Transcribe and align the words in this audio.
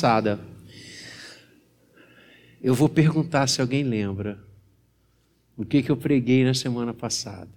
passada. 0.00 0.40
Eu 2.62 2.74
vou 2.74 2.88
perguntar 2.88 3.46
se 3.46 3.60
alguém 3.60 3.82
lembra 3.82 4.42
o 5.54 5.64
que, 5.64 5.82
que 5.82 5.90
eu 5.90 5.96
preguei 5.96 6.42
na 6.42 6.54
semana 6.54 6.94
passada. 6.94 7.50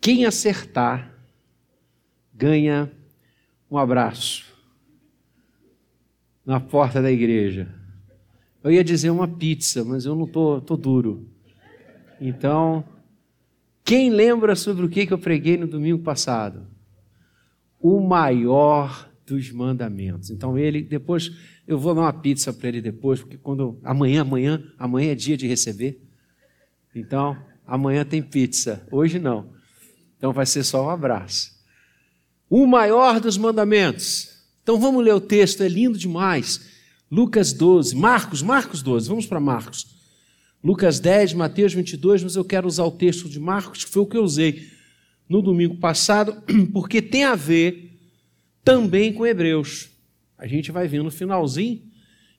Quem 0.00 0.24
acertar 0.24 1.12
ganha 2.32 2.90
um 3.68 3.76
abraço 3.76 4.44
na 6.46 6.60
porta 6.60 7.02
da 7.02 7.10
igreja. 7.10 7.68
Eu 8.62 8.70
ia 8.70 8.84
dizer 8.84 9.10
uma 9.10 9.26
pizza, 9.26 9.84
mas 9.84 10.04
eu 10.04 10.14
não 10.14 10.26
tô, 10.26 10.60
tô 10.60 10.76
duro. 10.76 11.28
Então, 12.20 12.84
quem 13.84 14.08
lembra 14.08 14.54
sobre 14.54 14.86
o 14.86 14.88
que, 14.88 15.04
que 15.04 15.12
eu 15.12 15.18
preguei 15.18 15.56
no 15.56 15.66
domingo 15.66 16.00
passado? 16.00 16.64
O 17.80 18.00
maior 18.00 19.11
dos 19.32 19.50
mandamentos. 19.50 20.30
Então 20.30 20.58
ele 20.58 20.82
depois 20.82 21.30
eu 21.66 21.78
vou 21.78 21.94
dar 21.94 22.02
uma 22.02 22.12
pizza 22.12 22.52
para 22.52 22.68
ele 22.68 22.80
depois, 22.80 23.20
porque 23.20 23.38
quando 23.38 23.78
amanhã, 23.82 24.22
amanhã, 24.22 24.62
amanhã 24.78 25.12
é 25.12 25.14
dia 25.14 25.36
de 25.36 25.46
receber. 25.46 26.00
Então, 26.94 27.36
amanhã 27.66 28.04
tem 28.04 28.22
pizza, 28.22 28.86
hoje 28.90 29.18
não. 29.18 29.50
Então 30.18 30.32
vai 30.32 30.44
ser 30.44 30.62
só 30.64 30.86
um 30.86 30.90
abraço. 30.90 31.50
O 32.50 32.66
maior 32.66 33.18
dos 33.20 33.38
mandamentos. 33.38 34.28
Então 34.62 34.78
vamos 34.78 35.02
ler 35.02 35.14
o 35.14 35.20
texto, 35.20 35.62
é 35.62 35.68
lindo 35.68 35.98
demais. 35.98 36.70
Lucas 37.10 37.52
12, 37.52 37.96
Marcos, 37.96 38.42
Marcos 38.42 38.82
12, 38.82 39.08
vamos 39.08 39.26
para 39.26 39.40
Marcos. 39.40 39.86
Lucas 40.62 41.00
10, 41.00 41.34
Mateus 41.34 41.72
22, 41.72 42.22
mas 42.22 42.36
eu 42.36 42.44
quero 42.44 42.68
usar 42.68 42.84
o 42.84 42.90
texto 42.90 43.28
de 43.28 43.40
Marcos, 43.40 43.84
que 43.84 43.90
foi 43.90 44.02
o 44.02 44.06
que 44.06 44.16
eu 44.16 44.22
usei 44.22 44.68
no 45.28 45.42
domingo 45.42 45.76
passado, 45.76 46.42
porque 46.72 47.00
tem 47.00 47.24
a 47.24 47.34
ver 47.34 47.91
também 48.64 49.12
com 49.12 49.26
Hebreus. 49.26 49.90
A 50.38 50.46
gente 50.46 50.72
vai 50.72 50.88
ver 50.88 51.02
no 51.02 51.10
finalzinho 51.10 51.82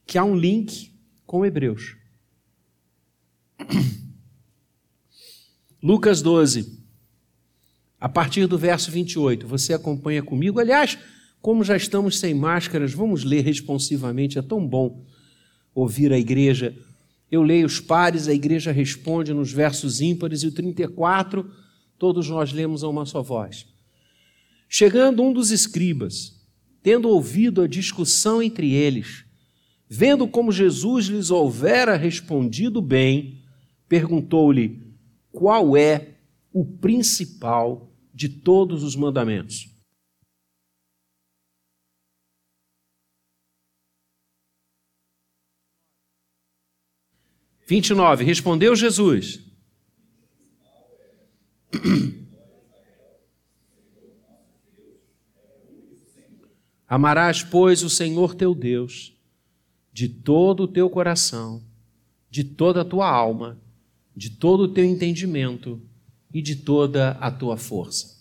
que 0.06 0.18
há 0.18 0.24
um 0.24 0.36
link 0.36 0.94
com 1.26 1.46
Hebreus. 1.46 1.96
Lucas 5.82 6.22
12, 6.22 6.82
a 8.00 8.08
partir 8.08 8.48
do 8.48 8.58
verso 8.58 8.92
28. 8.92 9.48
Você 9.48 9.74
acompanha 9.74 10.24
comigo. 10.24 10.60
Aliás, 10.60 10.98
como 11.42 11.64
já 11.64 11.76
estamos 11.76 12.20
sem 12.20 12.34
máscaras, 12.34 12.94
vamos 12.94 13.24
ler 13.24 13.44
responsivamente. 13.44 14.40
É 14.40 14.42
tão 14.42 14.66
bom 14.66 15.06
ouvir 15.76 16.14
a 16.14 16.18
igreja. 16.18 16.76
Eu 17.30 17.44
leio 17.44 17.66
os 17.66 17.80
pares, 17.80 18.28
a 18.28 18.34
igreja 18.34 18.72
responde 18.72 19.34
nos 19.34 19.52
versos 19.52 20.00
ímpares, 20.02 20.44
e 20.44 20.48
o 20.48 20.52
34, 20.52 21.50
todos 21.98 22.30
nós 22.30 22.54
lemos 22.54 22.84
a 22.84 22.88
uma 22.88 23.06
só 23.06 23.24
voz. 23.24 23.73
Chegando 24.68 25.22
um 25.24 25.32
dos 25.32 25.52
escribas, 25.52 26.44
tendo 26.82 27.10
ouvido 27.10 27.62
a 27.62 27.68
discussão 27.68 28.42
entre 28.42 28.74
eles, 28.74 29.26
vendo 29.88 30.28
como 30.28 30.52
Jesus 30.52 31.06
lhes 31.06 31.30
houvera 31.30 31.96
respondido 31.96 32.82
bem, 32.82 33.44
perguntou-lhe: 33.88 34.82
qual 35.32 35.78
é 35.78 36.18
o 36.52 36.66
principal 36.66 37.92
de 38.14 38.30
todos 38.30 38.84
os 38.84 38.96
mandamentos? 38.96 39.74
Vinte 47.66 47.90
e 47.90 47.94
nove. 47.94 48.24
Respondeu 48.24 48.76
Jesus. 48.76 49.40
Amarás, 56.94 57.42
pois, 57.42 57.82
o 57.82 57.90
Senhor 57.90 58.36
teu 58.36 58.54
Deus 58.54 59.18
de 59.92 60.08
todo 60.08 60.66
o 60.66 60.68
teu 60.68 60.88
coração, 60.92 61.64
de 62.30 62.44
toda 62.44 62.82
a 62.82 62.86
tua 62.86 63.10
alma, 63.10 63.60
de 64.16 64.30
todo 64.30 64.66
o 64.66 64.68
teu 64.68 64.86
entendimento 64.86 65.82
e 66.32 66.40
de 66.40 66.56
toda 66.56 67.18
a 67.20 67.32
tua 67.32 67.58
força. 67.58 68.16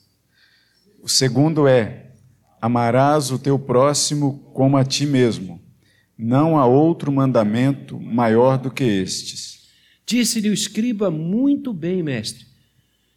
O 1.02 1.06
segundo 1.06 1.68
é: 1.68 2.14
amarás 2.62 3.30
o 3.30 3.38
teu 3.38 3.58
próximo 3.58 4.38
como 4.54 4.78
a 4.78 4.84
ti 4.86 5.04
mesmo. 5.04 5.60
Não 6.16 6.56
há 6.58 6.64
outro 6.64 7.12
mandamento 7.12 8.00
maior 8.00 8.56
do 8.56 8.70
que 8.70 8.84
estes. 8.84 9.68
Disse-lhe 10.06 10.48
o 10.48 10.54
escriba: 10.54 11.10
Muito 11.10 11.74
bem, 11.74 12.02
mestre. 12.02 12.46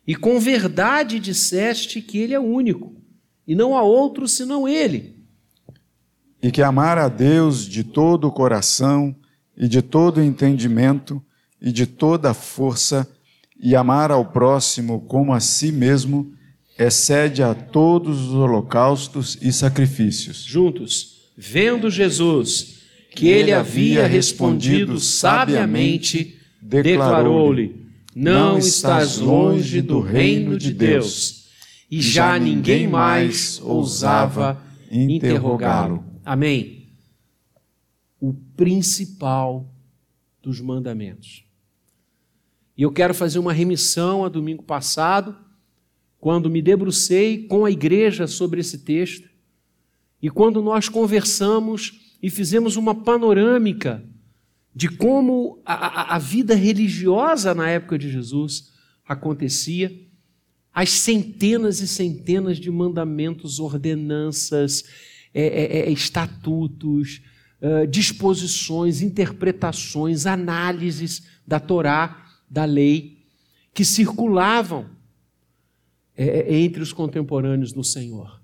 E 0.06 0.18
com 0.18 0.38
verdade 0.38 1.18
disseste 1.18 2.02
que 2.02 2.18
ele 2.18 2.34
é 2.34 2.40
único, 2.42 2.94
e 3.48 3.56
não 3.56 3.74
há 3.74 3.84
outro 3.84 4.28
senão 4.28 4.68
ele 4.68 5.15
e 6.46 6.52
que 6.52 6.62
amar 6.62 7.00
a 7.00 7.08
Deus 7.08 7.68
de 7.68 7.84
todo 7.84 8.28
o 8.28 8.32
coração 8.32 9.16
e 9.58 9.68
de 9.68 9.82
todo 9.82 10.20
o 10.20 10.24
entendimento 10.24 11.20
e 11.60 11.72
de 11.72 11.88
toda 11.88 12.30
a 12.30 12.34
força 12.36 13.10
e 13.60 13.76
amar 13.76 14.12
ao 14.12 14.26
próximo 14.26 15.02
como 15.08 15.34
a 15.34 15.40
si 15.40 15.72
mesmo 15.72 16.32
excede 16.78 17.42
a 17.42 17.56
todos 17.56 18.28
os 18.28 18.36
holocaustos 18.36 19.40
e 19.42 19.52
sacrifícios. 19.52 20.44
Juntos, 20.44 21.32
vendo 21.36 21.90
Jesus 21.90 22.76
que 23.16 23.28
ele 23.28 23.52
havia 23.52 24.06
respondido 24.06 25.00
sabiamente, 25.00 26.38
declarou-lhe: 26.62 27.88
Não 28.16 28.60
estás 28.60 29.18
longe 29.18 29.82
do 29.82 30.00
reino 30.00 30.60
de 30.60 30.72
Deus. 30.72 31.46
E 31.90 32.00
já 32.00 32.38
ninguém 32.38 32.88
mais 32.88 33.60
ousava 33.64 34.62
interrogá-lo. 34.92 36.05
Amém? 36.26 36.90
O 38.20 38.34
principal 38.34 39.72
dos 40.42 40.60
mandamentos. 40.60 41.46
E 42.76 42.82
eu 42.82 42.92
quero 42.92 43.14
fazer 43.14 43.38
uma 43.40 43.54
remissão 43.54 44.26
a 44.26 44.30
domingo 44.30 44.64
passado, 44.64 45.38
quando 46.20 46.50
me 46.50 46.62
debrucei 46.62 47.46
com 47.48 47.64
a 47.64 47.72
igreja 47.72 48.26
sobre 48.26 48.60
esse 48.60 48.80
texto, 48.80 49.30
e 50.22 50.30
quando 50.30 50.62
nós 50.62 50.90
conversamos 50.90 52.18
e 52.22 52.30
fizemos 52.32 52.76
uma 52.76 52.96
panorâmica 52.96 54.04
de 54.74 54.90
como 54.90 55.62
a, 55.64 55.74
a, 55.74 56.16
a 56.16 56.20
vida 56.20 56.56
religiosa 56.56 57.54
na 57.54 57.70
época 57.70 57.98
de 57.98 58.12
Jesus 58.12 58.74
acontecia, 59.08 59.96
as 60.74 60.90
centenas 60.90 61.80
e 61.80 61.88
centenas 61.88 62.58
de 62.58 62.70
mandamentos, 62.70 63.60
ordenanças, 63.60 64.84
é, 65.38 65.48
é, 65.48 65.80
é, 65.80 65.92
estatutos, 65.92 67.22
uh, 67.62 67.86
disposições, 67.86 69.02
interpretações, 69.02 70.26
análises 70.26 71.28
da 71.46 71.60
Torá, 71.60 72.26
da 72.50 72.64
lei, 72.64 73.18
que 73.74 73.84
circulavam 73.84 74.90
é, 76.16 76.58
entre 76.58 76.82
os 76.82 76.94
contemporâneos 76.94 77.74
do 77.74 77.84
Senhor. 77.84 78.42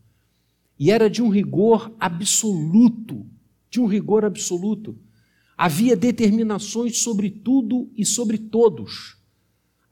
E 0.78 0.92
era 0.92 1.10
de 1.10 1.22
um 1.22 1.30
rigor 1.30 1.96
absoluto, 1.98 3.26
de 3.70 3.80
um 3.80 3.86
rigor 3.86 4.26
absoluto. 4.26 5.00
Havia 5.58 5.96
determinações 5.96 6.98
sobre 6.98 7.30
tudo 7.30 7.90
e 7.96 8.06
sobre 8.06 8.38
todos. 8.38 9.16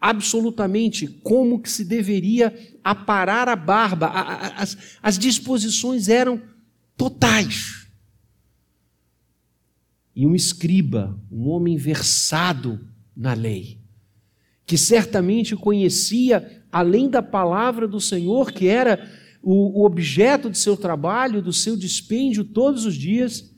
Absolutamente 0.01 1.07
como 1.07 1.61
que 1.61 1.71
se 1.71 1.85
deveria 1.85 2.53
aparar 2.83 3.47
a 3.47 3.55
barba. 3.55 4.07
As, 4.07 4.77
as 5.01 5.17
disposições 5.17 6.09
eram 6.09 6.41
totais. 6.99 7.87
E 10.13 10.27
um 10.27 10.35
escriba, 10.35 11.17
um 11.31 11.47
homem 11.47 11.77
versado 11.77 12.85
na 13.15 13.33
lei, 13.33 13.79
que 14.65 14.77
certamente 14.77 15.55
conhecia, 15.55 16.61
além 16.69 17.09
da 17.09 17.23
palavra 17.23 17.87
do 17.87 18.01
Senhor, 18.01 18.51
que 18.51 18.67
era 18.67 19.09
o, 19.41 19.85
objeto 19.85 20.49
de 20.49 20.57
seu 20.57 20.75
trabalho, 20.75 21.41
do 21.41 21.53
seu 21.53 21.77
dispêndio 21.77 22.43
todos 22.43 22.85
os 22.85 22.95
dias, 22.95 23.55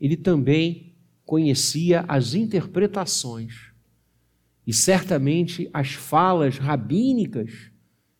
ele 0.00 0.16
também 0.16 0.96
conhecia 1.24 2.04
as 2.08 2.34
interpretações 2.34 3.54
e 4.66 4.72
certamente 4.72 5.70
as 5.72 5.92
falas 5.92 6.58
rabínicas, 6.58 7.70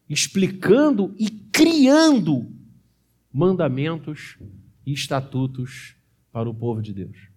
explicando 0.09 1.13
e 1.19 1.29
criando 1.29 2.62
mandamentos 3.33 4.37
e 4.85 4.93
estatutos 4.93 5.97
para 6.31 6.49
o 6.49 6.55
povo 6.55 6.83
de 6.83 6.93
Deus. 6.93 7.29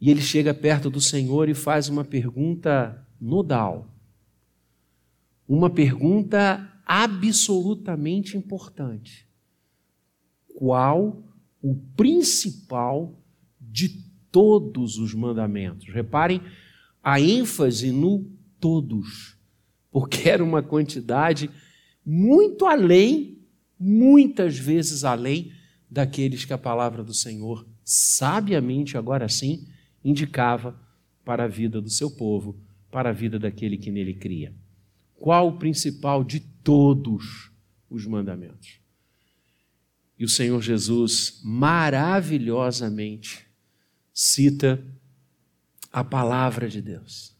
E 0.00 0.10
ele 0.10 0.22
chega 0.22 0.54
perto 0.54 0.88
do 0.88 1.00
Senhor 1.00 1.48
e 1.48 1.54
faz 1.54 1.88
uma 1.88 2.04
pergunta 2.04 3.06
nodal, 3.20 3.94
uma 5.46 5.68
pergunta 5.68 6.72
absolutamente 6.86 8.36
importante: 8.36 9.28
qual 10.54 11.22
o 11.60 11.74
principal 11.96 13.20
de 13.60 14.02
todos 14.32 14.96
os 14.96 15.12
mandamentos? 15.12 15.92
Reparem 15.92 16.40
a 17.02 17.20
ênfase 17.20 17.92
no 17.92 18.30
todos, 18.58 19.36
porque 19.90 20.28
era 20.28 20.42
uma 20.42 20.62
quantidade 20.62 21.50
muito 22.04 22.64
além 22.64 23.39
muitas 23.80 24.58
vezes 24.58 25.04
além 25.04 25.52
daqueles 25.90 26.44
que 26.44 26.52
a 26.52 26.58
palavra 26.58 27.02
do 27.02 27.14
Senhor, 27.14 27.66
sabiamente, 27.82 28.98
agora 28.98 29.26
sim, 29.28 29.66
indicava 30.04 30.78
para 31.24 31.44
a 31.44 31.48
vida 31.48 31.80
do 31.80 31.88
seu 31.88 32.10
povo, 32.10 32.60
para 32.90 33.08
a 33.08 33.12
vida 33.12 33.38
daquele 33.38 33.78
que 33.78 33.90
nele 33.90 34.12
cria. 34.14 34.54
Qual 35.14 35.48
o 35.48 35.58
principal 35.58 36.22
de 36.22 36.40
todos 36.40 37.50
os 37.88 38.06
mandamentos? 38.06 38.78
E 40.18 40.24
o 40.24 40.28
Senhor 40.28 40.60
Jesus 40.60 41.40
maravilhosamente 41.42 43.46
cita 44.12 44.84
a 45.90 46.04
palavra 46.04 46.68
de 46.68 46.82
Deus. 46.82 47.34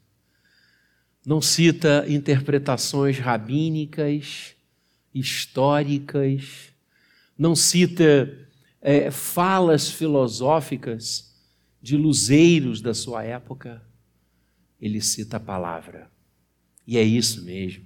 Não 1.24 1.40
cita 1.42 2.04
interpretações 2.08 3.18
rabínicas, 3.18 4.56
históricas, 5.14 6.72
não 7.36 7.56
cita 7.56 8.36
é, 8.80 9.10
falas 9.10 9.90
filosóficas 9.90 11.34
de 11.80 11.96
luzeiros 11.96 12.80
da 12.80 12.94
sua 12.94 13.24
época. 13.24 13.82
Ele 14.80 15.00
cita 15.00 15.36
a 15.36 15.40
palavra. 15.40 16.10
E 16.86 16.96
é 16.96 17.02
isso 17.02 17.44
mesmo. 17.44 17.84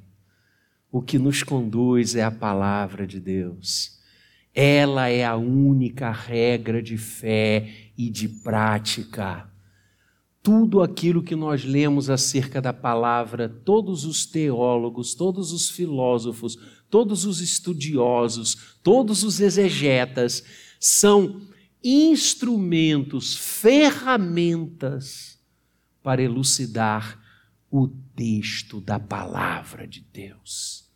O 0.90 1.02
que 1.02 1.18
nos 1.18 1.42
conduz 1.42 2.14
é 2.14 2.22
a 2.22 2.30
palavra 2.30 3.06
de 3.06 3.18
Deus. 3.18 4.00
Ela 4.54 5.08
é 5.08 5.24
a 5.24 5.36
única 5.36 6.12
regra 6.12 6.80
de 6.80 6.96
fé 6.96 7.90
e 7.98 8.08
de 8.08 8.28
prática. 8.28 9.50
Tudo 10.40 10.82
aquilo 10.82 11.22
que 11.22 11.34
nós 11.34 11.64
lemos 11.64 12.08
acerca 12.08 12.60
da 12.60 12.72
palavra, 12.72 13.48
todos 13.48 14.04
os 14.04 14.24
teólogos, 14.24 15.14
todos 15.14 15.52
os 15.52 15.68
filósofos, 15.70 16.56
todos 16.94 17.24
os 17.24 17.40
estudiosos, 17.40 18.76
todos 18.80 19.24
os 19.24 19.40
exegetas, 19.40 20.44
são 20.78 21.42
instrumentos, 21.82 23.34
ferramentas 23.34 25.36
para 26.04 26.22
elucidar 26.22 27.20
o 27.68 27.88
texto 28.14 28.80
da 28.80 29.00
palavra 29.00 29.88
de 29.88 30.02
Deus. 30.02 30.88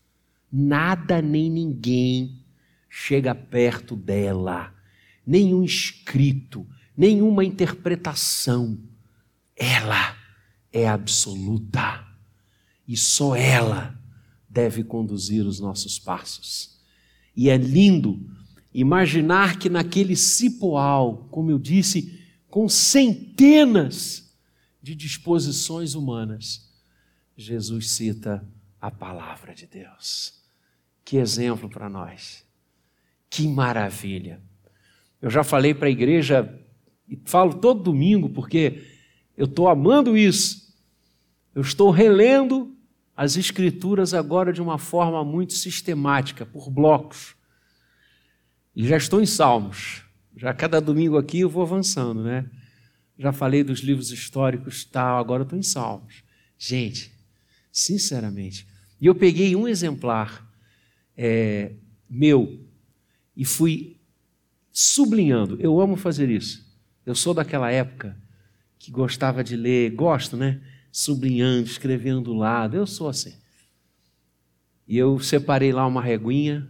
Nada 0.53 1.21
nem 1.21 1.51
ninguém 1.51 2.45
chega 2.89 3.35
perto 3.35 3.97
dela, 3.97 4.73
nenhum 5.27 5.65
escrito, 5.65 6.65
nenhuma 6.97 7.45
interpretação. 7.45 8.79
Ela 9.57 10.17
é 10.73 10.89
absoluta 10.89 12.07
e 12.87 12.97
só 12.97 13.35
ela 13.35 13.98
deve 14.59 14.83
conduzir 14.83 15.47
os 15.47 15.61
nossos 15.61 16.01
passos. 16.01 16.81
E 17.37 17.49
é 17.49 17.57
lindo 17.57 18.29
imaginar 18.75 19.57
que 19.57 19.69
naquele 19.69 20.17
cipoal, 20.17 21.29
como 21.31 21.53
eu 21.53 21.61
disse, 21.61 22.21
com 22.51 22.69
centenas 22.69 24.37
de 24.83 24.97
disposições 24.97 25.95
humanas, 25.95 26.69
Jesus 27.37 27.91
cita 27.93 28.45
a 28.81 28.91
palavra 28.91 29.55
de 29.55 29.65
Deus. 29.65 30.43
Que 31.05 31.19
exemplo 31.19 31.71
para 31.71 31.89
nós. 31.89 32.45
Que 33.31 33.47
maravilha. 33.47 34.43
Eu 35.23 35.31
já 35.31 35.45
falei 35.45 35.73
para 35.73 35.87
a 35.87 35.93
igreja, 35.93 36.53
e 37.09 37.17
falo 37.27 37.55
todo 37.55 37.85
domingo, 37.85 38.29
porque 38.29 38.83
eu 39.37 39.45
estou 39.45 39.69
amando 39.69 40.17
isso. 40.17 40.75
Eu 41.55 41.63
estou 41.63 41.93
relendo 41.93 42.77
as 43.19 43.37
Escrituras 43.37 44.15
agora 44.15 44.53
de 44.53 44.63
uma 44.63 44.79
forma 44.79 45.25
muito 45.25 45.53
sistemática, 45.53 46.47
por 46.47 46.71
blocos. 46.71 47.35
E 48.77 48.87
já 48.87 48.97
estou 48.97 49.21
em 49.21 49.27
Salmos. 49.27 50.05
Já 50.37 50.55
cada 50.55 50.81
domingo 50.81 51.19
aqui 51.19 51.41
eu 51.41 51.51
vou 51.51 51.65
avançando, 51.65 52.23
né? 52.23 52.49
Já 53.19 53.33
falei 53.33 53.65
dos 53.65 53.81
livros 53.81 54.13
históricos, 54.13 54.85
tal, 54.85 55.19
agora 55.19 55.43
estou 55.43 55.59
em 55.59 55.65
Salmos. 55.65 56.23
Gente, 56.57 57.13
sinceramente. 57.73 58.69
E 59.01 59.07
eu 59.07 59.17
peguei 59.17 59.57
um 59.57 59.67
exemplar 59.67 60.49
é, 61.17 61.73
meu 62.09 62.65
e 63.37 63.45
fui 63.45 64.01
sublinhando. 64.71 65.61
Eu 65.61 65.81
amo 65.81 65.97
fazer 65.97 66.31
isso. 66.31 66.65
Eu 67.05 67.17
sou 67.17 67.35
daquela 67.35 67.69
época 67.69 68.17
que 68.79 68.93
gostava 68.93 69.43
de 69.43 69.57
ler, 69.57 69.91
gosto, 69.91 70.37
né? 70.37 70.63
Sublinhando, 70.99 71.69
escrevendo 71.69 72.23
do 72.23 72.35
lado. 72.35 72.77
Eu 72.77 72.85
sou 72.85 73.09
assim. 73.09 73.33
E 74.85 74.99
eu 74.99 75.21
separei 75.21 75.71
lá 75.71 75.87
uma 75.87 76.03
reguinha, 76.03 76.69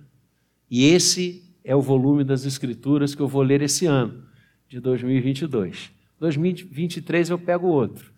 e 0.70 0.84
esse 0.84 1.50
é 1.64 1.74
o 1.74 1.80
volume 1.80 2.22
das 2.24 2.44
Escrituras 2.44 3.14
que 3.14 3.22
eu 3.22 3.26
vou 3.26 3.40
ler 3.40 3.62
esse 3.62 3.86
ano, 3.86 4.22
de 4.68 4.80
2022. 4.80 5.90
2023 6.20 7.30
eu 7.30 7.38
pego 7.38 7.68
outro. 7.68 8.12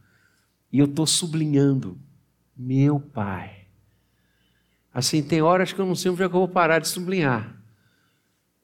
E 0.72 0.80
eu 0.80 0.86
estou 0.86 1.06
sublinhando 1.06 1.96
meu 2.56 2.98
Pai. 2.98 3.68
Assim, 4.92 5.22
tem 5.22 5.40
horas 5.40 5.72
que 5.72 5.80
eu 5.80 5.86
não 5.86 5.94
sei 5.94 6.10
onde 6.10 6.24
é 6.24 6.28
que 6.28 6.34
eu 6.34 6.40
vou 6.40 6.48
parar 6.48 6.80
de 6.80 6.88
sublinhar, 6.88 7.62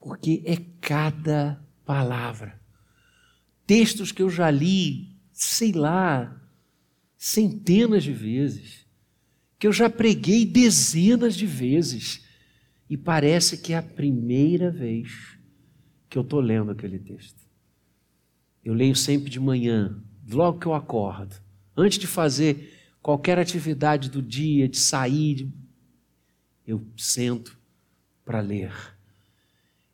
porque 0.01 0.43
é 0.45 0.57
cada 0.81 1.65
palavra. 1.85 2.59
Textos 3.65 4.11
que 4.11 4.21
eu 4.21 4.29
já 4.29 4.51
li, 4.51 5.15
sei 5.31 5.71
lá, 5.71 6.35
centenas 7.17 8.03
de 8.03 8.13
vezes, 8.13 8.85
que 9.57 9.65
eu 9.65 9.73
já 9.73 9.89
preguei 9.89 10.45
dezenas 10.45 11.35
de 11.35 11.45
vezes, 11.45 12.23
e 12.89 12.95
parece 12.95 13.57
que 13.57 13.73
é 13.73 13.77
a 13.77 13.83
primeira 13.83 14.71
vez 14.71 15.37
que 16.09 16.17
eu 16.17 16.21
estou 16.21 16.39
lendo 16.39 16.71
aquele 16.71 16.99
texto. 16.99 17.41
Eu 18.63 18.73
leio 18.73 18.95
sempre 18.95 19.29
de 19.29 19.39
manhã, 19.39 20.01
logo 20.29 20.59
que 20.59 20.67
eu 20.67 20.73
acordo, 20.73 21.35
antes 21.75 21.97
de 21.97 22.07
fazer 22.07 22.73
qualquer 23.01 23.39
atividade 23.39 24.09
do 24.09 24.21
dia, 24.21 24.67
de 24.69 24.77
sair, 24.77 25.51
eu 26.65 26.85
sento 26.95 27.57
para 28.23 28.41
ler. 28.41 28.73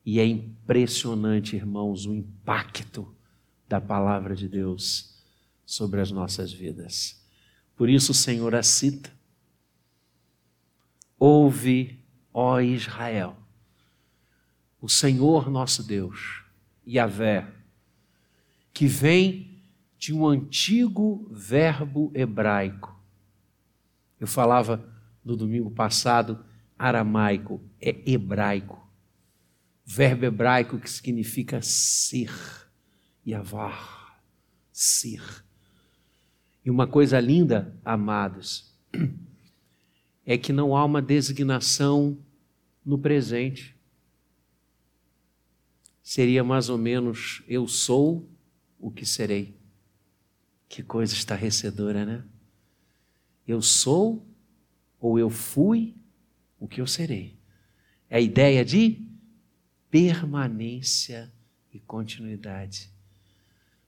E 0.06 0.20
é 0.20 0.26
impressionante, 0.26 1.56
irmãos, 1.56 2.06
o 2.06 2.14
impacto 2.14 3.16
da 3.68 3.80
palavra 3.80 4.36
de 4.36 4.50
Deus 4.50 5.13
sobre 5.66 6.02
as 6.02 6.12
nossas 6.12 6.52
vidas. 6.52 7.22
Por 7.76 7.90
isso 7.90 8.12
o 8.12 8.16
Senhor 8.16 8.54
a 8.56 8.64
cita. 8.64 9.12
Ouve, 11.18 12.00
ó 12.34 12.60
Israel, 12.60 13.38
o 14.82 14.90
Senhor 14.90 15.50
nosso 15.50 15.84
Deus, 15.84 16.44
Yahvé, 16.86 17.48
que 18.74 18.88
vem 18.88 19.62
de 19.98 20.14
um 20.14 20.28
antigo 20.28 21.28
verbo 21.32 22.12
hebraico 22.14 22.94
eu 24.24 24.28
falava 24.28 24.90
no 25.22 25.36
domingo 25.36 25.70
passado 25.70 26.46
aramaico, 26.80 27.62
é 27.82 28.10
hebraico. 28.10 28.82
Verbo 29.86 30.24
hebraico 30.24 30.80
que 30.80 30.90
significa 30.90 31.62
ser, 31.62 32.32
yavar, 33.28 34.22
ser. 34.72 35.43
E 36.66 36.70
uma 36.70 36.88
coisa 36.88 37.20
linda, 37.20 37.76
amados, 37.84 38.74
é 40.26 40.38
que 40.38 40.54
não 40.54 40.76
há 40.76 40.86
uma 40.86 41.02
designação 41.02 42.18
no 42.86 42.98
presente. 42.98 43.76
Seria 46.02 46.44
mais 46.44 46.70
ou 46.70 46.78
menos 46.78 47.44
eu 47.48 47.68
sou 47.68 48.30
o 48.80 48.92
que 48.92 49.06
serei. 49.06 49.58
Que 50.70 50.82
coisa 50.82 51.14
estarrecedora, 51.14 52.06
né? 52.06 52.24
Eu 53.48 53.62
sou 53.62 54.26
ou 55.00 55.20
eu 55.20 55.30
fui 55.30 55.96
o 56.60 56.68
que 56.68 56.80
eu 56.80 56.88
serei. 56.88 57.38
É 58.10 58.18
a 58.18 58.22
ideia 58.22 58.64
de 58.64 59.06
permanência 59.90 61.32
e 61.74 61.80
continuidade. 61.80 62.93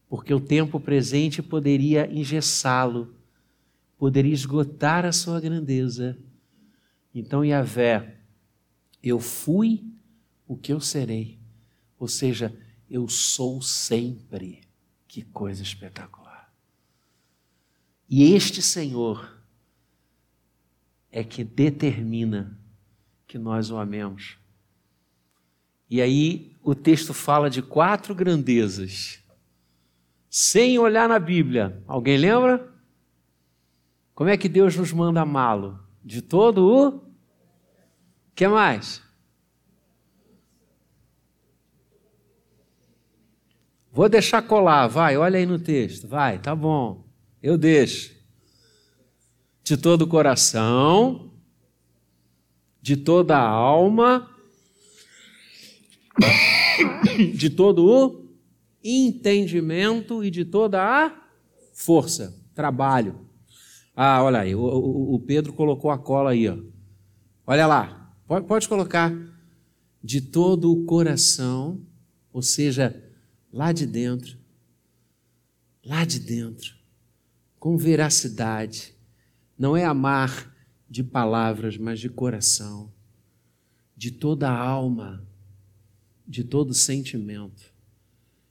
Porque 0.08 0.34
o 0.34 0.40
tempo 0.40 0.80
presente 0.80 1.42
poderia 1.42 2.12
engessá-lo, 2.12 3.16
poderia 3.98 4.34
esgotar 4.34 5.06
a 5.06 5.12
sua 5.12 5.40
grandeza. 5.40 6.18
Então, 7.14 7.44
Yahvé, 7.44 8.18
eu 9.02 9.20
fui 9.20 9.84
o 10.48 10.56
que 10.56 10.72
eu 10.72 10.80
serei. 10.80 11.40
Ou 11.98 12.08
seja, 12.08 12.56
eu 12.90 13.08
sou 13.08 13.62
sempre. 13.62 14.62
Que 15.08 15.22
coisa 15.24 15.64
espetacular. 15.64 16.54
E 18.10 18.34
este 18.34 18.62
Senhor 18.62 19.36
é 21.12 21.24
que 21.24 21.44
determina 21.44 22.60
que 23.26 23.38
nós 23.38 23.72
o 23.72 23.78
amemos. 23.78 24.38
E 25.90 26.02
aí 26.02 26.56
o 26.62 26.76
texto 26.76 27.14
fala 27.14 27.50
de 27.50 27.62
quatro 27.62 28.14
grandezas, 28.14 29.24
sem 30.38 30.78
olhar 30.78 31.08
na 31.08 31.18
Bíblia. 31.18 31.82
Alguém 31.88 32.18
lembra? 32.18 32.70
Como 34.14 34.30
é 34.30 34.36
que 34.36 34.50
Deus 34.50 34.76
nos 34.76 34.92
manda 34.92 35.22
amá-lo? 35.22 35.80
De 36.04 36.22
todo 36.22 36.68
o. 36.68 37.02
que 38.36 38.46
mais? 38.46 39.02
Vou 43.94 44.10
deixar 44.10 44.42
colar, 44.42 44.88
vai, 44.88 45.16
olha 45.16 45.40
aí 45.40 45.46
no 45.46 45.58
texto, 45.58 46.06
vai, 46.06 46.38
tá 46.38 46.54
bom, 46.54 47.08
eu 47.42 47.58
deixo. 47.58 48.14
De 49.64 49.78
todo 49.78 50.02
o 50.02 50.08
coração, 50.08 51.32
de 52.82 52.98
toda 52.98 53.38
a 53.38 53.48
alma, 53.48 54.30
de 57.34 57.50
todo 57.50 57.86
o 57.86 58.25
entendimento 58.86 60.24
e 60.24 60.30
de 60.30 60.46
toda 60.46 60.82
a 60.82 61.28
força, 61.74 62.40
trabalho. 62.54 63.28
Ah, 63.96 64.24
olha 64.24 64.42
aí, 64.42 64.54
o, 64.54 64.62
o, 64.62 65.16
o 65.16 65.20
Pedro 65.20 65.54
colocou 65.54 65.90
a 65.90 65.98
cola 65.98 66.32
aí, 66.32 66.48
ó. 66.48 66.58
Olha 67.48 67.66
lá, 67.66 68.16
pode, 68.28 68.46
pode 68.46 68.70
colocar. 68.70 69.12
De 70.04 70.22
todo 70.22 70.72
o 70.72 70.86
coração, 70.86 71.82
ou 72.32 72.44
seja, 72.44 73.04
lá 73.52 73.72
de 73.72 73.88
dentro, 73.88 74.38
lá 75.84 76.06
de 76.06 76.20
dentro, 76.20 76.76
com 77.60 77.78
veracidade. 77.78 78.94
Não 79.58 79.76
é 79.76 79.84
amar 79.84 80.54
de 80.88 81.04
palavras, 81.04 81.78
mas 81.78 82.00
de 82.00 82.10
coração, 82.10 82.94
de 83.98 84.12
toda 84.12 84.50
a 84.50 84.58
alma, 84.58 85.26
de 86.28 86.44
todo 86.44 86.74
sentimento. 86.74 87.75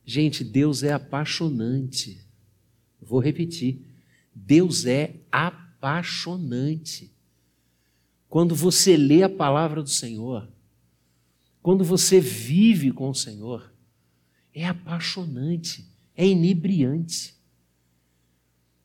Gente, 0.04 0.44
Deus 0.44 0.82
é 0.82 0.92
apaixonante. 0.92 2.20
Vou 3.00 3.20
repetir. 3.20 3.80
Deus 4.34 4.84
é 4.84 5.14
apaixonante. 5.30 7.10
Quando 8.28 8.54
você 8.54 8.96
lê 8.96 9.22
a 9.22 9.28
palavra 9.28 9.82
do 9.82 9.88
Senhor, 9.88 10.48
quando 11.62 11.84
você 11.84 12.20
vive 12.20 12.90
com 12.90 13.08
o 13.08 13.14
Senhor, 13.14 13.72
é 14.52 14.66
apaixonante, 14.66 15.86
é 16.16 16.26
inebriante. 16.26 17.34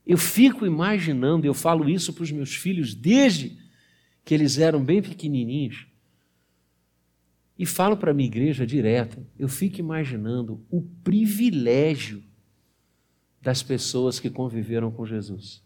Eu 0.05 0.17
fico 0.17 0.65
imaginando, 0.65 1.45
eu 1.45 1.53
falo 1.53 1.89
isso 1.89 2.13
para 2.13 2.23
os 2.23 2.31
meus 2.31 2.55
filhos 2.55 2.95
desde 2.95 3.59
que 4.23 4.33
eles 4.33 4.57
eram 4.57 4.83
bem 4.83 5.01
pequenininhos, 5.01 5.85
e 7.59 7.65
falo 7.65 7.97
para 7.97 8.11
a 8.11 8.13
minha 8.13 8.25
igreja 8.27 8.65
direto, 8.65 9.27
eu 9.37 9.49
fico 9.49 9.81
imaginando 9.81 10.65
o 10.69 10.81
privilégio 10.81 12.23
das 13.41 13.61
pessoas 13.61 14.17
que 14.17 14.29
conviveram 14.29 14.89
com 14.89 15.05
Jesus. 15.05 15.61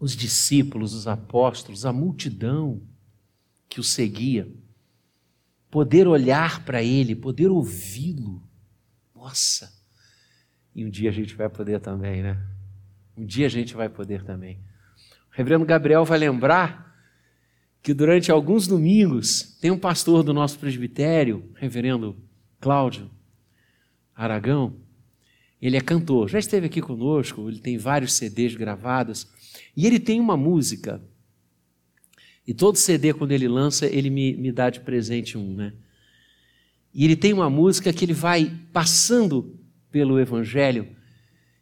Os 0.00 0.16
discípulos, 0.16 0.92
os 0.92 1.06
apóstolos, 1.06 1.86
a 1.86 1.92
multidão 1.92 2.82
que 3.68 3.78
o 3.78 3.84
seguia 3.84 4.52
poder 5.70 6.08
olhar 6.08 6.64
para 6.64 6.82
Ele, 6.82 7.14
poder 7.14 7.46
ouvi-lo. 7.46 8.42
Nossa! 9.14 9.72
E 10.74 10.84
um 10.84 10.90
dia 10.90 11.10
a 11.10 11.12
gente 11.12 11.36
vai 11.36 11.48
poder 11.48 11.78
também, 11.78 12.24
né? 12.24 12.44
Um 13.16 13.24
dia 13.24 13.46
a 13.46 13.50
gente 13.50 13.72
vai 13.72 13.88
poder 13.88 14.24
também. 14.24 14.58
O 15.30 15.36
reverendo 15.36 15.64
Gabriel 15.64 16.04
vai 16.04 16.18
lembrar 16.18 16.89
que 17.82 17.94
durante 17.94 18.30
alguns 18.30 18.66
domingos 18.66 19.56
tem 19.60 19.70
um 19.70 19.78
pastor 19.78 20.22
do 20.22 20.34
nosso 20.34 20.58
presbitério, 20.58 21.50
reverendo 21.54 22.16
Cláudio 22.60 23.10
Aragão, 24.14 24.76
ele 25.60 25.76
é 25.76 25.80
cantor, 25.80 26.28
já 26.28 26.38
esteve 26.38 26.66
aqui 26.66 26.80
conosco, 26.80 27.48
ele 27.48 27.58
tem 27.58 27.78
vários 27.78 28.14
CDs 28.14 28.54
gravados, 28.54 29.28
e 29.76 29.86
ele 29.86 29.98
tem 29.98 30.20
uma 30.20 30.36
música. 30.36 31.02
E 32.46 32.54
todo 32.54 32.76
CD, 32.76 33.12
quando 33.12 33.32
ele 33.32 33.48
lança, 33.48 33.86
ele 33.86 34.10
me, 34.10 34.34
me 34.34 34.52
dá 34.52 34.70
de 34.70 34.80
presente 34.80 35.36
um, 35.38 35.54
né? 35.54 35.72
E 36.92 37.04
ele 37.04 37.14
tem 37.14 37.32
uma 37.32 37.48
música 37.48 37.92
que 37.92 38.04
ele 38.04 38.12
vai 38.12 38.58
passando 38.72 39.58
pelo 39.90 40.18
Evangelho 40.18 40.88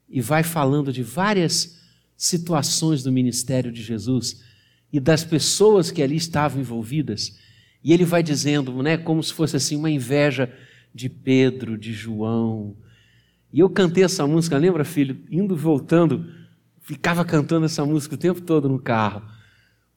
e 0.09 0.21
vai 0.21 0.43
falando 0.43 0.93
de 0.93 1.03
várias 1.03 1.79
situações 2.17 3.03
do 3.03 3.13
ministério 3.13 3.71
de 3.71 3.83
Jesus 3.83 4.43
e 4.92 4.99
das 4.99 5.25
pessoas 5.25 5.90
que 5.90 6.02
ali 6.02 6.16
estavam 6.16 6.61
envolvidas. 6.61 7.38
E 7.83 7.92
ele 7.92 8.04
vai 8.04 8.23
dizendo, 8.23 8.83
né, 8.83 8.97
como 8.97 9.23
se 9.23 9.33
fosse 9.33 9.57
assim 9.57 9.76
uma 9.76 9.90
inveja 9.90 10.52
de 10.95 11.09
Pedro, 11.09 11.78
de 11.78 11.92
João. 11.92 12.76
E 13.52 13.61
eu 13.61 13.71
cantei 13.71 14.04
essa 14.04 14.26
música, 14.26 14.59
lembra, 14.59 14.85
filho? 14.85 15.25
Indo 15.30 15.57
voltando, 15.57 16.26
ficava 16.80 17.25
cantando 17.25 17.66
essa 17.66 17.85
música 17.85 18.14
o 18.14 18.18
tempo 18.18 18.40
todo 18.40 18.68
no 18.68 18.78
carro 18.78 19.23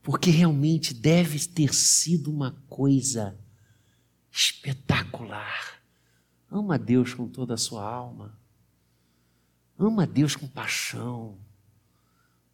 porque 0.04 0.32
realmente 0.32 0.94
deve 0.94 1.40
ter 1.48 1.74
sido 1.74 2.32
uma 2.32 2.56
coisa 2.68 3.38
espetacular. 4.32 5.82
Ama 6.50 6.78
Deus 6.78 7.14
com 7.14 7.28
toda 7.28 7.54
a 7.54 7.58
sua 7.58 7.84
alma. 7.84 8.38
Ama 9.78 10.08
Deus 10.08 10.36
com 10.36 10.48
paixão. 10.48 11.38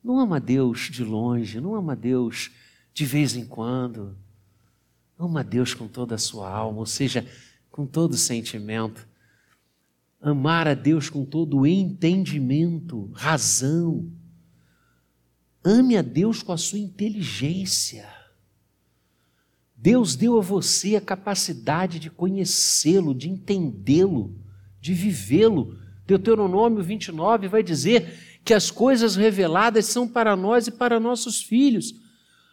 Não 0.07 0.17
ama 0.19 0.39
Deus 0.39 0.89
de 0.89 1.03
longe, 1.03 1.59
não 1.59 1.75
ama 1.75 1.93
Deus 1.93 2.49
de 2.93 3.05
vez 3.05 3.35
em 3.35 3.45
quando. 3.45 4.17
Ama 5.19 5.43
Deus 5.43 5.73
com 5.73 5.85
toda 5.85 6.15
a 6.15 6.17
sua 6.17 6.49
alma, 6.49 6.79
ou 6.79 6.85
seja, 6.85 7.27
com 7.69 7.85
todo 7.85 8.13
o 8.13 8.17
sentimento. 8.17 9.05
Amar 10.21 10.65
a 10.65 10.73
Deus 10.73 11.09
com 11.09 11.25
todo 11.25 11.59
o 11.59 11.67
entendimento, 11.67 13.11
razão 13.13 14.09
Ame 15.67 15.97
a 15.97 16.01
Deus 16.01 16.41
com 16.41 16.53
a 16.53 16.57
sua 16.57 16.79
inteligência. 16.79 18.07
Deus 19.75 20.15
deu 20.15 20.39
a 20.39 20.41
você 20.41 20.95
a 20.95 21.01
capacidade 21.01 21.99
de 21.99 22.09
conhecê-lo, 22.09 23.13
de 23.13 23.29
entendê-lo, 23.29 24.33
de 24.79 24.93
vivê-lo. 24.93 25.77
Deuteronômio 26.05 26.81
29 26.81 27.49
vai 27.49 27.61
dizer 27.61 28.26
que 28.47 28.53
as 28.53 28.71
coisas 28.71 29.17
reveladas 29.17 29.87
são 29.87 30.07
para 30.07 30.33
nós 30.33 30.67
e 30.67 30.71
para 30.71 31.01
nossos 31.01 31.43
filhos. 31.43 31.93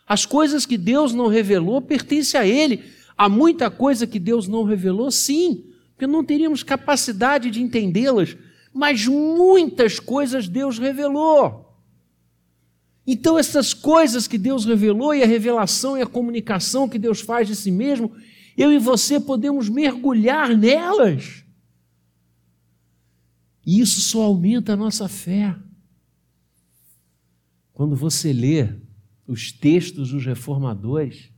As 0.05 0.27
coisas 0.27 0.67
que 0.67 0.77
Deus 0.77 1.15
não 1.15 1.29
revelou 1.29 1.81
pertencem 1.81 2.41
a 2.41 2.45
Ele. 2.45 2.83
Há 3.17 3.29
muita 3.29 3.71
coisa 3.71 4.05
que 4.05 4.19
Deus 4.19 4.49
não 4.49 4.65
revelou, 4.65 5.09
sim, 5.13 5.67
porque 5.93 6.05
não 6.05 6.25
teríamos 6.25 6.65
capacidade 6.65 7.49
de 7.49 7.63
entendê-las, 7.63 8.37
mas 8.73 9.07
muitas 9.07 10.01
coisas 10.01 10.49
Deus 10.49 10.81
revelou. 10.81 11.73
Então, 13.07 13.39
essas 13.39 13.73
coisas 13.73 14.27
que 14.27 14.37
Deus 14.37 14.65
revelou, 14.65 15.15
e 15.15 15.23
a 15.23 15.27
revelação 15.27 15.97
e 15.97 16.03
a 16.03 16.07
comunicação 16.07 16.89
que 16.89 16.99
Deus 16.99 17.21
faz 17.21 17.47
de 17.47 17.55
si 17.55 17.71
mesmo, 17.71 18.11
eu 18.57 18.73
e 18.73 18.79
você 18.81 19.21
podemos 19.21 19.69
mergulhar 19.69 20.57
nelas. 20.57 21.45
E 23.65 23.79
isso 23.81 24.01
só 24.01 24.23
aumenta 24.23 24.73
a 24.73 24.77
nossa 24.77 25.07
fé. 25.07 25.55
Quando 27.75 27.95
você 27.97 28.33
lê 28.33 28.73
os 29.27 29.53
textos 29.53 30.11
dos 30.11 30.25
reformadores, 30.25 31.31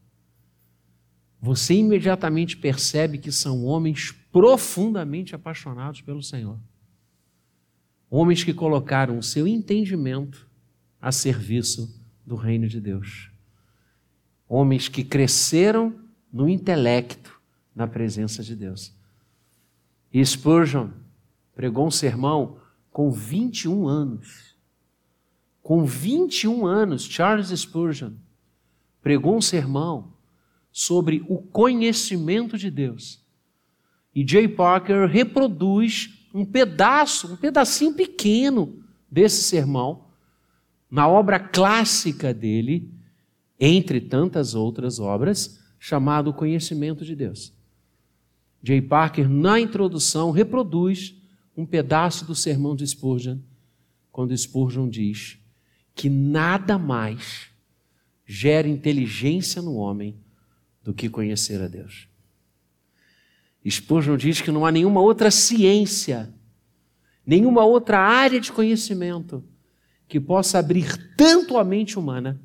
você 1.41 1.75
imediatamente 1.75 2.57
percebe 2.57 3.19
que 3.19 3.33
são 3.33 3.65
homens 3.65 4.13
profundamente 4.31 5.35
apaixonados 5.35 6.03
pelo 6.03 6.23
Senhor. 6.23 6.59
Homens 8.11 8.45
que 8.45 8.53
colocaram 8.53 9.19
o 9.19 9.23
seu 9.23 9.49
entendimento 9.49 10.49
a 11.01 11.11
serviço 11.11 12.01
do 12.25 12.37
reino 12.37 12.69
de 12.69 12.81
Deus. 12.81 13.31
Homens 14.49 14.89
que 14.89 15.03
cresceram 15.03 15.99
no 16.33 16.49
intelecto, 16.49 17.41
na 17.75 17.87
presença 17.87 18.43
de 18.43 18.55
Deus. 18.55 18.95
E 20.13 20.25
Spurgeon 20.25 20.91
pregou 21.55 21.87
um 21.87 21.91
sermão 21.91 22.59
com 22.91 23.11
21 23.11 23.87
anos. 23.89 24.46
Com 25.67 25.85
21 25.85 26.65
anos, 26.65 27.03
Charles 27.03 27.49
Spurgeon 27.49 28.13
pregou 29.03 29.37
um 29.37 29.41
sermão 29.41 30.13
sobre 30.71 31.27
o 31.29 31.39
conhecimento 31.39 32.57
de 32.57 32.71
Deus. 32.71 33.21
E 34.15 34.25
Jay 34.25 34.47
Parker 34.47 35.09
reproduz 35.09 36.25
um 36.33 36.45
pedaço, 36.45 37.33
um 37.33 37.37
pedacinho 37.37 37.95
pequeno 37.95 38.81
desse 39.11 39.43
sermão 39.43 40.05
na 40.89 41.09
obra 41.09 41.41
clássica 41.41 42.33
dele, 42.33 42.89
entre 43.59 44.01
tantas 44.01 44.55
outras 44.55 45.01
obras, 45.01 45.61
chamado 45.81 46.33
Conhecimento 46.33 47.05
de 47.05 47.17
Deus. 47.17 47.53
Jay 48.63 48.81
Parker, 48.81 49.29
na 49.29 49.59
introdução, 49.59 50.31
reproduz 50.31 51.17
um 51.57 51.67
pedaço 51.67 52.25
do 52.25 52.37
sermão 52.37 52.77
de 52.77 52.87
Spurgeon, 52.87 53.39
quando 54.13 54.37
Spurgeon 54.39 54.89
diz 54.89 55.45
que 55.97 56.09
nada 56.09 56.79
mais 56.79 57.49
gera 58.25 58.69
inteligência 58.69 59.61
no 59.61 59.75
homem 59.75 60.17
do 60.85 60.95
que 60.95 61.09
conhecer 61.09 61.61
a 61.61 61.67
Deus. 61.67 62.07
Spurgeon 63.69 64.17
diz 64.17 64.41
que 64.41 64.53
não 64.53 64.65
há 64.65 64.71
nenhuma 64.71 65.01
outra 65.01 65.31
ciência, 65.31 66.33
nenhuma 67.27 67.65
outra 67.65 67.99
área 67.99 68.39
de 68.39 68.53
conhecimento 68.53 69.43
que 70.07 70.21
possa 70.21 70.61
abrir 70.61 71.17
tanto 71.17 71.59
a 71.59 71.65
mente 71.65 71.99
humana, 71.99 72.41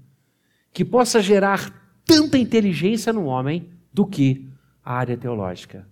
que 0.73 0.83
possa 0.83 1.21
gerar 1.21 2.01
tanta 2.05 2.37
inteligência 2.37 3.13
no 3.13 3.25
homem, 3.25 3.69
do 3.93 4.07
que 4.07 4.49
a 4.83 4.93
área 4.93 5.17
teológica. 5.17 5.87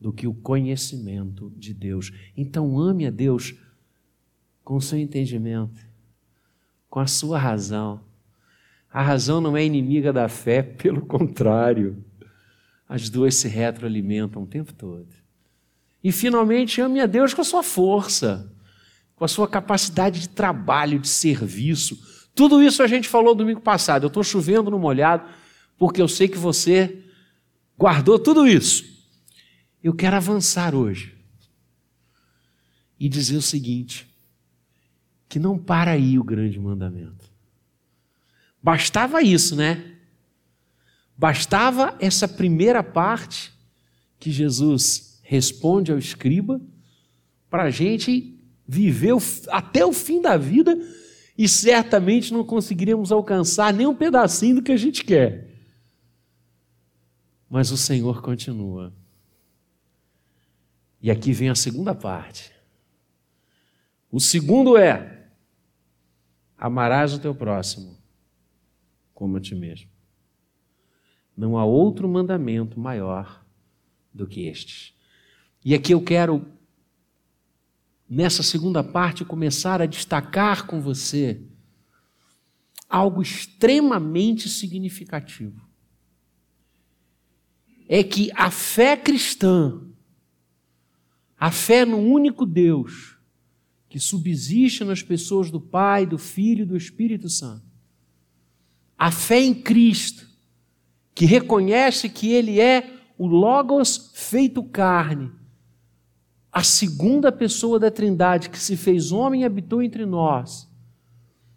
do 0.00 0.12
que 0.12 0.26
o 0.26 0.34
conhecimento 0.34 1.52
de 1.56 1.74
Deus. 1.74 2.12
Então 2.36 2.78
ame 2.78 3.04
a 3.04 3.10
Deus 3.10 3.54
com 4.62 4.80
seu 4.80 4.98
entendimento, 4.98 5.87
com 6.88 7.00
a 7.00 7.06
sua 7.06 7.38
razão. 7.38 8.00
A 8.92 9.02
razão 9.02 9.40
não 9.40 9.56
é 9.56 9.64
inimiga 9.64 10.12
da 10.12 10.28
fé, 10.28 10.62
pelo 10.82 11.02
contrário. 11.02 12.04
As 12.88 13.08
duas 13.10 13.34
se 13.34 13.48
retroalimentam 13.48 14.42
o 14.42 14.46
tempo 14.46 14.72
todo. 14.72 15.08
E 16.02 16.10
finalmente 16.12 16.80
ame 16.80 17.00
a 17.00 17.06
Deus 17.06 17.34
com 17.34 17.40
a 17.40 17.44
sua 17.44 17.62
força, 17.62 18.50
com 19.14 19.24
a 19.24 19.28
sua 19.28 19.48
capacidade 19.48 20.20
de 20.20 20.28
trabalho, 20.28 20.98
de 20.98 21.08
serviço. 21.08 21.98
Tudo 22.34 22.62
isso 22.62 22.82
a 22.82 22.86
gente 22.86 23.08
falou 23.08 23.34
domingo 23.34 23.60
passado. 23.60 24.04
Eu 24.04 24.08
estou 24.08 24.22
chovendo 24.22 24.70
no 24.70 24.78
molhado, 24.78 25.28
porque 25.76 26.00
eu 26.00 26.08
sei 26.08 26.28
que 26.28 26.38
você 26.38 27.02
guardou 27.76 28.18
tudo 28.18 28.46
isso. 28.46 28.84
Eu 29.82 29.92
quero 29.92 30.16
avançar 30.16 30.74
hoje 30.74 31.16
e 32.98 33.08
dizer 33.08 33.36
o 33.36 33.42
seguinte: 33.42 34.07
que 35.28 35.38
não 35.38 35.58
para 35.58 35.92
aí 35.92 36.18
o 36.18 36.24
grande 36.24 36.58
mandamento. 36.58 37.30
Bastava 38.62 39.22
isso, 39.22 39.54
né? 39.54 39.96
Bastava 41.16 41.96
essa 42.00 42.26
primeira 42.26 42.82
parte 42.82 43.52
que 44.18 44.30
Jesus 44.30 45.20
responde 45.22 45.92
ao 45.92 45.98
escriba 45.98 46.60
para 47.50 47.64
a 47.64 47.70
gente 47.70 48.38
viver 48.66 49.14
até 49.48 49.84
o 49.84 49.92
fim 49.92 50.20
da 50.20 50.36
vida 50.36 50.76
e 51.36 51.48
certamente 51.48 52.32
não 52.32 52.44
conseguiríamos 52.44 53.12
alcançar 53.12 53.72
nem 53.72 53.86
um 53.86 53.94
pedacinho 53.94 54.56
do 54.56 54.62
que 54.62 54.72
a 54.72 54.76
gente 54.76 55.04
quer. 55.04 55.48
Mas 57.48 57.70
o 57.70 57.76
Senhor 57.76 58.20
continua. 58.20 58.92
E 61.00 61.10
aqui 61.10 61.32
vem 61.32 61.48
a 61.48 61.54
segunda 61.54 61.94
parte. 61.94 62.52
O 64.10 64.20
segundo 64.20 64.76
é: 64.76 65.17
amarás 66.58 67.14
o 67.14 67.20
teu 67.20 67.34
próximo 67.34 67.96
como 69.14 69.36
a 69.36 69.40
ti 69.40 69.54
mesmo. 69.54 69.88
Não 71.36 71.56
há 71.56 71.64
outro 71.64 72.08
mandamento 72.08 72.78
maior 72.78 73.44
do 74.12 74.26
que 74.26 74.46
estes. 74.46 74.94
E 75.64 75.74
aqui 75.74 75.92
eu 75.94 76.02
quero, 76.02 76.46
nessa 78.08 78.42
segunda 78.42 78.82
parte, 78.82 79.24
começar 79.24 79.80
a 79.80 79.86
destacar 79.86 80.66
com 80.66 80.80
você 80.80 81.40
algo 82.88 83.22
extremamente 83.22 84.48
significativo. 84.48 85.66
É 87.88 88.02
que 88.02 88.30
a 88.34 88.50
fé 88.50 88.96
cristã 88.96 89.88
a 91.38 91.52
fé 91.52 91.84
no 91.84 91.98
único 91.98 92.44
Deus 92.44 93.17
que 93.88 93.98
subsiste 93.98 94.84
nas 94.84 95.02
pessoas 95.02 95.50
do 95.50 95.60
Pai, 95.60 96.04
do 96.04 96.18
Filho 96.18 96.62
e 96.62 96.66
do 96.66 96.76
Espírito 96.76 97.28
Santo. 97.28 97.64
A 98.96 99.10
fé 99.10 99.40
em 99.40 99.54
Cristo, 99.54 100.26
que 101.14 101.24
reconhece 101.24 102.08
que 102.08 102.32
Ele 102.32 102.60
é 102.60 102.92
o 103.16 103.26
Logos 103.26 104.10
feito 104.14 104.62
carne, 104.62 105.30
a 106.52 106.62
segunda 106.62 107.30
pessoa 107.30 107.78
da 107.78 107.90
Trindade 107.90 108.50
que 108.50 108.58
se 108.58 108.76
fez 108.76 109.12
homem 109.12 109.42
e 109.42 109.44
habitou 109.44 109.82
entre 109.82 110.04
nós, 110.04 110.68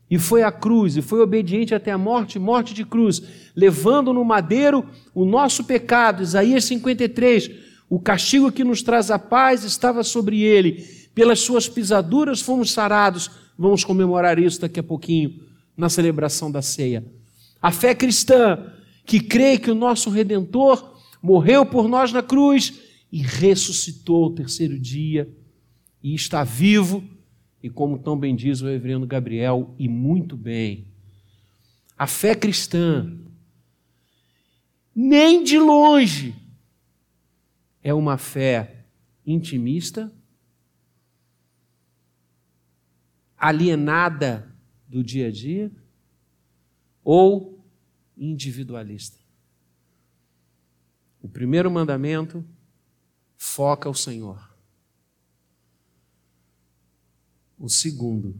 e 0.10 0.18
foi 0.18 0.44
à 0.44 0.52
cruz, 0.52 0.98
e 0.98 1.02
foi 1.02 1.22
obediente 1.22 1.74
até 1.74 1.92
a 1.92 1.98
morte 1.98 2.38
morte 2.38 2.74
de 2.74 2.86
cruz, 2.86 3.22
levando 3.56 4.12
no 4.14 4.26
madeiro 4.26 4.86
o 5.14 5.26
nosso 5.26 5.64
pecado. 5.64 6.22
Isaías 6.22 6.66
53 6.66 7.72
o 7.92 8.00
castigo 8.00 8.54
que 8.54 8.64
nos 8.64 8.82
traz 8.82 9.12
a 9.12 9.20
paz 9.20 9.66
estava 9.66 10.02
sobre 10.02 10.40
ele. 10.40 10.82
Pelas 11.14 11.40
suas 11.40 11.68
pisaduras 11.68 12.42
fomos 12.42 12.72
sarados. 12.72 13.30
Vamos 13.58 13.84
comemorar 13.84 14.40
isso 14.40 14.62
daqui 14.62 14.80
a 14.80 14.84
pouquinho, 14.84 15.44
na 15.76 15.90
celebração 15.90 16.52
da 16.52 16.62
ceia. 16.62 17.06
A 17.62 17.72
fé 17.72 17.94
cristã, 17.94 18.74
que 19.06 19.20
crê 19.20 19.58
que 19.58 19.70
o 19.70 19.76
nosso 19.76 20.10
redentor 20.10 21.00
morreu 21.22 21.66
por 21.66 21.88
nós 21.88 22.12
na 22.12 22.24
cruz 22.24 22.80
e 23.12 23.22
ressuscitou 23.22 24.28
o 24.28 24.34
terceiro 24.34 24.80
dia 24.80 25.30
e 26.02 26.16
está 26.16 26.44
vivo, 26.44 27.04
e 27.62 27.70
como 27.70 28.00
tão 28.00 28.18
bem 28.18 28.36
diz 28.36 28.62
o 28.62 28.66
reverendo 28.66 29.06
Gabriel, 29.06 29.76
e 29.78 29.88
muito 29.88 30.36
bem. 30.36 30.88
A 31.96 32.08
fé 32.08 32.34
cristã, 32.34 33.16
nem 34.96 35.44
de 35.44 35.60
longe, 35.60 36.34
é 37.84 37.94
uma 37.94 38.18
fé 38.18 38.86
intimista, 39.26 40.12
alienada 43.42 44.56
do 44.88 45.04
dia 45.04 45.30
a 45.30 45.32
dia 45.32 45.72
ou 47.04 47.66
individualista. 48.16 49.18
O 51.20 51.28
primeiro 51.28 51.72
mandamento 51.72 52.46
foca 53.36 53.90
o 53.90 53.96
Senhor. 53.96 54.56
O 57.58 57.68
segundo 57.68 58.40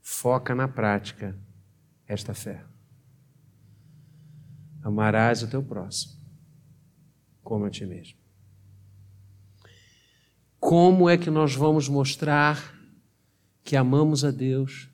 foca 0.00 0.52
na 0.52 0.66
prática 0.66 1.38
esta 2.08 2.34
fé. 2.34 2.64
Amarás 4.82 5.44
o 5.44 5.48
teu 5.48 5.62
próximo 5.62 6.18
como 7.44 7.66
a 7.66 7.70
ti 7.70 7.86
mesmo. 7.86 8.18
Como 10.58 11.08
é 11.08 11.16
que 11.16 11.30
nós 11.30 11.54
vamos 11.54 11.88
mostrar 11.88 12.79
que 13.70 13.76
amamos 13.76 14.24
a 14.24 14.32
Deus 14.32 14.90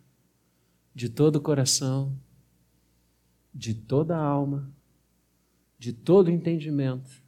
de 0.94 1.08
todo 1.08 1.36
o 1.36 1.40
coração, 1.40 2.14
de 3.54 3.72
toda 3.72 4.14
a 4.14 4.20
alma, 4.22 4.70
de 5.78 5.94
todo 5.94 6.28
o 6.28 6.30
entendimento 6.30 7.22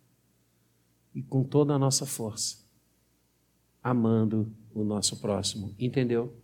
e 1.15 1.23
com 1.23 1.43
toda 1.43 1.73
a 1.73 1.79
nossa 1.79 2.05
força, 2.05 2.59
amando 3.83 4.55
o 4.75 4.85
nosso 4.85 5.19
próximo? 5.23 5.75
Entendeu? 5.79 6.37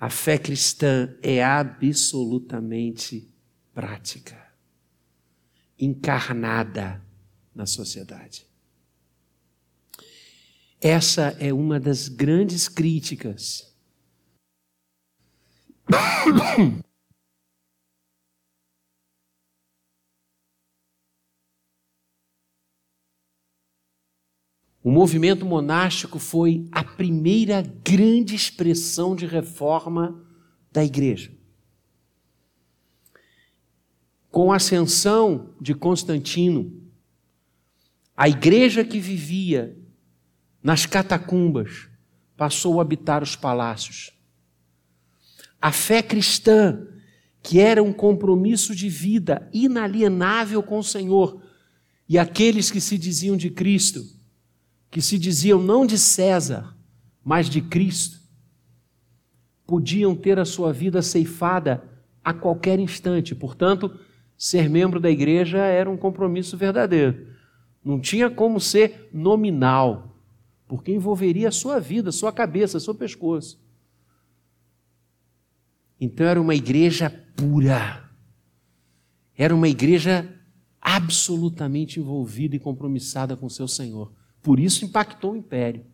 A 0.00 0.08
fé 0.08 0.38
cristã 0.38 1.14
é 1.20 1.44
absolutamente 1.44 3.28
prática 3.74 4.50
encarnada 5.78 7.04
na 7.54 7.66
sociedade. 7.66 8.50
Essa 10.82 11.36
é 11.38 11.52
uma 11.52 11.78
das 11.78 12.08
grandes 12.08 12.68
críticas. 12.68 13.72
O 24.82 24.90
movimento 24.90 25.46
monástico 25.46 26.18
foi 26.18 26.66
a 26.72 26.82
primeira 26.82 27.62
grande 27.62 28.34
expressão 28.34 29.14
de 29.14 29.26
reforma 29.26 30.26
da 30.72 30.84
igreja 30.84 31.32
com 34.32 34.50
a 34.50 34.56
ascensão 34.56 35.54
de 35.60 35.74
Constantino, 35.74 36.72
a 38.16 38.30
igreja 38.30 38.82
que 38.82 38.98
vivia 38.98 39.76
nas 40.62 40.86
catacumbas 40.86 41.88
passou 42.36 42.78
a 42.78 42.82
habitar 42.82 43.22
os 43.22 43.36
palácios. 43.36 44.12
A 45.60 45.70
fé 45.70 46.02
cristã, 46.02 46.86
que 47.42 47.60
era 47.60 47.82
um 47.82 47.92
compromisso 47.92 48.74
de 48.74 48.88
vida 48.88 49.48
inalienável 49.52 50.62
com 50.62 50.78
o 50.78 50.84
Senhor, 50.84 51.42
e 52.08 52.18
aqueles 52.18 52.70
que 52.70 52.80
se 52.80 52.98
diziam 52.98 53.36
de 53.36 53.50
Cristo, 53.50 54.04
que 54.90 55.00
se 55.00 55.18
diziam 55.18 55.62
não 55.62 55.86
de 55.86 55.98
César, 55.98 56.76
mas 57.24 57.48
de 57.48 57.60
Cristo, 57.60 58.20
podiam 59.66 60.14
ter 60.14 60.38
a 60.38 60.44
sua 60.44 60.72
vida 60.72 61.00
ceifada 61.00 61.82
a 62.22 62.34
qualquer 62.34 62.78
instante. 62.78 63.34
Portanto, 63.34 63.98
ser 64.36 64.68
membro 64.68 65.00
da 65.00 65.10
igreja 65.10 65.58
era 65.58 65.88
um 65.90 65.96
compromisso 65.96 66.56
verdadeiro. 66.56 67.28
Não 67.84 68.00
tinha 68.00 68.28
como 68.28 68.60
ser 68.60 69.08
nominal, 69.12 70.11
porque 70.72 70.90
envolveria 70.90 71.48
a 71.48 71.52
sua 71.52 71.78
vida, 71.78 72.08
a 72.08 72.12
sua 72.12 72.32
cabeça, 72.32 72.80
seu 72.80 72.94
pescoço. 72.94 73.60
Então 76.00 76.24
era 76.24 76.40
uma 76.40 76.54
igreja 76.54 77.10
pura. 77.36 78.10
Era 79.36 79.54
uma 79.54 79.68
igreja 79.68 80.34
absolutamente 80.80 82.00
envolvida 82.00 82.56
e 82.56 82.58
compromissada 82.58 83.36
com 83.36 83.50
seu 83.50 83.68
Senhor. 83.68 84.14
Por 84.40 84.58
isso 84.58 84.82
impactou 84.82 85.32
o 85.32 85.36
império. 85.36 85.84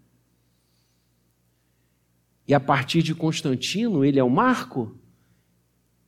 E 2.46 2.54
a 2.54 2.60
partir 2.60 3.02
de 3.02 3.16
Constantino, 3.16 4.04
ele 4.04 4.20
é 4.20 4.22
o 4.22 4.30
marco 4.30 4.96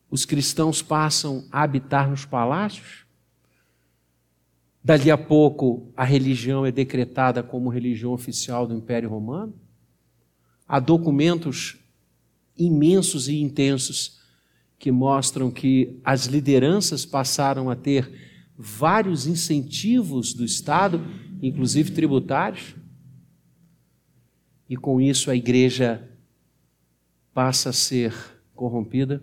os 0.09 0.25
cristãos 0.25 0.81
passam 0.81 1.45
a 1.51 1.63
habitar 1.63 2.09
nos 2.09 2.25
palácios, 2.25 3.05
Dali 4.83 5.11
a 5.11 5.19
pouco, 5.19 5.93
a 5.95 6.05
religião 6.05 6.65
é 6.65 6.73
decretada 6.73 7.43
como 7.43 7.69
religião 7.69 8.13
oficial 8.13 8.67
do 8.67 8.75
Império 8.75 9.11
Romano. 9.11 9.55
Há 10.67 10.81
documentos 10.81 11.79
imensos 12.57 13.29
e 13.29 13.37
intensos 13.37 14.21
que 14.79 14.91
mostram 14.91 15.51
que 15.51 16.01
as 16.03 16.25
lideranças 16.25 17.05
passaram 17.05 17.69
a 17.69 17.77
ter 17.77 18.11
vários 18.57 19.27
incentivos 19.27 20.33
do 20.33 20.45
Estado, 20.45 21.05
inclusive 21.43 21.93
tributários, 21.93 22.75
e 24.69 24.77
com 24.77 25.01
isso 25.01 25.31
a 25.31 25.37
igreja 25.37 26.09
passa 27.35 27.71
a 27.71 27.73
ser 27.73 28.15
corrompida, 28.55 29.23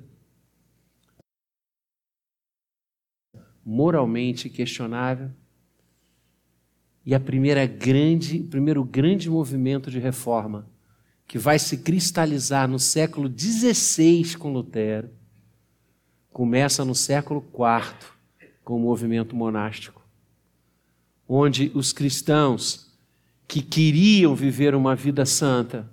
moralmente 3.65 4.50
questionável. 4.50 5.32
E 7.08 7.15
a 7.15 7.22
primeira 7.22 7.65
grande, 7.65 8.39
primeiro 8.39 8.84
grande 8.84 9.30
movimento 9.30 9.89
de 9.89 9.98
reforma 9.98 10.67
que 11.26 11.38
vai 11.38 11.58
se 11.58 11.78
cristalizar 11.78 12.67
no 12.67 12.78
século 12.78 13.34
XVI 13.34 14.36
com 14.38 14.52
Lutero, 14.52 15.10
começa 16.34 16.84
no 16.84 16.93
século 16.93 17.41
IV 17.54 18.10
com 18.62 18.76
o 18.76 18.80
movimento 18.80 19.38
monástico, 19.38 20.06
onde 21.26 21.72
os 21.74 21.93
cristãos 21.93 22.93
que 23.48 23.62
queriam 23.62 24.36
viver 24.36 24.76
uma 24.76 24.93
vida 24.93 25.26
santa, 25.26 25.89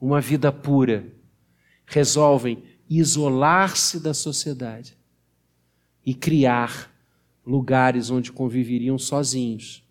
uma 0.00 0.20
vida 0.20 0.50
pura, 0.50 1.06
resolvem 1.86 2.60
isolar-se 2.90 4.00
da 4.00 4.12
sociedade 4.12 4.98
e 6.04 6.12
criar 6.12 6.92
lugares 7.46 8.10
onde 8.10 8.32
conviveriam 8.32 8.98
sozinhos, 8.98 9.86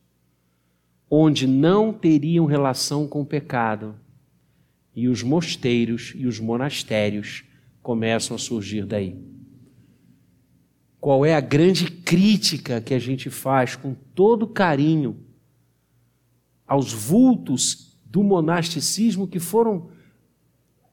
onde 1.10 1.48
não 1.48 1.94
teriam 1.94 2.46
relação 2.46 3.08
com 3.08 3.22
o 3.22 3.26
pecado. 3.26 3.96
E 4.96 5.08
os 5.08 5.24
mosteiros 5.24 6.14
e 6.16 6.26
os 6.26 6.40
monastérios 6.40 7.44
começam 7.82 8.36
a 8.36 8.40
surgir 8.40 8.86
daí. 8.86 9.16
Qual 11.00 11.26
é 11.26 11.36
a 11.36 11.40
grande 11.40 11.90
crítica 11.90 12.82
que 12.82 12.94
a 12.94 13.00
gente 13.00 13.30
faz 13.30 13.76
com 13.76 13.94
todo 13.94 14.48
carinho 14.48 15.18
aos 16.68 16.92
vultos 16.92 17.96
do 18.06 18.24
monasticismo 18.24 19.28
que 19.28 19.40
foram 19.40 19.90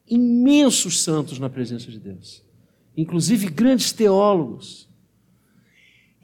imensos 0.06 1.02
santos 1.02 1.38
na 1.38 1.48
presença 1.48 1.90
de 1.90 1.98
Deus, 1.98 2.42
inclusive 2.96 3.48
grandes 3.48 3.92
teólogos, 3.92 4.88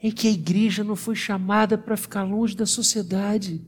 é 0.01 0.11
que 0.11 0.27
a 0.27 0.31
igreja 0.31 0.83
não 0.83 0.95
foi 0.95 1.15
chamada 1.15 1.77
para 1.77 1.97
ficar 1.97 2.23
longe 2.23 2.55
da 2.55 2.65
sociedade. 2.65 3.61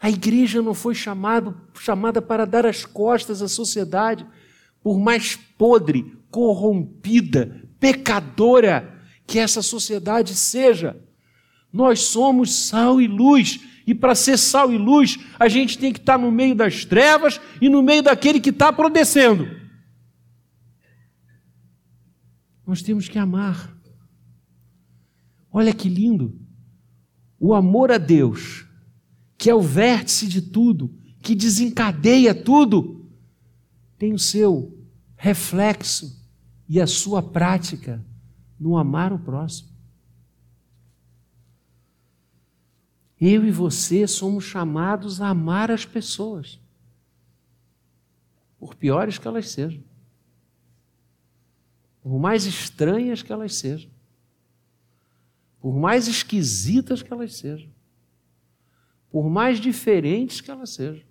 A 0.00 0.08
igreja 0.08 0.62
não 0.62 0.72
foi 0.72 0.94
chamado, 0.94 1.60
chamada 1.74 2.22
para 2.22 2.46
dar 2.46 2.64
as 2.64 2.86
costas 2.86 3.42
à 3.42 3.48
sociedade, 3.48 4.26
por 4.82 4.98
mais 4.98 5.36
podre, 5.36 6.16
corrompida, 6.30 7.68
pecadora 7.78 8.98
que 9.26 9.38
essa 9.38 9.60
sociedade 9.60 10.34
seja. 10.34 10.98
Nós 11.70 12.00
somos 12.00 12.52
sal 12.52 12.98
e 13.00 13.06
luz, 13.06 13.60
e 13.86 13.94
para 13.94 14.14
ser 14.14 14.38
sal 14.38 14.72
e 14.72 14.78
luz, 14.78 15.18
a 15.38 15.48
gente 15.48 15.78
tem 15.78 15.92
que 15.92 15.98
estar 15.98 16.18
no 16.18 16.32
meio 16.32 16.54
das 16.54 16.84
trevas 16.84 17.38
e 17.60 17.68
no 17.68 17.82
meio 17.82 18.02
daquele 18.02 18.40
que 18.40 18.50
está 18.50 18.72
produzindo. 18.72 19.48
Nós 22.66 22.80
temos 22.80 23.08
que 23.08 23.18
amar. 23.18 23.76
Olha 25.52 25.74
que 25.74 25.88
lindo. 25.88 26.40
O 27.38 27.52
amor 27.54 27.90
a 27.90 27.98
Deus, 27.98 28.64
que 29.40 29.48
é 29.48 29.54
o 29.54 29.62
vértice 29.62 30.28
de 30.28 30.42
tudo, 30.42 30.94
que 31.22 31.34
desencadeia 31.34 32.34
tudo, 32.34 33.08
tem 33.96 34.12
o 34.12 34.18
seu 34.18 34.78
reflexo 35.16 36.22
e 36.68 36.78
a 36.78 36.86
sua 36.86 37.22
prática 37.22 38.04
no 38.58 38.76
amar 38.76 39.14
o 39.14 39.18
próximo. 39.18 39.70
Eu 43.18 43.46
e 43.46 43.50
você 43.50 44.06
somos 44.06 44.44
chamados 44.44 45.22
a 45.22 45.28
amar 45.28 45.70
as 45.70 45.86
pessoas, 45.86 46.60
por 48.58 48.74
piores 48.74 49.16
que 49.16 49.26
elas 49.26 49.48
sejam, 49.48 49.82
por 52.02 52.18
mais 52.18 52.44
estranhas 52.44 53.22
que 53.22 53.32
elas 53.32 53.54
sejam, 53.54 53.90
por 55.58 55.74
mais 55.78 56.08
esquisitas 56.08 57.02
que 57.02 57.10
elas 57.10 57.36
sejam, 57.36 57.79
por 59.10 59.28
mais 59.28 59.58
diferentes 59.58 60.40
que 60.40 60.50
elas 60.50 60.70
sejam. 60.70 61.04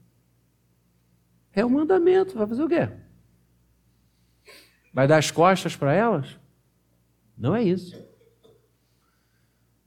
É 1.51 1.65
o 1.65 1.69
mandamento, 1.69 2.35
vai 2.35 2.47
fazer 2.47 2.63
o 2.63 2.69
quê? 2.69 2.89
Vai 4.93 5.07
dar 5.07 5.17
as 5.17 5.29
costas 5.29 5.75
para 5.75 5.93
elas? 5.93 6.39
Não 7.37 7.55
é 7.55 7.63
isso. 7.63 7.95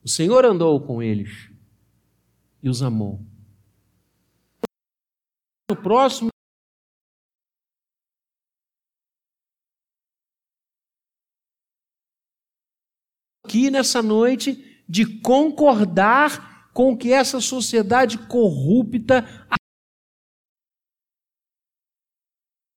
O 0.05 0.09
Senhor 0.09 0.44
andou 0.44 0.81
com 0.81 1.03
eles 1.03 1.51
e 2.62 2.68
os 2.68 2.83
amou. 2.83 3.20
O 5.70 5.77
próximo 5.77 6.29
aqui 13.44 13.70
nessa 13.70 14.03
noite 14.03 14.83
de 14.88 15.20
concordar 15.20 16.52
com 16.72 16.96
que 16.96 17.12
essa 17.12 17.40
sociedade 17.40 18.18
corrupta 18.18 19.24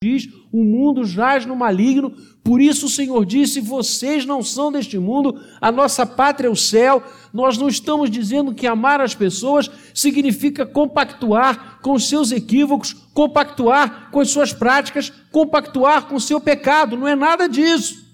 diz: 0.04 0.28
o 0.52 0.64
mundo 0.64 1.04
jaz 1.04 1.46
no 1.46 1.56
maligno, 1.56 2.12
por 2.44 2.62
isso 2.62 2.86
o 2.86 2.90
Senhor 2.90 3.26
disse: 3.26 3.60
vocês 3.60 4.26
não 4.26 4.44
são 4.44 4.72
deste 4.72 5.00
mundo, 5.00 5.42
a 5.60 5.72
nossa 5.72 6.06
pátria 6.06 6.48
é 6.48 6.52
o 6.52 6.56
céu. 6.56 7.02
Nós 7.34 7.58
não 7.58 7.68
estamos 7.68 8.10
dizendo 8.10 8.54
que 8.54 8.68
amar 8.68 9.02
as 9.02 9.16
pessoas 9.16 9.70
significa 9.94 10.66
compactuar 10.66 11.80
com 11.82 11.94
os 11.94 12.08
seus 12.08 12.32
equívocos, 12.32 12.94
compactuar 13.14 14.12
com 14.12 14.20
as 14.20 14.30
suas 14.30 14.54
práticas, 14.54 15.12
compactuar 15.32 16.08
com 16.08 16.16
o 16.16 16.22
seu 16.22 16.40
pecado, 16.40 16.96
não 16.96 17.08
é 17.08 17.16
nada 17.16 17.50
disso. 17.50 18.05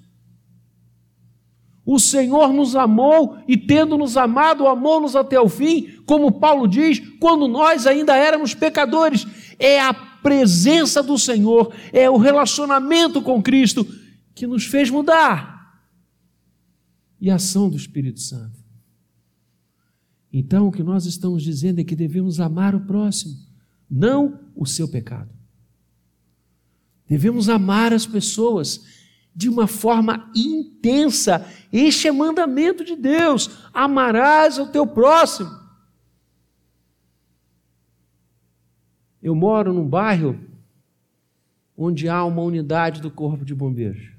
O 1.91 1.99
Senhor 1.99 2.53
nos 2.53 2.73
amou 2.73 3.37
e, 3.45 3.57
tendo 3.57 3.97
nos 3.97 4.15
amado, 4.15 4.65
amou-nos 4.65 5.13
até 5.13 5.37
o 5.37 5.49
fim, 5.49 6.01
como 6.05 6.31
Paulo 6.31 6.65
diz, 6.65 7.01
quando 7.19 7.49
nós 7.49 7.85
ainda 7.85 8.15
éramos 8.15 8.53
pecadores. 8.53 9.27
É 9.59 9.81
a 9.81 9.93
presença 9.93 11.03
do 11.03 11.19
Senhor, 11.19 11.75
é 11.91 12.09
o 12.09 12.15
relacionamento 12.15 13.21
com 13.21 13.43
Cristo 13.43 13.85
que 14.33 14.47
nos 14.47 14.63
fez 14.63 14.89
mudar. 14.89 15.83
E 17.19 17.29
a 17.29 17.35
ação 17.35 17.69
do 17.69 17.75
Espírito 17.75 18.21
Santo. 18.21 18.57
Então, 20.31 20.69
o 20.69 20.71
que 20.71 20.83
nós 20.83 21.05
estamos 21.05 21.43
dizendo 21.43 21.81
é 21.81 21.83
que 21.83 21.93
devemos 21.93 22.39
amar 22.39 22.73
o 22.73 22.85
próximo, 22.85 23.35
não 23.89 24.39
o 24.55 24.65
seu 24.65 24.87
pecado. 24.87 25.29
Devemos 27.05 27.49
amar 27.49 27.91
as 27.91 28.05
pessoas 28.05 29.00
de 29.35 29.49
uma 29.49 29.67
forma 29.67 30.29
intensa. 30.35 31.47
Este 31.71 32.07
é 32.07 32.11
mandamento 32.11 32.83
de 32.83 32.95
Deus: 32.95 33.49
amarás 33.73 34.57
o 34.57 34.67
teu 34.67 34.85
próximo. 34.85 35.49
Eu 39.21 39.35
moro 39.35 39.71
num 39.71 39.87
bairro 39.87 40.39
onde 41.77 42.09
há 42.09 42.23
uma 42.25 42.41
unidade 42.41 43.01
do 43.01 43.09
Corpo 43.09 43.45
de 43.45 43.55
Bombeiros. 43.55 44.11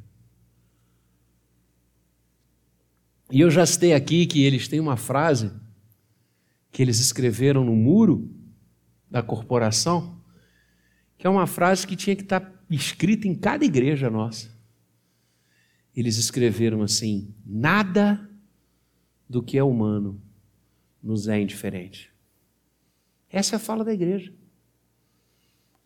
E 3.31 3.41
eu 3.41 3.51
já 3.51 3.65
citei 3.65 3.95
aqui 3.95 4.27
que 4.27 4.45
eles 4.45 4.69
têm 4.69 4.79
uma 4.79 4.97
frase 4.97 5.51
que 6.71 6.83
eles 6.83 7.01
escreveram 7.01 7.65
no 7.65 7.75
muro 7.75 8.31
da 9.11 9.23
corporação, 9.23 10.21
que 11.19 11.27
é 11.27 11.31
uma 11.31 11.47
frase 11.47 11.87
que 11.87 11.97
tinha 11.97 12.15
que 12.15 12.23
estar 12.23 12.51
escrita 12.71 13.27
em 13.27 13.35
cada 13.35 13.65
igreja 13.65 14.11
nossa. 14.11 14.52
Eles 15.95 16.17
escreveram 16.17 16.83
assim: 16.83 17.35
nada 17.45 18.29
do 19.29 19.43
que 19.43 19.59
é 19.59 19.63
humano 19.63 20.21
nos 21.03 21.29
é 21.29 21.41
indiferente. 21.41 22.13
Essa 23.29 23.55
é 23.55 23.57
a 23.57 23.61
fala 23.61 23.85
da 23.85 23.93
igreja. 23.93 24.33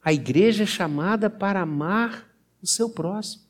A 0.03 0.13
igreja 0.13 0.65
é 0.65 0.67
chamada 0.67 1.29
para 1.29 1.63
amar 1.63 2.31
o 2.63 2.67
seu 2.67 2.91
próximo. 2.91 3.45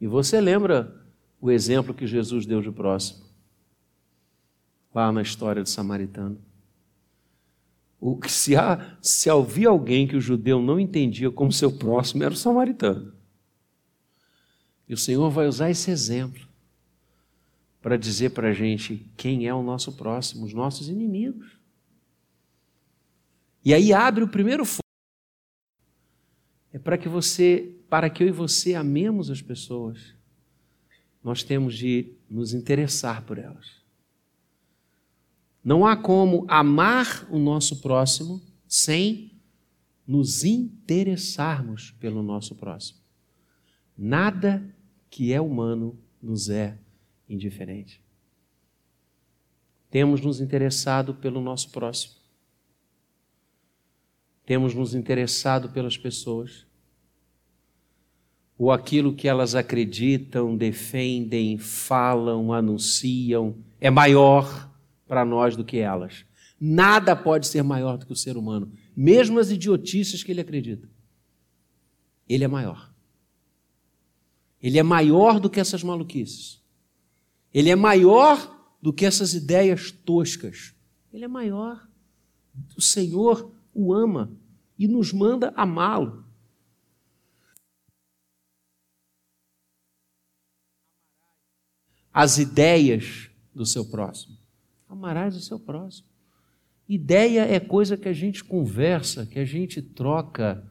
E 0.00 0.06
você 0.06 0.40
lembra 0.40 1.04
o 1.40 1.50
exemplo 1.50 1.94
que 1.94 2.06
Jesus 2.06 2.46
deu 2.46 2.60
de 2.60 2.70
próximo? 2.70 3.26
Lá 4.94 5.10
na 5.12 5.22
história 5.22 5.62
do 5.62 5.68
samaritano. 5.68 6.40
O, 8.00 8.18
se, 8.28 8.56
há, 8.56 8.96
se 9.02 9.28
havia 9.28 9.68
alguém 9.68 10.06
que 10.06 10.16
o 10.16 10.20
judeu 10.20 10.62
não 10.62 10.78
entendia 10.78 11.30
como 11.30 11.52
seu 11.52 11.76
próximo, 11.76 12.22
era 12.22 12.32
o 12.32 12.36
samaritano. 12.36 13.12
E 14.88 14.94
o 14.94 14.96
Senhor 14.96 15.28
vai 15.30 15.46
usar 15.46 15.70
esse 15.70 15.90
exemplo 15.90 16.48
para 17.80 17.96
dizer 17.96 18.30
para 18.30 18.48
a 18.48 18.52
gente 18.52 19.06
quem 19.16 19.46
é 19.46 19.54
o 19.54 19.62
nosso 19.62 19.92
próximo, 19.92 20.46
os 20.46 20.54
nossos 20.54 20.88
inimigos. 20.88 21.58
E 23.64 23.74
aí 23.74 23.92
abre 23.92 24.24
o 24.24 24.28
primeiro 24.28 24.64
foco. 24.64 24.82
É 26.72 26.78
para 26.78 26.96
que 26.96 27.08
você, 27.08 27.76
para 27.88 28.08
que 28.08 28.22
eu 28.22 28.28
e 28.28 28.32
você 28.32 28.74
amemos 28.74 29.30
as 29.30 29.42
pessoas, 29.42 30.14
nós 31.22 31.42
temos 31.42 31.76
de 31.76 32.14
nos 32.28 32.54
interessar 32.54 33.22
por 33.22 33.38
elas. 33.38 33.78
Não 35.62 35.86
há 35.86 35.96
como 35.96 36.46
amar 36.48 37.26
o 37.30 37.38
nosso 37.38 37.80
próximo 37.80 38.40
sem 38.66 39.32
nos 40.06 40.44
interessarmos 40.44 41.90
pelo 42.00 42.22
nosso 42.22 42.54
próximo. 42.54 43.00
Nada 43.96 44.74
que 45.10 45.32
é 45.32 45.40
humano 45.40 45.98
nos 46.22 46.48
é 46.48 46.78
indiferente. 47.28 48.02
Temos 49.90 50.20
nos 50.20 50.40
interessado 50.40 51.14
pelo 51.14 51.40
nosso 51.40 51.70
próximo. 51.70 52.14
Temos 54.44 54.74
nos 54.74 54.94
interessado 54.94 55.70
pelas 55.70 55.96
pessoas. 55.96 56.66
Ou 58.58 58.72
aquilo 58.72 59.14
que 59.14 59.28
elas 59.28 59.54
acreditam, 59.54 60.56
defendem, 60.56 61.58
falam, 61.58 62.52
anunciam, 62.52 63.56
é 63.80 63.88
maior 63.88 64.68
para 65.06 65.24
nós 65.24 65.56
do 65.56 65.64
que 65.64 65.78
elas. 65.78 66.24
Nada 66.60 67.14
pode 67.14 67.46
ser 67.46 67.62
maior 67.62 67.96
do 67.96 68.04
que 68.04 68.12
o 68.12 68.16
ser 68.16 68.36
humano, 68.36 68.72
mesmo 68.96 69.38
as 69.38 69.50
idiotices 69.50 70.24
que 70.24 70.32
ele 70.32 70.40
acredita. 70.40 70.88
Ele 72.28 72.44
é 72.44 72.48
maior. 72.48 72.87
Ele 74.62 74.78
é 74.78 74.82
maior 74.82 75.38
do 75.38 75.48
que 75.48 75.60
essas 75.60 75.82
maluquices. 75.82 76.62
Ele 77.52 77.70
é 77.70 77.76
maior 77.76 78.56
do 78.80 78.92
que 78.92 79.04
essas 79.04 79.34
ideias 79.34 79.90
toscas. 79.90 80.74
Ele 81.12 81.24
é 81.24 81.28
maior. 81.28 81.88
O 82.76 82.82
Senhor 82.82 83.52
o 83.74 83.94
ama 83.94 84.32
e 84.78 84.88
nos 84.88 85.12
manda 85.12 85.52
amá-lo. 85.56 86.24
As 92.12 92.38
ideias 92.38 93.30
do 93.54 93.64
seu 93.64 93.84
próximo. 93.84 94.36
Amarás 94.88 95.36
o 95.36 95.40
seu 95.40 95.60
próximo. 95.60 96.08
Ideia 96.88 97.42
é 97.42 97.60
coisa 97.60 97.96
que 97.96 98.08
a 98.08 98.12
gente 98.12 98.42
conversa, 98.42 99.26
que 99.26 99.38
a 99.38 99.44
gente 99.44 99.82
troca, 99.82 100.66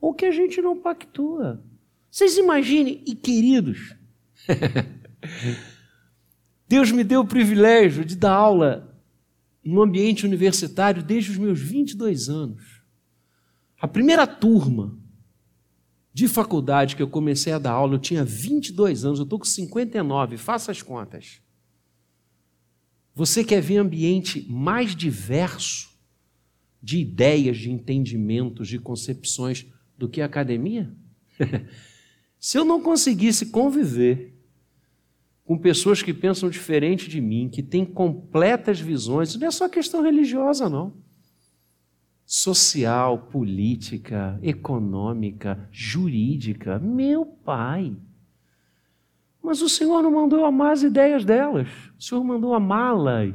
ou 0.00 0.14
que 0.14 0.24
a 0.24 0.30
gente 0.30 0.62
não 0.62 0.80
pactua. 0.80 1.62
Vocês 2.10 2.36
imaginem, 2.36 3.02
e 3.06 3.14
queridos, 3.14 3.94
Deus 6.66 6.90
me 6.90 7.04
deu 7.04 7.20
o 7.20 7.26
privilégio 7.26 8.04
de 8.04 8.16
dar 8.16 8.32
aula 8.32 8.94
no 9.64 9.82
ambiente 9.82 10.24
universitário 10.24 11.02
desde 11.02 11.30
os 11.30 11.36
meus 11.38 11.60
22 11.60 12.28
anos. 12.28 12.82
A 13.80 13.86
primeira 13.86 14.26
turma 14.26 14.98
de 16.12 16.26
faculdade 16.26 16.96
que 16.96 17.02
eu 17.02 17.08
comecei 17.08 17.52
a 17.52 17.58
dar 17.58 17.72
aula, 17.72 17.94
eu 17.94 17.98
tinha 17.98 18.24
22 18.24 19.04
anos, 19.04 19.18
eu 19.18 19.24
estou 19.24 19.38
com 19.38 19.44
59, 19.44 20.36
faça 20.36 20.72
as 20.72 20.82
contas. 20.82 21.40
Você 23.14 23.44
quer 23.44 23.60
ver 23.60 23.76
ambiente 23.76 24.46
mais 24.48 24.96
diverso 24.96 25.90
de 26.82 26.98
ideias, 26.98 27.58
de 27.58 27.70
entendimentos, 27.70 28.68
de 28.68 28.78
concepções 28.78 29.66
do 29.96 30.08
que 30.08 30.20
a 30.20 30.26
academia? 30.26 30.92
Se 32.38 32.58
eu 32.58 32.64
não 32.64 32.80
conseguisse 32.80 33.46
conviver 33.46 34.38
com 35.48 35.56
pessoas 35.56 36.02
que 36.02 36.12
pensam 36.12 36.50
diferente 36.50 37.08
de 37.08 37.22
mim, 37.22 37.48
que 37.48 37.62
têm 37.62 37.82
completas 37.82 38.78
visões. 38.78 39.34
Não 39.34 39.48
é 39.48 39.50
só 39.50 39.66
questão 39.66 40.02
religiosa, 40.02 40.68
não. 40.68 40.92
Social, 42.26 43.16
política, 43.16 44.38
econômica, 44.42 45.66
jurídica. 45.72 46.78
Meu 46.78 47.24
pai. 47.24 47.96
Mas 49.42 49.62
o 49.62 49.70
Senhor 49.70 50.02
não 50.02 50.10
mandou 50.10 50.44
amar 50.44 50.72
as 50.72 50.82
ideias 50.82 51.24
delas, 51.24 51.68
o 51.98 52.02
Senhor 52.02 52.22
mandou 52.22 52.52
amá-las. 52.52 53.34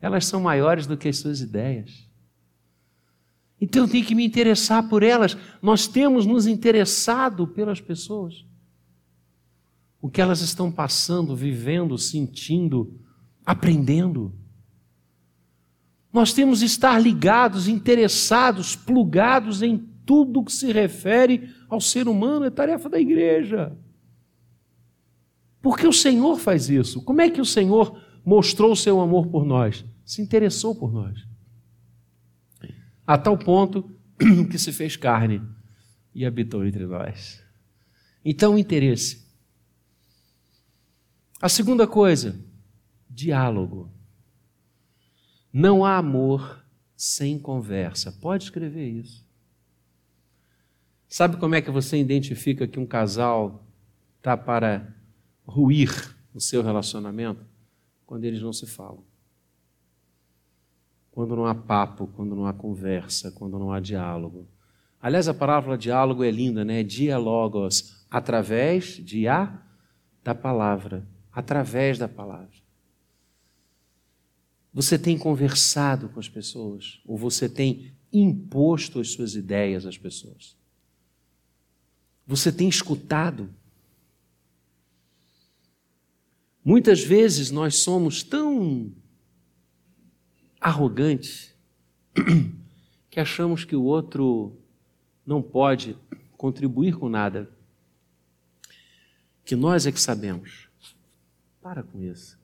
Elas 0.00 0.24
são 0.24 0.40
maiores 0.40 0.86
do 0.86 0.96
que 0.96 1.08
as 1.08 1.18
suas 1.18 1.42
ideias. 1.42 2.05
Então 3.60 3.84
eu 3.84 3.88
tenho 3.88 4.04
que 4.04 4.14
me 4.14 4.24
interessar 4.24 4.88
por 4.88 5.02
elas. 5.02 5.36
Nós 5.62 5.86
temos 5.86 6.26
nos 6.26 6.46
interessado 6.46 7.46
pelas 7.46 7.80
pessoas 7.80 8.44
o 10.00 10.08
que 10.08 10.20
elas 10.20 10.40
estão 10.40 10.70
passando, 10.70 11.34
vivendo, 11.34 11.98
sentindo, 11.98 12.94
aprendendo. 13.44 14.32
Nós 16.12 16.32
temos 16.32 16.60
de 16.60 16.66
estar 16.66 16.98
ligados, 17.00 17.66
interessados, 17.66 18.76
plugados 18.76 19.62
em 19.62 19.78
tudo 20.04 20.44
que 20.44 20.52
se 20.52 20.70
refere 20.70 21.50
ao 21.68 21.80
ser 21.80 22.06
humano, 22.06 22.44
é 22.44 22.50
tarefa 22.50 22.88
da 22.88 23.00
igreja. 23.00 23.76
Porque 25.60 25.86
o 25.86 25.92
Senhor 25.92 26.38
faz 26.38 26.70
isso. 26.70 27.02
Como 27.02 27.20
é 27.20 27.28
que 27.28 27.40
o 27.40 27.44
Senhor 27.44 28.00
mostrou 28.24 28.70
o 28.70 28.76
seu 28.76 29.00
amor 29.00 29.26
por 29.26 29.44
nós? 29.44 29.84
Se 30.04 30.22
interessou 30.22 30.74
por 30.76 30.92
nós. 30.92 31.18
A 33.06 33.16
tal 33.16 33.38
ponto 33.38 33.90
que 34.50 34.58
se 34.58 34.72
fez 34.72 34.96
carne 34.96 35.42
e 36.14 36.24
habitou 36.24 36.66
entre 36.66 36.86
nós. 36.86 37.42
Então, 38.24 38.54
o 38.54 38.58
interesse 38.58 39.26
a 41.40 41.48
segunda 41.50 41.86
coisa, 41.86 42.38
diálogo. 43.10 43.90
Não 45.52 45.84
há 45.84 45.98
amor 45.98 46.64
sem 46.96 47.38
conversa. 47.38 48.10
Pode 48.10 48.44
escrever 48.44 48.88
isso. 48.88 49.26
Sabe 51.08 51.36
como 51.36 51.54
é 51.54 51.60
que 51.60 51.70
você 51.70 51.98
identifica 51.98 52.66
que 52.66 52.80
um 52.80 52.86
casal 52.86 53.66
está 54.16 54.36
para 54.36 54.94
ruir 55.46 56.16
o 56.34 56.40
seu 56.40 56.62
relacionamento? 56.62 57.44
Quando 58.06 58.24
eles 58.24 58.40
não 58.40 58.52
se 58.52 58.66
falam. 58.66 59.04
Quando 61.16 61.34
não 61.34 61.46
há 61.46 61.54
papo, 61.54 62.08
quando 62.08 62.36
não 62.36 62.44
há 62.44 62.52
conversa, 62.52 63.32
quando 63.32 63.58
não 63.58 63.72
há 63.72 63.80
diálogo. 63.80 64.46
Aliás, 65.00 65.28
a 65.28 65.32
palavra 65.32 65.78
diálogo 65.78 66.22
é 66.22 66.30
linda, 66.30 66.62
né? 66.62 66.82
Dialogos, 66.82 68.04
através 68.10 69.02
de 69.02 69.26
a 69.26 69.62
da 70.22 70.34
palavra 70.34 71.08
através 71.36 71.98
da 71.98 72.08
palavra. 72.08 72.56
Você 74.72 74.98
tem 74.98 75.18
conversado 75.18 76.08
com 76.08 76.18
as 76.18 76.30
pessoas 76.30 77.00
ou 77.04 77.16
você 77.16 77.46
tem 77.46 77.94
imposto 78.10 79.00
as 79.00 79.12
suas 79.12 79.34
ideias 79.34 79.84
às 79.84 79.98
pessoas? 79.98 80.56
Você 82.26 82.50
tem 82.50 82.68
escutado? 82.68 83.50
Muitas 86.64 87.02
vezes 87.02 87.50
nós 87.50 87.76
somos 87.76 88.22
tão 88.22 88.90
arrogantes 90.66 91.54
que 93.08 93.20
achamos 93.20 93.64
que 93.64 93.76
o 93.76 93.84
outro 93.84 94.58
não 95.24 95.40
pode 95.40 95.96
contribuir 96.36 96.96
com 96.96 97.08
nada, 97.08 97.48
que 99.44 99.54
nós 99.54 99.86
é 99.86 99.92
que 99.92 100.00
sabemos. 100.00 100.68
Para 101.62 101.84
com 101.84 102.02
isso. 102.02 102.36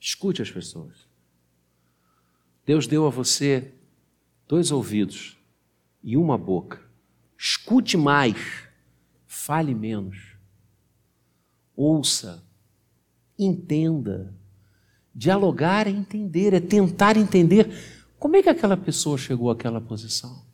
Escute 0.00 0.42
as 0.42 0.50
pessoas. 0.50 1.06
Deus 2.66 2.88
deu 2.88 3.06
a 3.06 3.10
você 3.10 3.72
dois 4.48 4.72
ouvidos 4.72 5.38
e 6.02 6.16
uma 6.16 6.36
boca. 6.36 6.82
Escute 7.38 7.96
mais, 7.96 8.36
fale 9.28 9.76
menos. 9.76 10.34
Ouça, 11.76 12.44
entenda. 13.38 14.34
Dialogar 15.14 15.86
é 15.86 15.90
entender, 15.90 16.54
é 16.54 16.60
tentar 16.60 17.16
entender 17.16 17.70
como 18.18 18.36
é 18.36 18.42
que 18.42 18.48
aquela 18.48 18.76
pessoa 18.76 19.18
chegou 19.18 19.50
àquela 19.50 19.80
posição. 19.80 20.44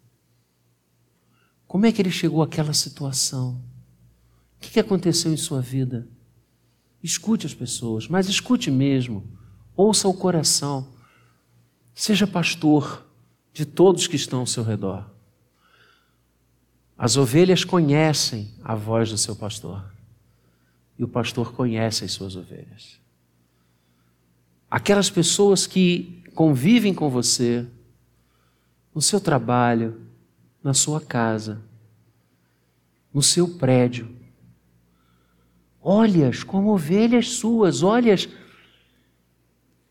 Como 1.67 1.85
é 1.85 1.93
que 1.93 2.01
ele 2.01 2.11
chegou 2.11 2.43
àquela 2.43 2.73
situação? 2.73 3.63
O 4.57 4.61
que 4.61 4.81
aconteceu 4.81 5.33
em 5.33 5.37
sua 5.37 5.61
vida? 5.61 6.09
Escute 7.03 7.47
as 7.47 7.55
pessoas, 7.55 8.09
mas 8.09 8.29
escute 8.29 8.71
mesmo. 8.71 9.23
Ouça 9.77 10.09
o 10.09 10.15
coração. 10.15 10.89
Seja 11.95 12.27
pastor 12.27 13.07
de 13.53 13.65
todos 13.65 14.07
que 14.07 14.17
estão 14.17 14.41
ao 14.41 14.47
seu 14.47 14.65
redor. 14.65 15.09
As 16.97 17.17
ovelhas 17.17 17.65
conhecem 17.65 18.53
a 18.65 18.75
voz 18.75 19.11
do 19.11 19.19
seu 19.19 19.37
pastor. 19.37 19.85
E 20.99 21.05
o 21.05 21.09
pastor 21.09 21.53
conhece 21.53 22.05
as 22.05 22.13
suas 22.13 22.35
ovelhas. 22.35 22.99
Aquelas 24.71 25.11
pessoas 25.11 25.67
que 25.67 26.23
convivem 26.35 26.95
com 26.95 27.09
você, 27.09 27.67
no 28.95 29.01
seu 29.01 29.21
trabalho, 29.21 30.01
na 30.63 30.75
sua 30.75 31.01
casa, 31.01 31.63
no 33.13 33.23
seu 33.23 33.49
prédio, 33.57 34.19
Olhe-as 35.91 36.43
como 36.43 36.75
ovelhas 36.75 37.31
suas, 37.31 37.83
olhe-as 37.83 38.29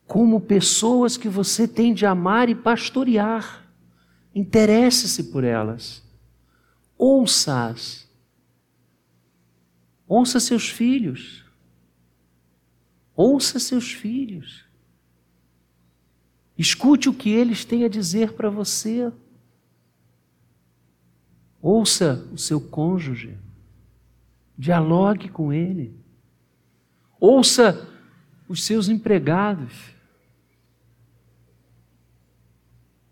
como 0.06 0.40
pessoas 0.40 1.18
que 1.18 1.28
você 1.28 1.68
tem 1.68 1.92
de 1.92 2.06
amar 2.06 2.50
e 2.50 2.54
pastorear. 2.54 3.68
Interesse-se 4.36 5.32
por 5.32 5.44
elas. 5.44 6.04
Ouça-as. 7.00 8.08
Ouça 10.08 10.40
seus 10.40 10.70
filhos. 10.70 11.44
Ouça 13.16 13.60
seus 13.60 13.92
filhos. 13.92 14.67
Escute 16.58 17.08
o 17.08 17.14
que 17.14 17.30
eles 17.30 17.64
têm 17.64 17.84
a 17.84 17.90
dizer 17.90 18.34
para 18.34 18.50
você. 18.50 19.12
Ouça 21.62 22.28
o 22.34 22.38
seu 22.38 22.60
cônjuge. 22.60 23.38
Dialogue 24.58 25.30
com 25.30 25.54
ele. 25.54 25.96
Ouça 27.20 27.88
os 28.50 28.64
seus 28.64 28.90
empregados. 28.90 29.74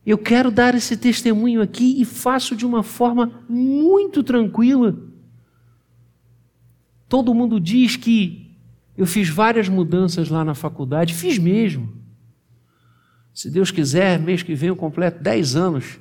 Eu 0.05 0.17
quero 0.17 0.49
dar 0.49 0.73
esse 0.75 0.95
testemunho 0.95 1.61
aqui 1.61 1.99
e 1.99 2.05
faço 2.05 2.55
de 2.55 2.65
uma 2.65 2.83
forma 2.83 3.43
muito 3.49 4.23
tranquila. 4.23 4.95
Todo 7.07 7.33
mundo 7.33 7.59
diz 7.59 7.95
que 7.95 8.55
eu 8.97 9.05
fiz 9.05 9.29
várias 9.29 9.67
mudanças 9.67 10.29
lá 10.29 10.43
na 10.43 10.55
faculdade, 10.55 11.13
fiz 11.13 11.37
mesmo. 11.37 12.04
Se 13.35 13.51
Deus 13.51 13.69
quiser, 13.69 14.17
mês 14.17 14.41
que 14.41 14.55
vem 14.55 14.69
eu 14.69 14.77
completo 14.77 15.21
10 15.21 15.57
anos 15.57 15.99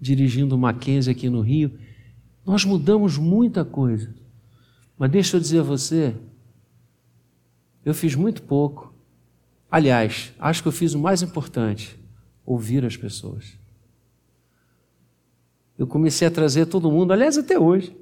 dirigindo 0.00 0.54
o 0.54 0.58
Mackenzie 0.58 1.10
aqui 1.10 1.28
no 1.28 1.40
Rio. 1.40 1.76
Nós 2.46 2.64
mudamos 2.64 3.18
muita 3.18 3.64
coisa. 3.64 4.14
Mas 4.96 5.10
deixa 5.10 5.36
eu 5.36 5.40
dizer 5.40 5.58
a 5.58 5.64
você, 5.64 6.14
eu 7.84 7.92
fiz 7.92 8.14
muito 8.14 8.42
pouco. 8.42 8.94
Aliás, 9.68 10.32
acho 10.38 10.62
que 10.62 10.68
eu 10.68 10.72
fiz 10.72 10.94
o 10.94 11.00
mais 11.00 11.20
importante 11.20 11.98
ouvir 12.46 12.84
as 12.84 12.96
pessoas. 12.96 13.58
Eu 15.76 15.86
comecei 15.86 16.28
a 16.28 16.30
trazer 16.30 16.66
todo 16.66 16.92
mundo, 16.92 17.12
aliás, 17.12 17.36
até 17.36 17.58
hoje. 17.58 17.94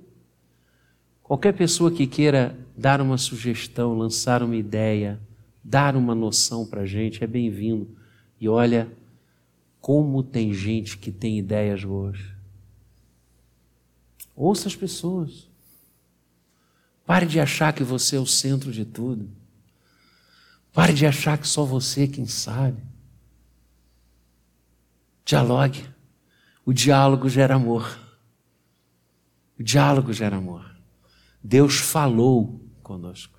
Qualquer 1.22 1.54
pessoa 1.54 1.90
que 1.90 2.06
queira 2.06 2.58
dar 2.76 3.00
uma 3.00 3.16
sugestão, 3.16 3.96
lançar 3.96 4.42
uma 4.42 4.54
ideia, 4.54 5.18
dar 5.68 5.96
uma 5.96 6.14
noção 6.14 6.64
para 6.64 6.82
a 6.82 6.86
gente, 6.86 7.24
é 7.24 7.26
bem-vindo. 7.26 7.88
E 8.40 8.48
olha 8.48 8.88
como 9.80 10.22
tem 10.22 10.54
gente 10.54 10.96
que 10.96 11.10
tem 11.10 11.40
ideias 11.40 11.82
boas. 11.82 12.20
Ouça 14.36 14.68
as 14.68 14.76
pessoas. 14.76 15.50
Pare 17.04 17.26
de 17.26 17.40
achar 17.40 17.72
que 17.72 17.82
você 17.82 18.14
é 18.14 18.20
o 18.20 18.26
centro 18.26 18.70
de 18.70 18.84
tudo. 18.84 19.28
Pare 20.72 20.92
de 20.92 21.04
achar 21.04 21.36
que 21.36 21.48
só 21.48 21.64
você 21.64 22.04
é 22.04 22.08
quem 22.08 22.26
sabe. 22.26 22.80
Dialogue. 25.24 25.84
O 26.64 26.72
diálogo 26.72 27.28
gera 27.28 27.56
amor. 27.56 27.98
O 29.58 29.64
diálogo 29.64 30.12
gera 30.12 30.36
amor. 30.36 30.76
Deus 31.42 31.78
falou 31.78 32.60
conosco. 32.84 33.35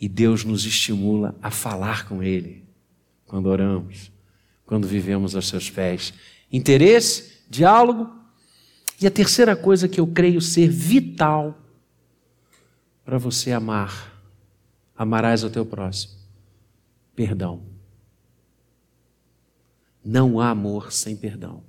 E 0.00 0.08
Deus 0.08 0.44
nos 0.44 0.64
estimula 0.64 1.36
a 1.42 1.50
falar 1.50 2.08
com 2.08 2.22
Ele 2.22 2.64
quando 3.26 3.46
oramos, 3.46 4.10
quando 4.64 4.88
vivemos 4.88 5.36
aos 5.36 5.46
seus 5.46 5.68
pés. 5.68 6.14
Interesse, 6.50 7.42
diálogo. 7.50 8.10
E 9.00 9.06
a 9.06 9.10
terceira 9.10 9.54
coisa 9.54 9.88
que 9.88 10.00
eu 10.00 10.06
creio 10.06 10.40
ser 10.40 10.68
vital 10.68 11.58
para 13.04 13.18
você 13.18 13.52
amar, 13.52 14.22
amarás 14.96 15.44
ao 15.44 15.50
teu 15.50 15.66
próximo: 15.66 16.14
perdão. 17.14 17.62
Não 20.02 20.40
há 20.40 20.50
amor 20.50 20.92
sem 20.92 21.14
perdão. 21.14 21.62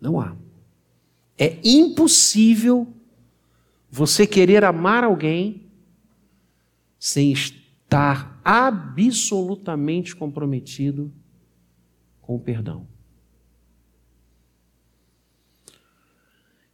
Não 0.00 0.20
há. 0.20 0.34
É 1.38 1.58
impossível 1.62 2.92
você 3.88 4.26
querer 4.26 4.64
amar 4.64 5.04
alguém 5.04 5.61
sem 7.04 7.32
estar 7.32 8.40
absolutamente 8.44 10.14
comprometido 10.14 11.12
com 12.20 12.36
o 12.36 12.38
perdão. 12.38 12.86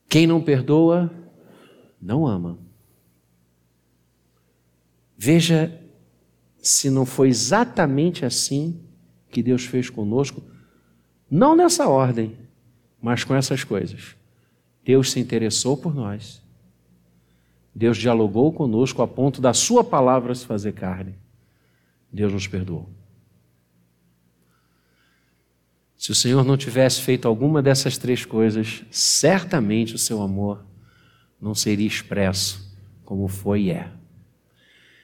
Quem 0.07 0.27
não 0.27 0.43
perdoa, 0.43 1.11
não 1.99 2.27
ama. 2.27 2.59
Veja 5.17 5.83
se 6.59 6.91
não 6.91 7.07
foi 7.07 7.29
exatamente 7.29 8.27
assim 8.27 8.85
que 9.31 9.43
Deus 9.43 9.65
fez 9.65 9.89
conosco 9.89 10.43
não 11.31 11.57
nessa 11.57 11.89
ordem, 11.89 12.37
mas 13.01 13.25
com 13.25 13.35
essas 13.35 13.65
coisas. 13.65 14.15
Deus 14.85 15.11
se 15.11 15.21
interessou 15.21 15.75
por 15.75 15.95
nós. 15.95 16.47
Deus 17.75 17.97
dialogou 17.97 18.53
conosco 18.53 19.03
a 19.03 19.09
ponto 19.09 19.41
da 19.41 19.53
Sua 19.53 19.85
palavra 19.85 20.35
se 20.35 20.47
fazer 20.47 20.73
carne. 20.73 21.15
Deus 22.13 22.33
nos 22.33 22.47
perdoou. 22.47 22.89
Se 25.97 26.13
o 26.13 26.15
Senhor 26.15 26.45
não 26.45 26.57
tivesse 26.57 27.03
feito 27.03 27.27
alguma 27.27 27.61
dessas 27.61 27.99
três 27.99 28.25
coisas, 28.25 28.85
certamente 28.91 29.95
o 29.95 29.99
seu 29.99 30.23
amor 30.23 30.65
não 31.41 31.55
seria 31.55 31.87
expresso 31.87 32.77
como 33.05 33.27
foi 33.27 33.63
e 33.63 33.71
é. 33.71 33.91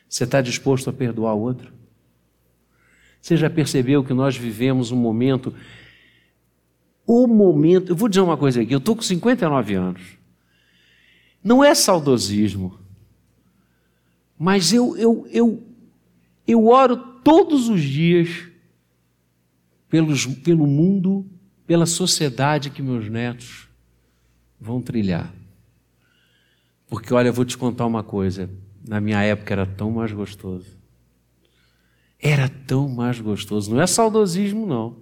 Você 0.09 0.24
está 0.24 0.40
disposto 0.40 0.88
a 0.88 0.92
perdoar 0.92 1.35
o 1.35 1.40
outro? 1.40 1.72
Você 3.20 3.37
já 3.37 3.48
percebeu 3.48 4.05
que 4.05 4.12
nós 4.12 4.37
vivemos 4.37 4.92
um 4.92 4.96
momento 4.96 5.55
o 7.07 7.27
momento. 7.27 7.92
Eu 7.92 7.96
vou 7.96 8.09
dizer 8.09 8.20
uma 8.20 8.37
coisa 8.37 8.62
aqui: 8.62 8.72
eu 8.72 8.79
estou 8.79 8.94
com 8.94 9.03
59 9.03 9.74
anos. 9.74 10.03
Não 11.44 11.62
é 11.62 11.74
saudosismo, 11.74 12.78
mas 14.38 14.72
eu, 14.72 14.96
eu, 14.96 15.28
eu, 15.30 15.62
eu 16.48 16.66
oro 16.66 16.96
todos 17.22 17.68
os 17.68 17.83
dias 17.83 18.48
pelos, 19.88 20.24
pelo 20.26 20.66
mundo, 20.66 21.24
pela 21.66 21.85
sociedade 21.85 22.70
que 22.70 22.83
meus 22.83 23.11
netos 23.11 23.68
vão 24.59 24.80
trilhar. 24.80 25.33
Porque, 26.88 27.12
olha, 27.12 27.28
eu 27.28 27.33
vou 27.33 27.44
te 27.44 27.59
contar 27.59 27.85
uma 27.85 28.02
coisa: 28.02 28.50
na 28.83 29.00
minha 29.00 29.22
época 29.22 29.52
era 29.52 29.66
tão 29.66 29.90
mais 29.90 30.12
gostoso. 30.12 30.78
Era 32.18 32.48
tão 32.48 32.88
mais 32.88 33.20
gostoso. 33.20 33.70
Não 33.70 33.83
é 33.83 33.87
saudosismo, 33.87 34.66
não. 34.66 34.96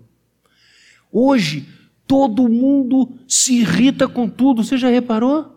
Hoje, 1.12 1.68
Todo 2.12 2.46
mundo 2.46 3.08
se 3.26 3.60
irrita 3.60 4.06
com 4.06 4.28
tudo, 4.28 4.62
você 4.62 4.76
já 4.76 4.90
reparou? 4.90 5.51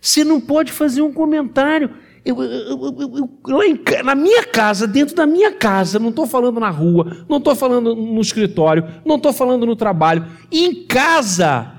Você 0.00 0.24
não 0.24 0.40
pode 0.40 0.72
fazer 0.72 1.02
um 1.02 1.12
comentário. 1.12 1.90
Eu, 2.24 2.42
eu, 2.42 3.38
eu, 3.46 3.62
em, 3.62 3.80
na 4.04 4.14
minha 4.14 4.44
casa, 4.44 4.86
dentro 4.86 5.14
da 5.14 5.26
minha 5.26 5.52
casa, 5.52 5.98
não 5.98 6.10
estou 6.10 6.26
falando 6.26 6.60
na 6.60 6.68
rua, 6.68 7.24
não 7.28 7.38
estou 7.38 7.54
falando 7.54 7.94
no 7.94 8.20
escritório, 8.20 8.84
não 9.04 9.16
estou 9.16 9.32
falando 9.32 9.64
no 9.64 9.74
trabalho. 9.74 10.26
Em 10.52 10.86
casa, 10.86 11.72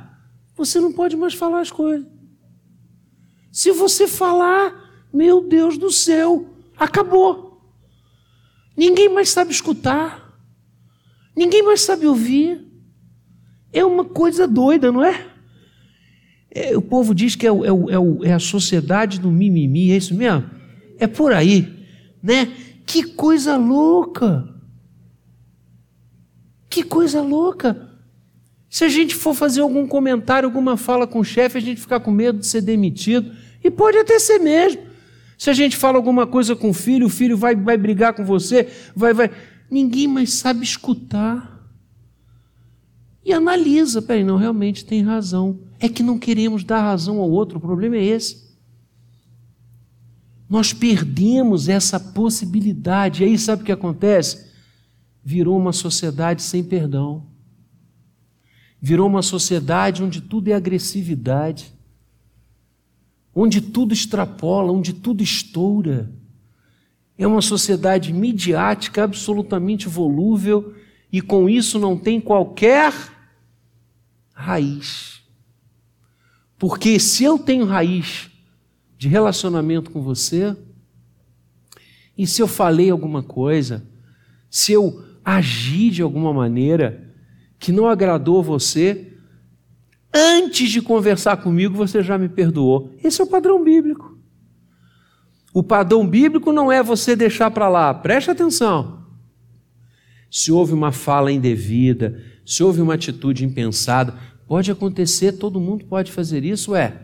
você 0.55 0.79
não 0.79 0.91
pode 0.91 1.15
mais 1.15 1.33
falar 1.33 1.61
as 1.61 1.71
coisas. 1.71 2.07
Se 3.51 3.71
você 3.71 4.07
falar, 4.07 5.07
meu 5.13 5.41
Deus 5.41 5.77
do 5.77 5.91
céu, 5.91 6.47
acabou. 6.77 7.61
Ninguém 8.75 9.09
mais 9.09 9.29
sabe 9.29 9.51
escutar, 9.51 10.33
ninguém 11.35 11.61
mais 11.61 11.81
sabe 11.81 12.07
ouvir. 12.07 12.65
É 13.71 13.85
uma 13.85 14.05
coisa 14.05 14.47
doida, 14.47 14.91
não 14.91 15.03
é? 15.03 15.28
É 16.51 16.75
o 16.75 16.81
povo 16.81 17.13
diz 17.13 17.35
que 17.35 17.45
é, 17.45 17.49
é, 17.49 17.51
o, 17.51 18.23
é, 18.23 18.33
a 18.33 18.39
sociedade 18.39 19.19
do 19.19 19.31
mimimi, 19.31 19.91
é 19.91 19.97
isso 19.97 20.15
mesmo? 20.15 20.49
É 20.97 21.07
por 21.07 21.31
aí, 21.31 21.85
né? 22.21 22.51
Que 22.85 23.03
coisa 23.03 23.55
louca! 23.55 24.47
Que 26.69 26.83
coisa 26.83 27.21
louca! 27.21 27.89
Se 28.69 28.83
a 28.83 28.89
gente 28.89 29.15
for 29.15 29.33
fazer 29.33 29.61
algum 29.61 29.87
comentário, 29.87 30.47
alguma 30.47 30.77
fala 30.77 31.07
com 31.07 31.19
o 31.19 31.23
chefe, 31.23 31.57
a 31.57 31.61
gente 31.61 31.81
ficar 31.81 31.99
com 31.99 32.11
medo 32.11 32.39
de 32.39 32.47
ser 32.47 32.61
demitido, 32.61 33.31
e 33.63 33.71
pode 33.71 33.97
até 33.97 34.19
ser 34.19 34.39
mesmo. 34.39 34.81
Se 35.37 35.49
a 35.49 35.53
gente 35.53 35.77
fala 35.77 35.97
alguma 35.97 36.27
coisa 36.27 36.55
com 36.55 36.69
o 36.69 36.73
filho, 36.73 37.07
o 37.07 37.09
filho 37.09 37.37
vai, 37.37 37.55
vai 37.55 37.77
brigar 37.77 38.13
com 38.13 38.25
você, 38.25 38.67
vai, 38.95 39.13
vai. 39.13 39.31
Ninguém 39.71 40.07
mais 40.07 40.33
sabe 40.33 40.63
escutar 40.63 41.59
e 43.23 43.31
analisa, 43.31 44.01
peraí, 44.01 44.23
não, 44.23 44.37
realmente 44.37 44.85
tem 44.85 45.03
razão. 45.03 45.59
É 45.79 45.87
que 45.87 46.03
não 46.03 46.19
queremos 46.19 46.63
dar 46.63 46.81
razão 46.81 47.19
ao 47.19 47.29
outro, 47.29 47.57
o 47.57 47.61
problema 47.61 47.95
é 47.95 48.03
esse. 48.03 48.49
Nós 50.49 50.73
perdemos 50.73 51.69
essa 51.69 51.99
possibilidade. 51.99 53.23
E 53.23 53.27
aí 53.27 53.37
sabe 53.37 53.61
o 53.61 53.65
que 53.65 53.71
acontece? 53.71 54.49
Virou 55.23 55.57
uma 55.57 55.71
sociedade 55.71 56.41
sem 56.41 56.63
perdão. 56.63 57.27
Virou 58.81 59.07
uma 59.07 59.21
sociedade 59.21 60.03
onde 60.03 60.21
tudo 60.21 60.47
é 60.49 60.53
agressividade. 60.53 61.73
onde 63.33 63.61
tudo 63.61 63.93
extrapola, 63.93 64.71
onde 64.71 64.91
tudo 64.93 65.23
estoura. 65.23 66.11
É 67.17 67.25
uma 67.27 67.41
sociedade 67.41 68.11
midiática, 68.11 69.03
absolutamente 69.03 69.87
volúvel, 69.87 70.73
e 71.11 71.21
com 71.21 71.49
isso 71.49 71.79
não 71.79 71.97
tem 71.97 72.19
qualquer 72.19 72.93
raiz. 74.33 75.18
Porque 76.59 76.99
se 76.99 77.23
eu 77.23 77.39
tenho 77.39 77.65
raiz 77.65 78.29
de 78.97 79.07
relacionamento 79.07 79.89
com 79.89 80.01
você, 80.01 80.55
e 82.17 82.27
se 82.27 82.41
eu 82.41 82.47
falei 82.47 82.89
alguma 82.89 83.23
coisa, 83.23 83.87
se 84.49 84.73
eu 84.73 85.01
agi 85.23 85.89
de 85.89 86.01
alguma 86.01 86.33
maneira 86.33 87.15
que 87.57 87.71
não 87.71 87.87
agradou 87.87 88.43
você, 88.43 89.13
antes 90.13 90.69
de 90.69 90.81
conversar 90.81 91.37
comigo 91.37 91.75
você 91.75 92.03
já 92.03 92.17
me 92.17 92.27
perdoou. 92.27 92.93
Esse 93.03 93.21
é 93.21 93.23
o 93.23 93.27
padrão 93.27 93.63
bíblico. 93.63 94.17
O 95.53 95.63
padrão 95.63 96.05
bíblico 96.05 96.51
não 96.51 96.71
é 96.71 96.83
você 96.83 97.15
deixar 97.15 97.51
para 97.51 97.69
lá, 97.69 97.93
preste 97.93 98.29
atenção. 98.29 99.05
Se 100.29 100.51
houve 100.51 100.73
uma 100.73 100.91
fala 100.91 101.31
indevida, 101.31 102.21
se 102.45 102.63
houve 102.63 102.81
uma 102.81 102.93
atitude 102.95 103.45
impensada, 103.45 104.15
pode 104.49 104.71
acontecer, 104.71 105.33
todo 105.33 105.59
mundo 105.59 105.85
pode 105.85 106.11
fazer 106.11 106.43
isso, 106.43 106.75
é. 106.75 107.03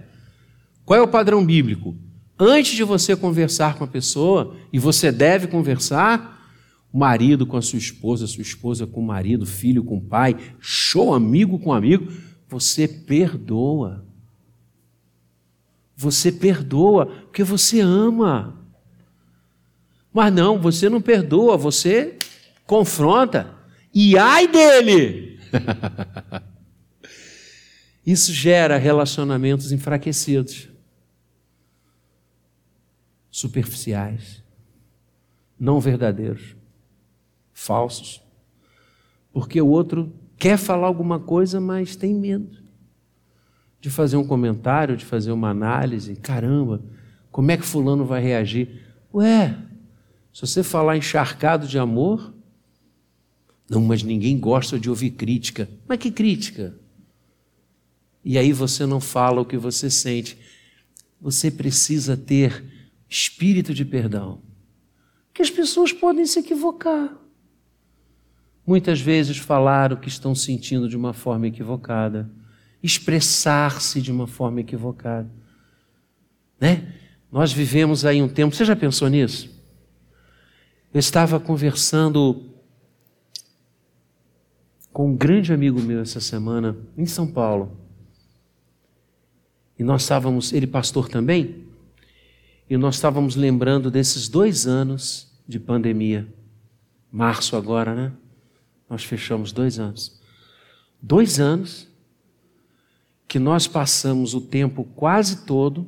Qual 0.83 0.99
é 0.99 1.03
o 1.03 1.07
padrão 1.07 1.45
bíblico? 1.45 1.95
Antes 2.39 2.73
de 2.73 2.83
você 2.83 3.15
conversar 3.15 3.75
com 3.75 3.83
a 3.83 3.87
pessoa, 3.87 4.55
e 4.73 4.79
você 4.79 5.11
deve 5.11 5.45
conversar, 5.45 6.49
o 6.91 6.97
marido 6.97 7.45
com 7.45 7.55
a 7.55 7.61
sua 7.61 7.77
esposa, 7.77 8.25
sua 8.25 8.41
esposa 8.41 8.87
com 8.87 8.99
o 8.99 9.05
marido, 9.05 9.45
filho 9.45 9.83
com 9.83 9.97
o 9.97 10.01
pai, 10.01 10.35
show 10.59 11.13
amigo 11.13 11.59
com 11.59 11.71
amigo, 11.71 12.11
você 12.49 12.87
perdoa. 12.87 14.03
Você 15.95 16.31
perdoa 16.31 17.05
porque 17.05 17.43
você 17.43 17.79
ama. 17.79 18.59
Mas 20.11 20.33
não, 20.33 20.57
você 20.59 20.89
não 20.89 20.99
perdoa, 20.99 21.55
você 21.55 22.17
confronta. 22.65 23.53
E 23.93 24.17
ai 24.17 24.47
dele! 24.47 25.39
Isso 28.05 28.31
gera 28.31 28.77
relacionamentos 28.77 29.71
enfraquecidos, 29.71 30.69
superficiais, 33.31 34.43
não 35.59 35.79
verdadeiros, 35.79 36.55
falsos. 37.51 38.21
Porque 39.33 39.59
o 39.59 39.67
outro 39.67 40.13
quer 40.37 40.57
falar 40.57 40.87
alguma 40.87 41.19
coisa, 41.19 41.59
mas 41.59 41.95
tem 41.95 42.13
medo 42.13 42.63
de 43.81 43.89
fazer 43.89 44.17
um 44.17 44.25
comentário, 44.25 44.97
de 44.97 45.05
fazer 45.05 45.31
uma 45.31 45.49
análise. 45.49 46.15
Caramba, 46.15 46.81
como 47.31 47.51
é 47.51 47.57
que 47.57 47.63
Fulano 47.63 48.05
vai 48.05 48.21
reagir? 48.21 48.83
Ué, 49.13 49.55
se 50.33 50.41
você 50.41 50.63
falar 50.63 50.97
encharcado 50.97 51.67
de 51.67 51.77
amor, 51.77 52.33
não, 53.69 53.81
mas 53.81 54.01
ninguém 54.03 54.39
gosta 54.39 54.79
de 54.79 54.89
ouvir 54.89 55.11
crítica. 55.11 55.69
Mas 55.87 55.99
que 55.99 56.11
crítica? 56.11 56.75
E 58.25 58.39
aí 58.39 58.51
você 58.51 58.87
não 58.87 58.99
fala 58.99 59.39
o 59.39 59.45
que 59.45 59.55
você 59.55 59.87
sente. 59.87 60.35
Você 61.21 61.51
precisa 61.51 62.17
ter 62.17 62.65
espírito 63.07 63.71
de 63.71 63.85
perdão. 63.85 64.41
Que 65.31 65.43
as 65.43 65.51
pessoas 65.51 65.93
podem 65.93 66.25
se 66.25 66.39
equivocar. 66.39 67.15
Muitas 68.65 68.99
vezes 68.99 69.37
falar 69.37 69.93
o 69.93 69.97
que 69.97 70.07
estão 70.07 70.33
sentindo 70.33 70.89
de 70.89 70.97
uma 70.97 71.13
forma 71.13 71.45
equivocada, 71.45 72.27
expressar-se 72.81 74.01
de 74.01 74.11
uma 74.11 74.25
forma 74.25 74.61
equivocada. 74.61 75.29
Né? 76.59 76.95
Nós 77.31 77.53
vivemos 77.53 78.05
aí 78.05 78.23
um 78.23 78.27
tempo, 78.27 78.55
você 78.55 78.65
já 78.65 78.75
pensou 78.75 79.07
nisso? 79.07 79.53
Eu 80.91 80.99
estava 80.99 81.39
conversando 81.39 82.49
com 84.91 85.11
um 85.11 85.15
grande 85.15 85.53
amigo 85.53 85.79
meu 85.79 86.01
essa 86.01 86.19
semana, 86.19 86.75
em 86.97 87.05
São 87.05 87.27
Paulo. 87.27 87.84
E 89.77 89.83
nós 89.83 90.03
estávamos, 90.03 90.53
ele 90.53 90.67
pastor 90.67 91.09
também, 91.09 91.65
e 92.69 92.77
nós 92.77 92.95
estávamos 92.95 93.35
lembrando 93.35 93.91
desses 93.91 94.27
dois 94.27 94.65
anos 94.65 95.31
de 95.47 95.59
pandemia. 95.59 96.27
Março 97.11 97.55
agora, 97.55 97.93
né? 97.93 98.11
Nós 98.89 99.03
fechamos 99.03 99.51
dois 99.51 99.79
anos. 99.79 100.19
Dois 101.01 101.39
anos 101.39 101.87
que 103.27 103.39
nós 103.39 103.67
passamos 103.67 104.33
o 104.33 104.41
tempo 104.41 104.83
quase 104.95 105.45
todo. 105.45 105.87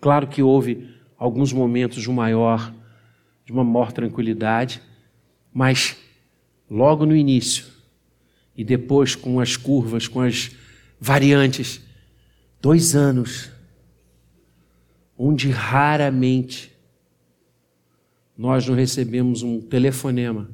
Claro 0.00 0.26
que 0.28 0.42
houve 0.42 0.94
alguns 1.16 1.52
momentos 1.52 2.02
de 2.02 2.10
maior, 2.10 2.72
de 3.44 3.52
uma 3.52 3.64
maior 3.64 3.92
tranquilidade, 3.92 4.80
mas 5.52 5.96
logo 6.70 7.04
no 7.04 7.14
início 7.14 7.66
e 8.56 8.64
depois 8.64 9.14
com 9.14 9.40
as 9.40 9.56
curvas, 9.56 10.08
com 10.08 10.20
as 10.20 10.52
variantes, 11.00 11.80
dois 12.64 12.96
anos, 12.96 13.50
onde 15.18 15.50
raramente 15.50 16.72
nós 18.34 18.66
não 18.66 18.74
recebemos 18.74 19.42
um 19.42 19.60
telefonema, 19.60 20.50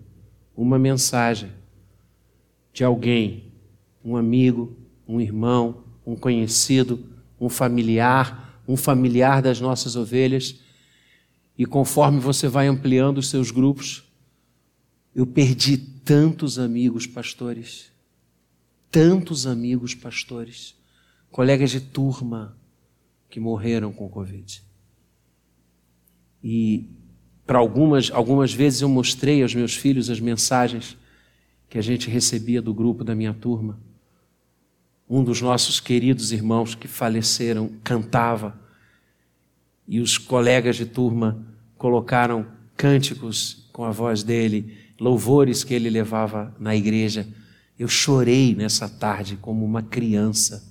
uma 0.56 0.76
mensagem 0.76 1.52
de 2.72 2.82
alguém, 2.82 3.52
um 4.04 4.16
amigo, 4.16 4.76
um 5.06 5.20
irmão, 5.20 5.84
um 6.04 6.16
conhecido, 6.16 6.98
um 7.40 7.48
familiar, 7.48 8.60
um 8.66 8.76
familiar 8.76 9.40
das 9.40 9.60
nossas 9.60 9.94
ovelhas. 9.94 10.58
E 11.56 11.64
conforme 11.64 12.18
você 12.18 12.48
vai 12.48 12.66
ampliando 12.66 13.18
os 13.18 13.30
seus 13.30 13.52
grupos, 13.52 14.02
eu 15.14 15.24
perdi 15.24 15.78
tantos 15.78 16.58
amigos 16.58 17.06
pastores, 17.06 17.92
tantos 18.90 19.46
amigos 19.46 19.94
pastores, 19.94 20.79
colegas 21.30 21.70
de 21.70 21.80
turma 21.80 22.56
que 23.28 23.38
morreram 23.38 23.92
com 23.92 24.08
Covid. 24.08 24.62
E 26.42 26.88
para 27.46 27.58
algumas, 27.58 28.10
algumas 28.10 28.52
vezes 28.52 28.80
eu 28.80 28.88
mostrei 28.88 29.42
aos 29.42 29.54
meus 29.54 29.74
filhos 29.74 30.08
as 30.08 30.20
mensagens 30.20 30.96
que 31.68 31.78
a 31.78 31.82
gente 31.82 32.10
recebia 32.10 32.60
do 32.60 32.74
grupo 32.74 33.04
da 33.04 33.14
minha 33.14 33.34
turma. 33.34 33.78
Um 35.08 35.22
dos 35.22 35.40
nossos 35.40 35.80
queridos 35.80 36.32
irmãos 36.32 36.74
que 36.74 36.88
faleceram 36.88 37.70
cantava 37.82 38.58
e 39.86 39.98
os 40.00 40.16
colegas 40.16 40.76
de 40.76 40.86
turma 40.86 41.44
colocaram 41.76 42.46
cânticos 42.76 43.68
com 43.72 43.84
a 43.84 43.90
voz 43.90 44.22
dele, 44.22 44.76
louvores 45.00 45.64
que 45.64 45.74
ele 45.74 45.90
levava 45.90 46.54
na 46.58 46.76
igreja. 46.76 47.26
Eu 47.76 47.88
chorei 47.88 48.54
nessa 48.54 48.88
tarde 48.88 49.36
como 49.36 49.64
uma 49.64 49.82
criança. 49.82 50.69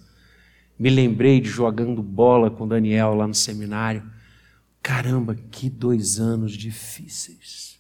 Me 0.80 0.90
lembrei 0.90 1.42
de 1.42 1.50
jogando 1.50 2.02
bola 2.02 2.50
com 2.50 2.66
Daniel 2.66 3.14
lá 3.14 3.28
no 3.28 3.36
seminário. 3.36 4.10
Caramba, 4.82 5.36
que 5.36 5.70
dois 5.70 6.22
anos 6.22 6.54
difíceis. 6.54 7.78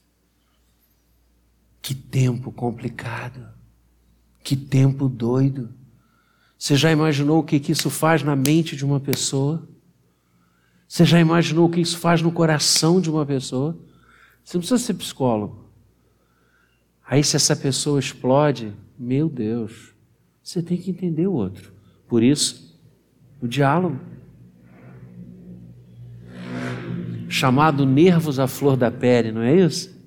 Que 1.81 1.95
tempo 1.95 2.51
complicado. 2.51 3.47
Que 4.43 4.57
tempo 4.57 5.07
doido. 5.07 5.73
Você 6.57 6.75
já 6.75 6.91
imaginou 6.91 7.39
o 7.39 7.43
que, 7.43 7.71
isso 7.71 7.89
faz 7.89 8.21
na 8.21 8.35
mente 8.35 8.75
de 8.75 8.83
uma 8.83 8.99
pessoa? 8.99 9.65
Você 10.85 11.05
já 11.05 11.21
imaginou 11.21 11.67
o 11.67 11.71
que 11.71 11.79
isso 11.79 11.97
faz 11.97 12.21
no 12.21 12.33
coração 12.33 12.99
de 12.99 13.09
uma 13.09 13.25
pessoa? 13.25 13.79
Você 14.43 14.57
não 14.57 14.61
precisa 14.61 14.83
ser 14.83 14.95
psicólogo. 14.95 15.69
Aí, 17.05 17.23
se 17.23 17.37
essa 17.37 17.55
pessoa 17.55 17.99
explode, 17.99 18.73
meu 18.97 19.29
Deus, 19.29 19.93
você 20.43 20.61
tem 20.61 20.77
que 20.77 20.91
entender 20.91 21.27
o 21.27 21.33
outro. 21.33 21.71
Por 22.07 22.21
isso, 22.21 22.68
o 23.41 23.47
diálogo. 23.47 23.99
Chamado 27.27 27.85
nervos 27.85 28.39
à 28.39 28.47
flor 28.47 28.75
da 28.75 28.91
pele, 28.91 29.31
não 29.31 29.41
é 29.41 29.55
isso? 29.55 29.97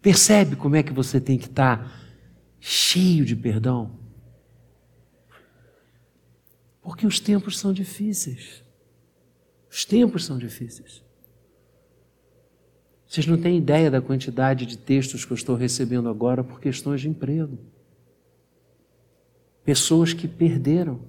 Percebe 0.00 0.54
como 0.54 0.76
é 0.76 0.82
que 0.82 0.92
você 0.92 1.20
tem 1.20 1.38
que 1.38 1.46
estar 1.46 1.92
cheio 2.60 3.24
de 3.24 3.34
perdão? 3.34 3.98
Porque 6.82 7.06
os 7.06 7.20
tempos 7.20 7.58
são 7.58 7.72
difíceis. 7.72 8.62
Os 9.70 9.84
tempos 9.84 10.24
são 10.24 10.38
difíceis. 10.38 11.02
Vocês 13.06 13.26
não 13.26 13.38
têm 13.38 13.56
ideia 13.56 13.90
da 13.90 14.02
quantidade 14.02 14.66
de 14.66 14.76
textos 14.76 15.24
que 15.24 15.32
eu 15.32 15.34
estou 15.34 15.56
recebendo 15.56 16.08
agora 16.08 16.44
por 16.44 16.60
questões 16.60 17.00
de 17.00 17.08
emprego. 17.08 17.58
Pessoas 19.64 20.12
que 20.12 20.28
perderam. 20.28 21.00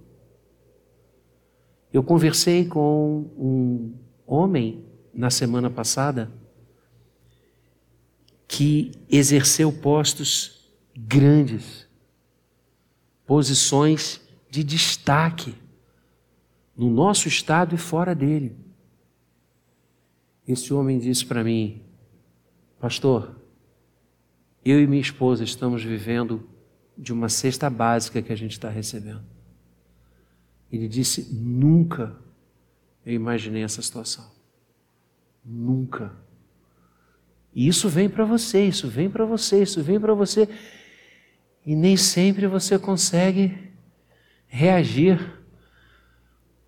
Eu 1.92 2.04
conversei 2.04 2.66
com 2.66 3.32
um 3.38 3.94
homem 4.28 4.86
na 5.14 5.30
semana 5.30 5.70
passada 5.70 6.32
que 8.48 8.92
exerceu 9.10 9.72
postos 9.72 10.70
grandes, 10.96 11.88
posições 13.26 14.22
de 14.50 14.64
destaque 14.64 15.56
no 16.76 16.90
nosso 16.90 17.28
estado 17.28 17.76
e 17.76 17.78
fora 17.78 18.14
dele. 18.14 18.56
Esse 20.48 20.74
homem 20.74 20.98
disse 20.98 21.26
para 21.26 21.44
mim, 21.44 21.82
pastor, 22.80 23.36
eu 24.64 24.82
e 24.82 24.88
minha 24.88 25.02
esposa 25.02 25.44
estamos 25.44 25.84
vivendo 25.84 26.48
de 26.98 27.14
uma 27.14 27.30
cesta 27.30 27.70
básica 27.70 28.22
que 28.22 28.34
a 28.34 28.36
gente 28.36 28.52
está 28.52 28.70
recebendo. 28.70 29.39
Ele 30.72 30.88
disse: 30.88 31.34
nunca 31.34 32.16
eu 33.06 33.14
imaginei 33.14 33.64
essa 33.64 33.82
situação. 33.82 34.30
Nunca. 35.44 36.14
E 37.54 37.68
isso 37.68 37.90
vem 37.90 38.08
para 38.08 38.26
você, 38.26 38.66
isso 38.66 38.88
vem 38.88 39.10
para 39.10 39.26
você, 39.26 39.64
isso 39.64 39.82
vem 39.82 40.00
para 40.00 40.14
você. 40.14 40.48
E 41.66 41.76
nem 41.76 41.98
sempre 41.98 42.46
você 42.48 42.78
consegue 42.78 43.72
reagir 44.48 45.20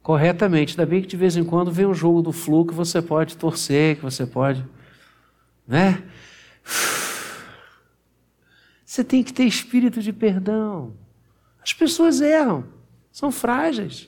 corretamente. 0.02 0.74
Ainda 0.74 0.86
bem 0.86 1.02
que 1.02 1.08
de 1.08 1.18
vez 1.18 1.38
em 1.38 1.43
quando 1.43 1.72
vem 1.72 1.86
um 1.86 1.93
jogo 1.93 2.22
do 2.22 2.32
flu 2.32 2.66
que 2.66 2.74
você 2.74 3.02
pode 3.02 3.38
torcer, 3.38 3.97
que 3.97 4.02
você 4.02 4.26
pode, 4.26 4.66
né? 5.68 6.04
Você 8.86 9.04
tem 9.04 9.24
que 9.24 9.32
ter 9.32 9.45
espírito 9.45 10.02
de 10.02 10.12
perdão. 10.12 10.97
As 11.64 11.72
pessoas 11.72 12.20
erram, 12.20 12.66
são 13.12 13.32
frágeis. 13.32 14.07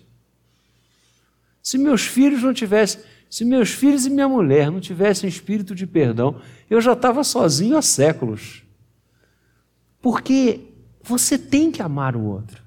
Se 1.61 1.77
meus 1.77 2.01
filhos 2.01 2.41
não 2.43 2.53
tivessem, 2.53 3.01
se 3.29 3.43
meus 3.43 3.69
filhos 3.69 4.05
e 4.05 4.09
minha 4.09 4.27
mulher 4.27 4.69
não 4.71 4.79
tivessem 4.79 5.27
espírito 5.27 5.73
de 5.73 5.87
perdão, 5.87 6.39
eu 6.69 6.79
já 6.79 6.93
estava 6.93 7.23
sozinho 7.23 7.77
há 7.77 7.81
séculos. 7.81 8.63
Porque 10.01 10.61
você 11.01 11.37
tem 11.37 11.71
que 11.71 11.81
amar 11.81 12.15
o 12.15 12.23
outro. 12.23 12.61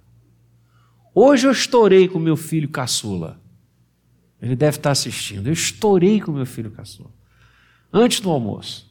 Hoje 1.14 1.46
eu 1.46 1.52
estourei 1.52 2.08
com 2.08 2.18
meu 2.18 2.36
filho 2.36 2.68
caçula. 2.68 3.40
Ele 4.40 4.54
deve 4.54 4.76
estar 4.76 4.90
assistindo. 4.90 5.46
Eu 5.46 5.52
estourei 5.52 6.20
com 6.20 6.32
meu 6.32 6.44
filho 6.44 6.70
caçula. 6.70 7.10
Antes 7.92 8.20
do 8.20 8.30
almoço. 8.30 8.85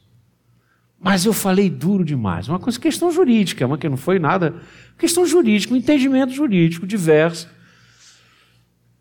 Mas 0.98 1.24
eu 1.24 1.32
falei 1.32 1.68
duro 1.68 2.04
demais. 2.04 2.48
Uma 2.48 2.58
coisa, 2.58 2.80
questão 2.80 3.10
jurídica, 3.10 3.66
uma 3.66 3.78
que 3.78 3.88
não 3.88 3.96
foi 3.96 4.18
nada. 4.18 4.56
Questão 4.98 5.26
jurídica, 5.26 5.74
um 5.74 5.76
entendimento 5.76 6.32
jurídico 6.32 6.86
diverso. 6.86 7.48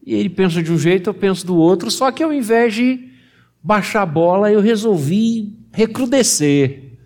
E 0.05 0.13
ele 0.13 0.29
pensa 0.29 0.61
de 0.61 0.71
um 0.71 0.77
jeito, 0.77 1.09
eu 1.09 1.13
penso 1.13 1.45
do 1.45 1.55
outro, 1.55 1.89
só 1.89 2.11
que 2.11 2.21
ao 2.21 2.31
invés 2.31 2.75
de 2.75 3.09
baixar 3.63 4.03
a 4.03 4.05
bola, 4.05 4.51
eu 4.51 4.61
resolvi 4.61 5.57
recrudescer. 5.71 6.99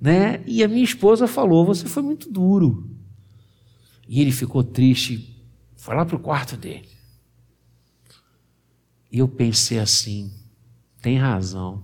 Né? 0.00 0.42
E 0.46 0.62
a 0.62 0.68
minha 0.68 0.84
esposa 0.84 1.26
falou: 1.26 1.66
Você 1.66 1.86
foi 1.86 2.02
muito 2.02 2.30
duro. 2.30 2.90
E 4.08 4.20
ele 4.20 4.30
ficou 4.30 4.62
triste, 4.62 5.44
foi 5.74 5.94
lá 5.94 6.06
para 6.06 6.16
o 6.16 6.20
quarto 6.20 6.56
dele. 6.56 6.88
E 9.10 9.18
eu 9.18 9.28
pensei 9.28 9.78
assim: 9.78 10.32
tem 11.02 11.18
razão. 11.18 11.82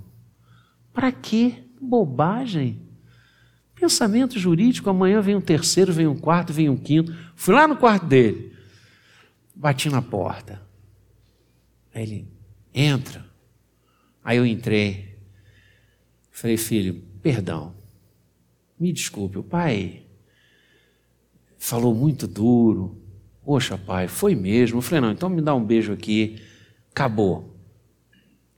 Para 0.92 1.10
que 1.10 1.64
bobagem? 1.82 2.80
Pensamento 3.74 4.38
jurídico, 4.38 4.88
amanhã 4.88 5.20
vem 5.20 5.34
um 5.34 5.40
terceiro, 5.40 5.92
vem 5.92 6.06
um 6.06 6.16
quarto, 6.16 6.52
vem 6.52 6.68
um 6.68 6.76
quinto. 6.76 7.12
Fui 7.34 7.54
lá 7.54 7.66
no 7.66 7.76
quarto 7.76 8.06
dele. 8.06 8.52
Bati 9.54 9.90
na 9.90 10.00
porta. 10.00 10.62
Aí 11.94 12.02
ele, 12.02 12.28
entra. 12.72 13.24
Aí 14.22 14.38
eu 14.38 14.46
entrei. 14.46 15.18
Falei, 16.30 16.56
filho, 16.56 17.02
perdão. 17.20 17.74
Me 18.78 18.92
desculpe, 18.92 19.38
o 19.38 19.42
pai 19.42 20.02
falou 21.58 21.94
muito 21.94 22.26
duro. 22.26 23.00
Poxa, 23.44 23.78
pai, 23.78 24.08
foi 24.08 24.34
mesmo. 24.34 24.78
Eu 24.78 24.82
falei, 24.82 25.00
não, 25.00 25.12
então 25.12 25.28
me 25.28 25.40
dá 25.40 25.54
um 25.54 25.64
beijo 25.64 25.92
aqui. 25.92 26.40
Acabou. 26.90 27.56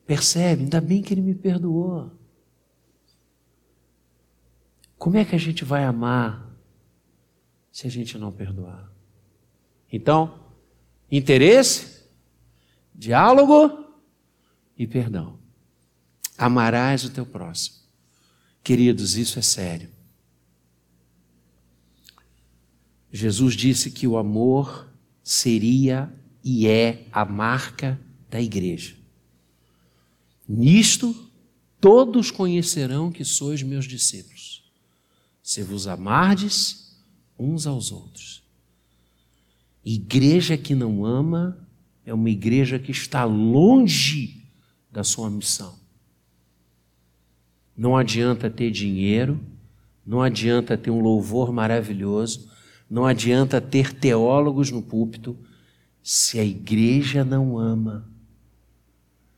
Percebe? 0.06 0.64
Ainda 0.64 0.80
bem 0.80 1.02
que 1.02 1.14
ele 1.14 1.20
me 1.20 1.34
perdoou. 1.34 2.10
Como 4.98 5.16
é 5.16 5.24
que 5.24 5.34
a 5.34 5.38
gente 5.38 5.64
vai 5.64 5.84
amar 5.84 6.50
se 7.70 7.86
a 7.86 7.90
gente 7.90 8.16
não 8.16 8.32
perdoar? 8.32 8.90
Então, 9.92 10.44
Interesse, 11.16 12.02
diálogo 12.92 13.86
e 14.76 14.84
perdão. 14.84 15.38
Amarás 16.36 17.04
o 17.04 17.10
teu 17.10 17.24
próximo. 17.24 17.76
Queridos, 18.64 19.16
isso 19.16 19.38
é 19.38 19.42
sério. 19.42 19.90
Jesus 23.12 23.54
disse 23.54 23.92
que 23.92 24.08
o 24.08 24.16
amor 24.16 24.88
seria 25.22 26.12
e 26.42 26.66
é 26.66 27.06
a 27.12 27.24
marca 27.24 28.00
da 28.28 28.40
igreja. 28.40 28.96
Nisto 30.48 31.30
todos 31.80 32.32
conhecerão 32.32 33.12
que 33.12 33.24
sois 33.24 33.62
meus 33.62 33.84
discípulos, 33.84 34.33
se 35.44 35.62
vos 35.62 35.86
amardes 35.86 36.96
uns 37.38 37.66
aos 37.66 37.92
outros. 37.92 38.42
Igreja 39.84 40.56
que 40.56 40.74
não 40.74 41.04
ama 41.04 41.68
é 42.06 42.14
uma 42.14 42.30
igreja 42.30 42.78
que 42.78 42.90
está 42.90 43.24
longe 43.24 44.42
da 44.90 45.04
sua 45.04 45.28
missão. 45.28 45.74
Não 47.76 47.94
adianta 47.94 48.48
ter 48.48 48.70
dinheiro, 48.70 49.38
não 50.06 50.22
adianta 50.22 50.78
ter 50.78 50.90
um 50.90 51.00
louvor 51.00 51.52
maravilhoso, 51.52 52.50
não 52.88 53.04
adianta 53.04 53.60
ter 53.60 53.92
teólogos 53.92 54.70
no 54.70 54.80
púlpito, 54.80 55.36
se 56.02 56.40
a 56.40 56.44
igreja 56.44 57.22
não 57.22 57.58
ama, 57.58 58.08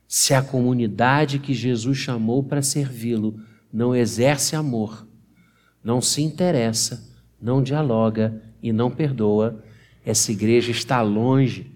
se 0.07 0.33
a 0.33 0.41
comunidade 0.41 1.37
que 1.37 1.53
Jesus 1.53 1.97
chamou 1.97 2.41
para 2.41 2.61
servi-lo 2.61 3.41
não 3.73 3.93
exerce 3.93 4.55
amor, 4.55 5.06
não 5.87 6.01
se 6.01 6.21
interessa, 6.21 7.01
não 7.41 7.63
dialoga 7.63 8.43
e 8.61 8.73
não 8.73 8.91
perdoa, 8.91 9.63
essa 10.05 10.33
igreja 10.33 10.69
está 10.69 11.01
longe, 11.01 11.71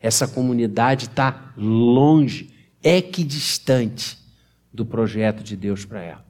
essa 0.00 0.26
comunidade 0.26 1.04
está 1.04 1.52
longe, 1.54 2.54
equidistante 2.82 4.18
do 4.72 4.86
projeto 4.86 5.44
de 5.44 5.58
Deus 5.58 5.84
para 5.84 6.00
ela. 6.00 6.26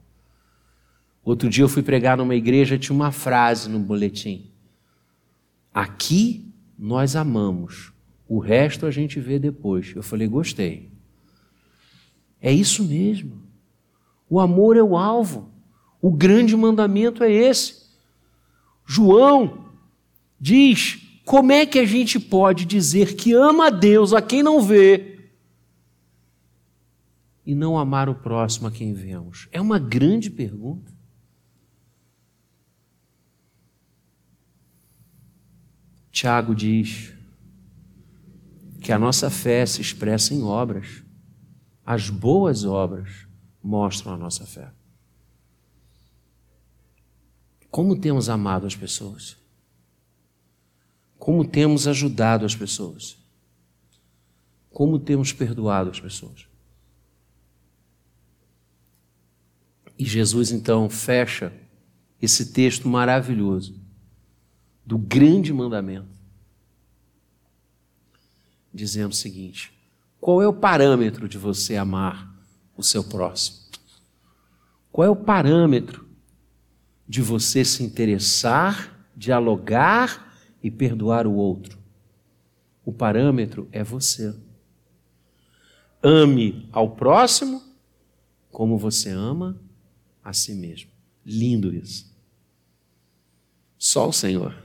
Outro 1.23 1.49
dia 1.49 1.63
eu 1.63 1.69
fui 1.69 1.81
pregar 1.81 2.17
numa 2.17 2.35
igreja, 2.35 2.77
tinha 2.77 2.93
uma 2.93 3.13
frase 3.13 3.69
no 3.69 3.79
boletim: 3.79 4.51
Aqui 5.73 6.53
nós 6.77 7.15
amamos, 7.15 7.93
o 8.27 8.39
resto 8.39 8.85
a 8.85 8.91
gente 8.91 9.21
vê 9.21 9.39
depois. 9.39 9.93
Eu 9.95 10.03
falei, 10.03 10.27
gostei. 10.27 10.91
É 12.41 12.51
isso 12.51 12.83
mesmo. 12.83 13.41
O 14.29 14.37
amor 14.37 14.75
é 14.75 14.83
o 14.83 14.97
alvo. 14.97 15.54
O 16.05 16.11
grande 16.11 16.55
mandamento 16.55 17.23
é 17.23 17.31
esse. 17.31 17.83
João 18.85 19.71
diz 20.39 20.99
como 21.25 21.51
é 21.51 21.65
que 21.65 21.79
a 21.79 21.85
gente 21.85 22.19
pode 22.19 22.63
dizer 22.63 23.15
que 23.15 23.33
ama 23.33 23.65
a 23.65 23.69
Deus 23.71 24.13
a 24.13 24.21
quem 24.21 24.43
não 24.43 24.61
vê 24.61 25.31
e 27.43 27.55
não 27.55 27.75
amar 27.75 28.07
o 28.07 28.13
próximo 28.13 28.67
a 28.67 28.71
quem 28.71 28.93
vemos? 28.93 29.47
É 29.51 29.59
uma 29.59 29.79
grande 29.79 30.29
pergunta. 30.29 30.93
Tiago 36.11 36.53
diz 36.53 37.15
que 38.79 38.91
a 38.91 38.99
nossa 38.99 39.31
fé 39.31 39.65
se 39.65 39.81
expressa 39.81 40.35
em 40.35 40.43
obras. 40.43 41.03
As 41.83 42.11
boas 42.11 42.63
obras 42.63 43.27
mostram 43.63 44.13
a 44.13 44.17
nossa 44.17 44.45
fé. 44.45 44.71
Como 47.75 47.93
temos 47.93 48.29
amado 48.29 48.65
as 48.65 48.73
pessoas? 48.73 49.35
Como 51.19 51.43
temos 51.43 51.89
ajudado 51.89 52.45
as 52.45 52.55
pessoas? 52.55 53.17
Como 54.71 54.97
temos 54.97 55.33
perdoado 55.33 55.89
as 55.89 55.99
pessoas? 55.99 56.47
E 59.99 60.05
Jesus 60.05 60.51
então 60.51 60.89
fecha 60.89 61.51
esse 62.21 62.53
texto 62.53 62.87
maravilhoso 62.87 63.77
do 64.85 64.97
grande 64.97 65.51
mandamento, 65.51 66.17
dizendo 68.73 69.11
o 69.11 69.15
seguinte: 69.15 69.77
qual 70.21 70.41
é 70.41 70.47
o 70.47 70.53
parâmetro 70.53 71.27
de 71.27 71.37
você 71.37 71.75
amar 71.75 72.33
o 72.77 72.81
seu 72.81 73.03
próximo? 73.03 73.65
Qual 74.93 75.05
é 75.05 75.09
o 75.09 75.15
parâmetro 75.17 76.04
de 77.07 77.21
você 77.21 77.63
se 77.63 77.83
interessar, 77.83 79.07
dialogar 79.15 80.37
e 80.61 80.71
perdoar 80.71 81.27
o 81.27 81.33
outro. 81.33 81.77
O 82.83 82.91
parâmetro 82.91 83.67
é 83.71 83.83
você. 83.83 84.35
Ame 86.01 86.67
ao 86.71 86.95
próximo 86.95 87.61
como 88.51 88.77
você 88.77 89.09
ama 89.09 89.59
a 90.23 90.33
si 90.33 90.53
mesmo. 90.53 90.91
Lindo 91.25 91.73
isso. 91.73 92.15
Só 93.77 94.09
o 94.09 94.13
Senhor. 94.13 94.55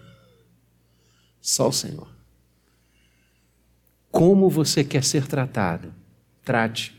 Só 1.40 1.68
o 1.68 1.72
Senhor. 1.72 2.08
Como 4.10 4.48
você 4.48 4.84
quer 4.84 5.04
ser 5.04 5.26
tratado? 5.26 5.94
Trate. 6.44 6.94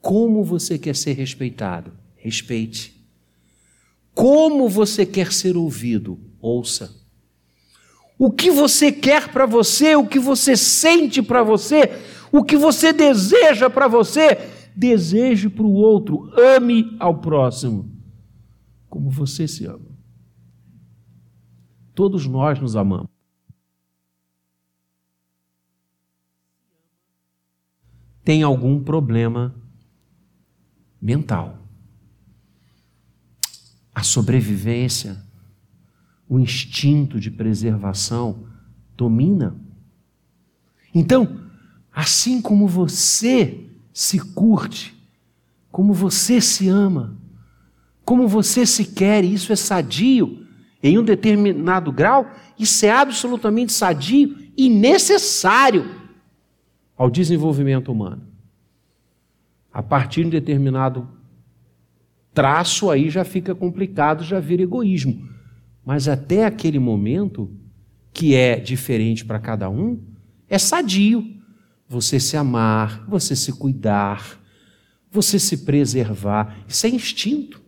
Como 0.00 0.44
você 0.44 0.78
quer 0.78 0.96
ser 0.96 1.12
respeitado? 1.12 1.92
Respeite. 2.16 2.93
Como 4.14 4.68
você 4.68 5.04
quer 5.04 5.32
ser 5.32 5.56
ouvido? 5.56 6.18
Ouça. 6.40 6.94
O 8.16 8.30
que 8.30 8.50
você 8.50 8.92
quer 8.92 9.32
para 9.32 9.44
você, 9.44 9.96
o 9.96 10.06
que 10.06 10.20
você 10.20 10.56
sente 10.56 11.20
para 11.20 11.42
você, 11.42 11.90
o 12.30 12.44
que 12.44 12.56
você 12.56 12.92
deseja 12.92 13.68
para 13.68 13.88
você, 13.88 14.38
deseje 14.74 15.48
para 15.48 15.64
o 15.64 15.72
outro. 15.72 16.30
Ame 16.38 16.96
ao 17.00 17.20
próximo 17.20 17.92
como 18.88 19.10
você 19.10 19.48
se 19.48 19.66
ama. 19.66 19.90
Todos 21.94 22.26
nós 22.28 22.60
nos 22.60 22.76
amamos. 22.76 23.08
Tem 28.22 28.44
algum 28.44 28.82
problema 28.82 29.54
mental. 31.02 31.63
Sobrevivência, 34.04 35.22
o 36.28 36.38
instinto 36.38 37.18
de 37.18 37.30
preservação 37.30 38.44
domina. 38.96 39.56
Então, 40.94 41.40
assim 41.92 42.40
como 42.40 42.66
você 42.66 43.68
se 43.92 44.18
curte, 44.18 44.94
como 45.70 45.92
você 45.92 46.40
se 46.40 46.68
ama, 46.68 47.16
como 48.04 48.28
você 48.28 48.66
se 48.66 48.84
quer, 48.84 49.24
isso 49.24 49.52
é 49.52 49.56
sadio 49.56 50.46
em 50.82 50.98
um 50.98 51.02
determinado 51.02 51.90
grau, 51.90 52.30
isso 52.58 52.84
é 52.84 52.90
absolutamente 52.90 53.72
sadio 53.72 54.36
e 54.56 54.68
necessário 54.68 56.04
ao 56.96 57.10
desenvolvimento 57.10 57.90
humano. 57.90 58.22
A 59.72 59.82
partir 59.82 60.20
de 60.20 60.26
um 60.28 60.30
determinado 60.30 61.08
traço, 62.34 62.90
aí 62.90 63.08
já 63.08 63.24
fica 63.24 63.54
complicado, 63.54 64.24
já 64.24 64.40
vira 64.40 64.62
egoísmo. 64.62 65.28
Mas 65.84 66.08
até 66.08 66.44
aquele 66.44 66.78
momento, 66.78 67.50
que 68.12 68.34
é 68.34 68.56
diferente 68.56 69.24
para 69.24 69.38
cada 69.38 69.70
um, 69.70 70.02
é 70.48 70.58
sadio. 70.58 71.24
Você 71.88 72.18
se 72.18 72.36
amar, 72.36 73.04
você 73.06 73.36
se 73.36 73.52
cuidar, 73.52 74.40
você 75.10 75.38
se 75.38 75.58
preservar. 75.58 76.58
Isso 76.66 76.86
é 76.86 76.90
instinto. 76.90 77.62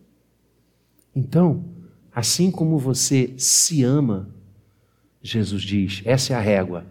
Então, 1.15 1.65
assim 2.13 2.51
como 2.51 2.77
você 2.77 3.33
se 3.37 3.83
ama, 3.83 4.29
Jesus 5.21 5.61
diz, 5.61 6.01
essa 6.03 6.33
é 6.33 6.35
a 6.35 6.41
régua: 6.41 6.85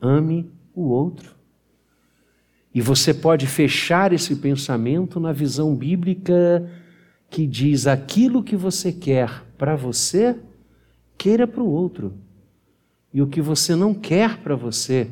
ame 0.00 0.50
o 0.74 0.84
outro. 0.88 1.36
E 2.74 2.80
você 2.80 3.12
pode 3.12 3.46
fechar 3.46 4.12
esse 4.12 4.36
pensamento 4.36 5.18
na 5.18 5.32
visão 5.32 5.74
bíblica 5.74 6.70
que 7.30 7.46
diz: 7.46 7.86
aquilo 7.86 8.42
que 8.42 8.56
você 8.56 8.92
quer 8.92 9.44
para 9.56 9.76
você, 9.76 10.38
queira 11.16 11.46
para 11.46 11.62
o 11.62 11.68
outro. 11.68 12.14
E 13.12 13.22
o 13.22 13.26
que 13.26 13.40
você 13.40 13.74
não 13.74 13.94
quer 13.94 14.38
para 14.42 14.54
você, 14.54 15.10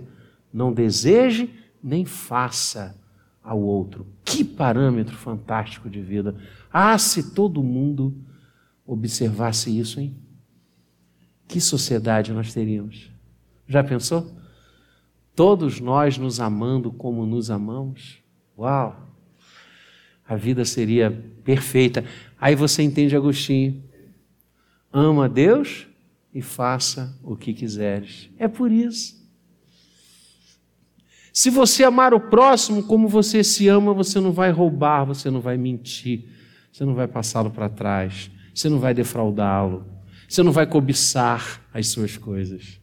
não 0.53 0.73
deseje 0.73 1.51
nem 1.83 2.05
faça 2.05 2.97
ao 3.43 3.61
outro. 3.61 4.07
Que 4.25 4.45
parâmetro 4.45 5.17
fantástico 5.17 5.89
de 5.89 6.01
vida! 6.01 6.35
Ah, 6.73 6.99
se 6.99 7.35
todo 7.35 7.63
mundo 7.63 8.15
observasse 8.87 9.77
isso, 9.77 9.99
hein? 10.01 10.17
Que 11.49 11.61
sociedade 11.61 12.33
nós 12.33 12.53
teríamos? 12.53 13.11
Já 13.67 13.83
pensou? 13.83 14.37
todos 15.37 15.79
nós 15.81 16.17
nos 16.17 16.41
amando 16.41 16.91
como 16.91 17.27
nos 17.27 17.51
amamos, 17.51 18.19
uau! 18.59 19.06
A 20.29 20.35
vida 20.35 20.65
seria 20.65 21.11
perfeita. 21.45 22.05
Aí 22.41 22.55
você 22.55 22.83
entende 22.83 23.17
Agostinho. 23.17 23.83
Ama 24.93 25.27
a 25.27 25.29
Deus 25.29 25.87
e 26.35 26.43
faça 26.43 27.17
o 27.23 27.37
que 27.37 27.53
quiseres. 27.53 28.29
É 28.39 28.49
por 28.49 28.71
isso. 28.71 29.17
Se 31.33 31.51
você 31.51 31.85
amar 31.85 32.15
o 32.15 32.21
próximo 32.21 32.83
como 32.83 33.09
você 33.09 33.45
se 33.45 33.69
ama, 33.69 33.93
você 33.93 34.19
não 34.21 34.33
vai 34.33 34.51
roubar, 34.51 35.05
você 35.05 35.31
não 35.31 35.41
vai 35.41 35.59
mentir, 35.59 36.25
você 36.73 36.83
não 36.85 36.95
vai 36.95 37.07
passá-lo 37.07 37.51
para 37.51 37.69
trás, 37.69 38.31
você 38.55 38.71
não 38.71 38.79
vai 38.79 38.95
defraudá-lo, 38.95 39.87
você 40.27 40.43
não 40.43 40.51
vai 40.51 40.67
cobiçar 40.67 41.61
as 41.75 41.89
suas 41.89 42.17
coisas. 42.17 42.81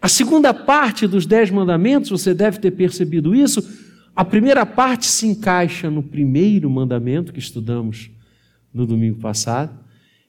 A 0.00 0.08
segunda 0.08 0.54
parte 0.54 1.08
dos 1.08 1.26
Dez 1.26 1.50
Mandamentos, 1.50 2.10
você 2.10 2.32
deve 2.32 2.58
ter 2.60 2.70
percebido 2.70 3.34
isso. 3.34 3.87
A 4.18 4.24
primeira 4.24 4.66
parte 4.66 5.06
se 5.06 5.28
encaixa 5.28 5.88
no 5.88 6.02
primeiro 6.02 6.68
mandamento 6.68 7.32
que 7.32 7.38
estudamos 7.38 8.10
no 8.74 8.84
domingo 8.84 9.20
passado, 9.20 9.78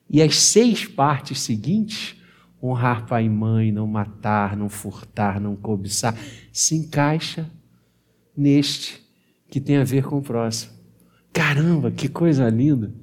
e 0.07 0.21
as 0.21 0.35
seis 0.35 0.85
partes 0.85 1.39
seguintes, 1.39 2.15
honrar 2.61 3.07
pai 3.07 3.25
e 3.25 3.29
mãe, 3.29 3.71
não 3.71 3.87
matar, 3.87 4.55
não 4.55 4.69
furtar, 4.69 5.41
não 5.41 5.55
cobiçar, 5.55 6.15
se 6.53 6.75
encaixa 6.75 7.49
neste 8.37 9.01
que 9.49 9.59
tem 9.59 9.77
a 9.77 9.83
ver 9.83 10.03
com 10.03 10.19
o 10.19 10.21
próximo. 10.21 10.71
Caramba, 11.33 11.89
que 11.89 12.07
coisa 12.07 12.47
linda! 12.47 12.93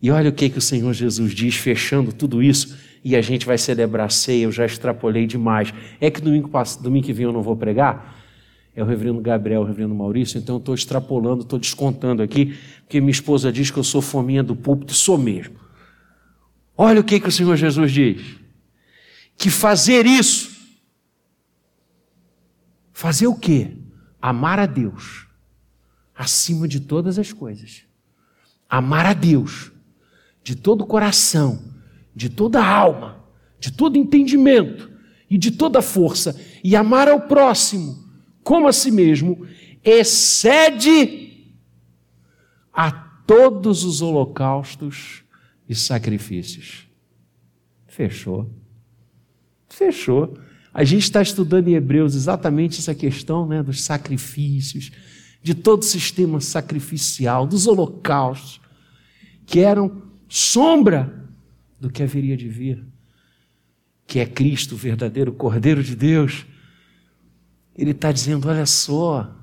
E 0.00 0.10
olha 0.10 0.30
o 0.30 0.32
que, 0.32 0.48
que 0.48 0.56
o 0.56 0.62
Senhor 0.62 0.94
Jesus 0.94 1.34
diz, 1.34 1.56
fechando 1.56 2.10
tudo 2.10 2.42
isso 2.42 2.74
e 3.04 3.14
a 3.14 3.20
gente 3.20 3.44
vai 3.44 3.58
celebrar 3.58 4.10
ceia, 4.10 4.44
eu 4.44 4.52
já 4.52 4.64
extrapolei 4.64 5.26
demais. 5.26 5.74
É 6.00 6.10
que 6.10 6.22
domingo, 6.22 6.50
domingo 6.82 7.04
que 7.04 7.12
vem 7.12 7.26
eu 7.26 7.34
não 7.34 7.42
vou 7.42 7.54
pregar? 7.54 8.19
É 8.80 8.82
o 8.82 8.86
reverendo 8.86 9.20
Gabriel, 9.20 9.60
o 9.60 9.64
reverendo 9.66 9.94
Maurício, 9.94 10.38
então 10.38 10.56
estou 10.56 10.74
extrapolando, 10.74 11.42
estou 11.42 11.58
descontando 11.58 12.22
aqui, 12.22 12.58
porque 12.80 12.98
minha 12.98 13.10
esposa 13.10 13.52
diz 13.52 13.70
que 13.70 13.76
eu 13.76 13.84
sou 13.84 14.00
fominha 14.00 14.42
do 14.42 14.56
púlpito, 14.56 14.94
sou 14.94 15.18
mesmo. 15.18 15.54
Olha 16.74 16.98
o 16.98 17.04
que, 17.04 17.20
que 17.20 17.28
o 17.28 17.32
Senhor 17.32 17.54
Jesus 17.56 17.92
diz: 17.92 18.38
que 19.36 19.50
fazer 19.50 20.06
isso, 20.06 20.50
fazer 22.90 23.26
o 23.26 23.34
quê? 23.34 23.76
Amar 24.18 24.58
a 24.58 24.64
Deus 24.64 25.26
acima 26.16 26.66
de 26.66 26.80
todas 26.80 27.18
as 27.18 27.34
coisas. 27.34 27.82
Amar 28.66 29.04
a 29.04 29.12
Deus 29.12 29.70
de 30.42 30.54
todo 30.54 30.84
o 30.84 30.86
coração, 30.86 31.62
de 32.16 32.30
toda 32.30 32.62
a 32.62 32.66
alma, 32.66 33.22
de 33.58 33.70
todo 33.70 33.98
entendimento 33.98 34.90
e 35.28 35.36
de 35.36 35.50
toda 35.50 35.82
força, 35.82 36.34
e 36.64 36.74
amar 36.74 37.08
ao 37.08 37.20
próximo 37.20 38.08
como 38.42 38.68
a 38.68 38.72
si 38.72 38.90
mesmo, 38.90 39.46
excede 39.84 41.56
a 42.72 42.90
todos 42.90 43.84
os 43.84 44.02
holocaustos 44.02 45.22
e 45.68 45.74
sacrifícios. 45.74 46.88
Fechou. 47.86 48.50
Fechou. 49.68 50.36
A 50.72 50.84
gente 50.84 51.02
está 51.02 51.20
estudando 51.20 51.68
em 51.68 51.74
Hebreus 51.74 52.14
exatamente 52.14 52.78
essa 52.78 52.94
questão 52.94 53.46
né, 53.46 53.62
dos 53.62 53.82
sacrifícios, 53.82 54.90
de 55.42 55.54
todo 55.54 55.82
o 55.82 55.84
sistema 55.84 56.40
sacrificial, 56.40 57.46
dos 57.46 57.66
holocaustos, 57.66 58.60
que 59.46 59.60
eram 59.60 60.02
sombra 60.28 61.28
do 61.80 61.90
que 61.90 62.02
haveria 62.02 62.36
de 62.36 62.48
vir, 62.48 62.84
que 64.06 64.20
é 64.20 64.26
Cristo, 64.26 64.74
o 64.74 64.78
verdadeiro 64.78 65.32
Cordeiro 65.32 65.82
de 65.82 65.96
Deus. 65.96 66.46
Ele 67.80 67.92
está 67.92 68.12
dizendo: 68.12 68.46
olha 68.46 68.66
só, 68.66 69.34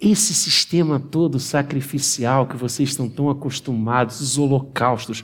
esse 0.00 0.34
sistema 0.34 0.98
todo 0.98 1.38
sacrificial 1.38 2.48
que 2.48 2.56
vocês 2.56 2.88
estão 2.88 3.08
tão 3.08 3.30
acostumados, 3.30 4.20
os 4.20 4.36
holocaustos, 4.36 5.22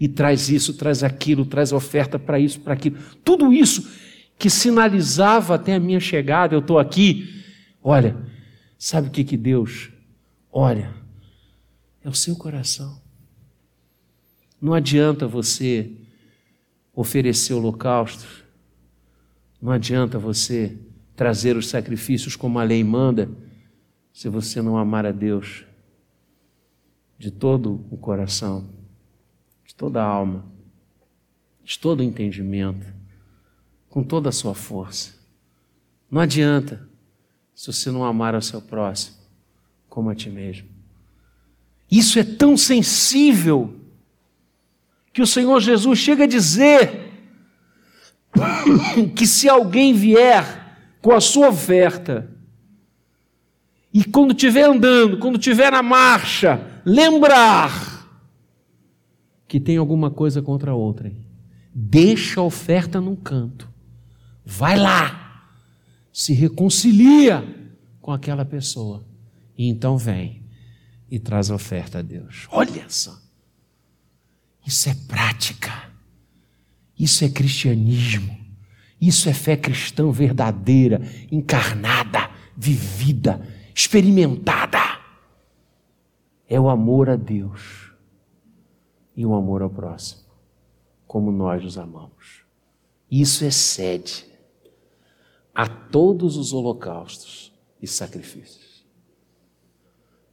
e 0.00 0.08
traz 0.08 0.48
isso, 0.48 0.74
traz 0.74 1.04
aquilo, 1.04 1.46
traz 1.46 1.72
oferta 1.72 2.18
para 2.18 2.40
isso, 2.40 2.60
para 2.60 2.74
aquilo, 2.74 2.98
tudo 3.22 3.52
isso 3.52 3.88
que 4.36 4.50
sinalizava 4.50 5.54
até 5.54 5.74
a 5.76 5.80
minha 5.80 6.00
chegada, 6.00 6.54
eu 6.54 6.58
estou 6.58 6.80
aqui. 6.80 7.44
Olha, 7.80 8.16
sabe 8.76 9.06
o 9.06 9.10
que, 9.12 9.22
que 9.22 9.36
Deus 9.36 9.90
olha? 10.52 10.92
É 12.02 12.08
o 12.08 12.14
seu 12.14 12.34
coração. 12.34 13.00
Não 14.60 14.74
adianta 14.74 15.28
você 15.28 15.92
oferecer 16.92 17.54
holocausto, 17.54 18.26
não 19.62 19.70
adianta 19.70 20.18
você 20.18 20.76
trazer 21.16 21.56
os 21.56 21.68
sacrifícios 21.68 22.36
como 22.36 22.58
a 22.58 22.62
lei 22.62 22.84
manda, 22.84 23.28
se 24.12 24.28
você 24.28 24.60
não 24.60 24.76
amar 24.76 25.06
a 25.06 25.12
Deus 25.12 25.64
de 27.18 27.30
todo 27.30 27.86
o 27.90 27.96
coração, 27.96 28.68
de 29.64 29.74
toda 29.74 30.02
a 30.02 30.06
alma, 30.06 30.44
de 31.64 31.78
todo 31.78 32.00
o 32.00 32.02
entendimento, 32.02 32.86
com 33.88 34.04
toda 34.04 34.28
a 34.28 34.32
sua 34.32 34.54
força. 34.54 35.14
Não 36.10 36.20
adianta 36.20 36.86
se 37.54 37.72
você 37.72 37.90
não 37.90 38.04
amar 38.04 38.34
ao 38.34 38.42
seu 38.42 38.60
próximo 38.60 39.16
como 39.88 40.10
a 40.10 40.14
ti 40.14 40.28
mesmo. 40.28 40.68
Isso 41.90 42.18
é 42.18 42.24
tão 42.24 42.56
sensível 42.56 43.74
que 45.12 45.22
o 45.22 45.26
Senhor 45.26 45.58
Jesus 45.60 45.98
chega 45.98 46.24
a 46.24 46.26
dizer 46.26 47.10
que 49.16 49.26
se 49.26 49.48
alguém 49.48 49.94
vier 49.94 50.65
com 51.06 51.12
a 51.12 51.20
sua 51.20 51.50
oferta, 51.50 52.28
e 53.94 54.04
quando 54.04 54.32
estiver 54.32 54.64
andando, 54.64 55.18
quando 55.18 55.38
estiver 55.38 55.70
na 55.70 55.80
marcha, 55.80 56.82
lembrar 56.84 58.10
que 59.46 59.60
tem 59.60 59.76
alguma 59.76 60.10
coisa 60.10 60.42
contra 60.42 60.72
a 60.72 60.74
outra, 60.74 61.14
deixa 61.72 62.40
a 62.40 62.42
oferta 62.42 63.00
num 63.00 63.14
canto, 63.14 63.72
vai 64.44 64.76
lá, 64.76 65.48
se 66.12 66.32
reconcilia 66.32 67.70
com 68.00 68.10
aquela 68.10 68.44
pessoa, 68.44 69.06
e 69.56 69.68
então 69.68 69.96
vem 69.96 70.42
e 71.08 71.20
traz 71.20 71.52
a 71.52 71.54
oferta 71.54 72.00
a 72.00 72.02
Deus. 72.02 72.48
Olha 72.50 72.84
só, 72.88 73.16
isso 74.66 74.88
é 74.88 74.94
prática, 75.06 75.72
isso 76.98 77.24
é 77.24 77.28
cristianismo, 77.28 78.45
isso 79.00 79.28
é 79.28 79.34
fé 79.34 79.56
cristã 79.56 80.10
verdadeira, 80.10 81.00
encarnada, 81.30 82.30
vivida 82.56 83.40
experimentada. 83.76 84.78
É 86.48 86.58
o 86.58 86.70
amor 86.70 87.10
a 87.10 87.16
Deus 87.16 87.92
e 89.14 89.26
o 89.26 89.34
amor 89.34 89.60
ao 89.60 89.68
próximo, 89.68 90.22
como 91.06 91.30
nós 91.30 91.62
nos 91.62 91.76
amamos. 91.76 92.46
Isso 93.10 93.44
excede 93.44 94.24
a 95.54 95.66
todos 95.68 96.38
os 96.38 96.54
holocaustos 96.54 97.52
e 97.82 97.86
sacrifícios. 97.86 98.86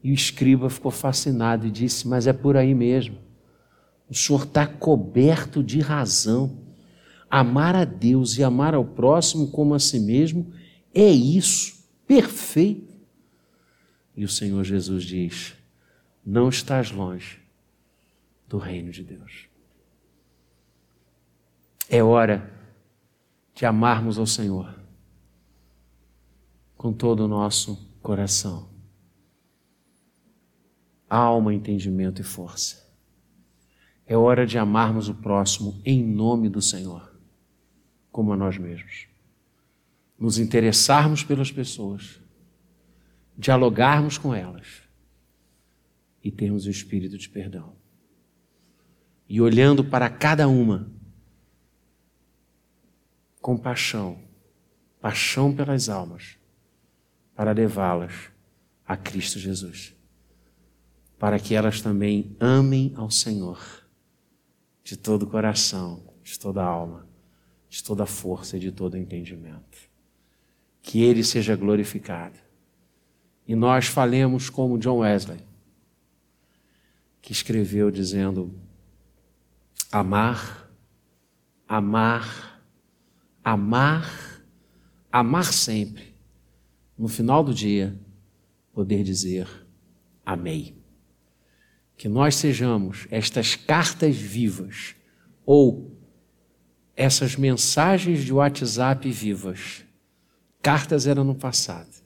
E 0.01 0.11
o 0.11 0.13
escriba 0.13 0.69
ficou 0.69 0.91
fascinado 0.91 1.67
e 1.67 1.71
disse: 1.71 2.07
Mas 2.07 2.27
é 2.27 2.33
por 2.33 2.55
aí 2.55 2.73
mesmo. 2.73 3.17
O 4.09 4.13
senhor 4.13 4.43
está 4.43 4.65
coberto 4.65 5.63
de 5.63 5.79
razão. 5.79 6.62
Amar 7.35 7.75
a 7.75 7.83
Deus 7.83 8.37
e 8.37 8.43
amar 8.43 8.75
ao 8.75 8.85
próximo 8.85 9.49
como 9.49 9.73
a 9.73 9.79
si 9.79 9.99
mesmo 9.99 10.53
é 10.93 11.09
isso, 11.09 11.83
perfeito. 12.05 12.93
E 14.15 14.23
o 14.23 14.29
Senhor 14.29 14.63
Jesus 14.63 15.03
diz: 15.03 15.55
Não 16.23 16.47
estás 16.47 16.91
longe 16.91 17.39
do 18.47 18.59
reino 18.59 18.91
de 18.91 19.03
Deus. 19.03 19.47
É 21.89 22.03
hora 22.03 22.53
de 23.55 23.65
amarmos 23.65 24.19
ao 24.19 24.27
Senhor 24.27 24.79
com 26.77 26.93
todo 26.93 27.21
o 27.21 27.27
nosso 27.27 27.97
coração, 27.99 28.69
alma, 31.09 31.51
entendimento 31.51 32.21
e 32.21 32.23
força. 32.23 32.87
É 34.05 34.15
hora 34.15 34.45
de 34.45 34.59
amarmos 34.59 35.09
o 35.09 35.15
próximo 35.15 35.81
em 35.83 36.03
nome 36.03 36.47
do 36.47 36.61
Senhor, 36.61 37.12
como 38.13 38.31
a 38.31 38.37
nós 38.37 38.57
mesmos. 38.59 39.07
Nos 40.17 40.37
interessarmos 40.37 41.23
pelas 41.23 41.51
pessoas 41.51 42.21
dialogarmos 43.35 44.19
com 44.19 44.33
elas 44.33 44.83
e 46.23 46.31
termos 46.31 46.67
o 46.67 46.69
espírito 46.69 47.17
de 47.17 47.27
perdão. 47.27 47.75
E 49.27 49.41
olhando 49.41 49.83
para 49.83 50.07
cada 50.09 50.47
uma 50.47 50.91
com 53.41 53.57
paixão, 53.57 54.21
paixão 55.01 55.53
pelas 55.53 55.89
almas, 55.89 56.37
para 57.35 57.51
levá-las 57.51 58.31
a 58.85 58.95
Cristo 58.95 59.39
Jesus, 59.39 59.95
para 61.17 61.39
que 61.39 61.55
elas 61.55 61.81
também 61.81 62.37
amem 62.39 62.93
ao 62.95 63.09
Senhor 63.09 63.59
de 64.83 64.95
todo 64.95 65.23
o 65.23 65.27
coração, 65.27 66.13
de 66.23 66.37
toda 66.37 66.61
a 66.61 66.65
alma, 66.65 67.11
de 67.73 67.83
toda 67.83 68.05
força 68.05 68.55
e 68.55 68.59
de 68.59 68.71
todo 68.71 68.95
entendimento. 68.95 69.89
Que 70.79 71.01
Ele 71.01 71.23
seja 71.23 71.55
glorificado 71.55 72.37
e 73.47 73.55
nós 73.55 73.87
falemos 73.87 74.47
como 74.47 74.77
John 74.77 74.99
Wesley, 74.99 75.39
que 77.19 77.31
escreveu 77.31 77.89
dizendo: 77.89 78.53
amar, 79.91 80.71
amar, 81.67 82.61
amar, 83.43 84.45
amar 85.11 85.51
sempre. 85.51 86.13
No 86.95 87.07
final 87.07 87.43
do 87.43 87.55
dia, 87.55 87.99
poder 88.71 89.03
dizer: 89.03 89.47
Amei. 90.23 90.77
Que 91.97 92.07
nós 92.07 92.35
sejamos 92.35 93.07
estas 93.09 93.55
cartas 93.55 94.15
vivas 94.15 94.95
ou 95.43 96.02
essas 96.95 97.35
mensagens 97.35 98.23
de 98.23 98.33
WhatsApp 98.33 99.09
vivas. 99.09 99.83
Cartas 100.61 101.07
eram 101.07 101.23
no 101.23 101.35
passado 101.35 102.03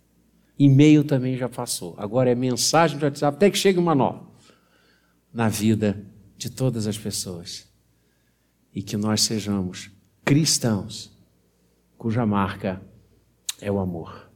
e-mail 0.57 1.03
também 1.03 1.37
já 1.37 1.47
passou. 1.47 1.93
Agora 1.97 2.31
é 2.31 2.35
mensagem 2.35 2.97
do 2.97 3.05
WhatsApp, 3.05 3.37
até 3.37 3.49
que 3.49 3.57
chegue 3.57 3.77
uma 3.77 3.93
nova 3.93 4.25
na 5.31 5.49
vida 5.49 6.03
de 6.35 6.49
todas 6.49 6.87
as 6.87 6.97
pessoas. 6.97 7.67
E 8.73 8.81
que 8.81 8.97
nós 8.97 9.21
sejamos 9.21 9.91
cristãos, 10.25 11.11
cuja 11.97 12.25
marca 12.25 12.81
é 13.61 13.71
o 13.71 13.79
amor. 13.79 14.29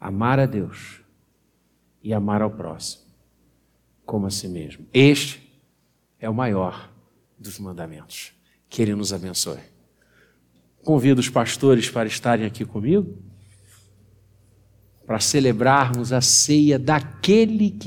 Amar 0.00 0.38
a 0.38 0.46
Deus 0.46 1.00
e 2.02 2.12
amar 2.12 2.42
ao 2.42 2.50
próximo, 2.50 3.04
como 4.04 4.26
a 4.26 4.30
si 4.30 4.48
mesmo. 4.48 4.86
Este 4.92 5.42
é 6.18 6.28
o 6.28 6.34
maior 6.34 6.92
dos 7.38 7.58
mandamentos. 7.58 8.32
Que 8.74 8.82
Ele 8.82 8.96
nos 8.96 9.12
abençoe. 9.12 9.60
Convido 10.82 11.20
os 11.20 11.28
pastores 11.28 11.88
para 11.88 12.08
estarem 12.08 12.44
aqui 12.44 12.64
comigo 12.64 13.16
para 15.06 15.20
celebrarmos 15.20 16.12
a 16.12 16.20
ceia 16.20 16.76
daquele 16.76 17.70
que 17.70 17.82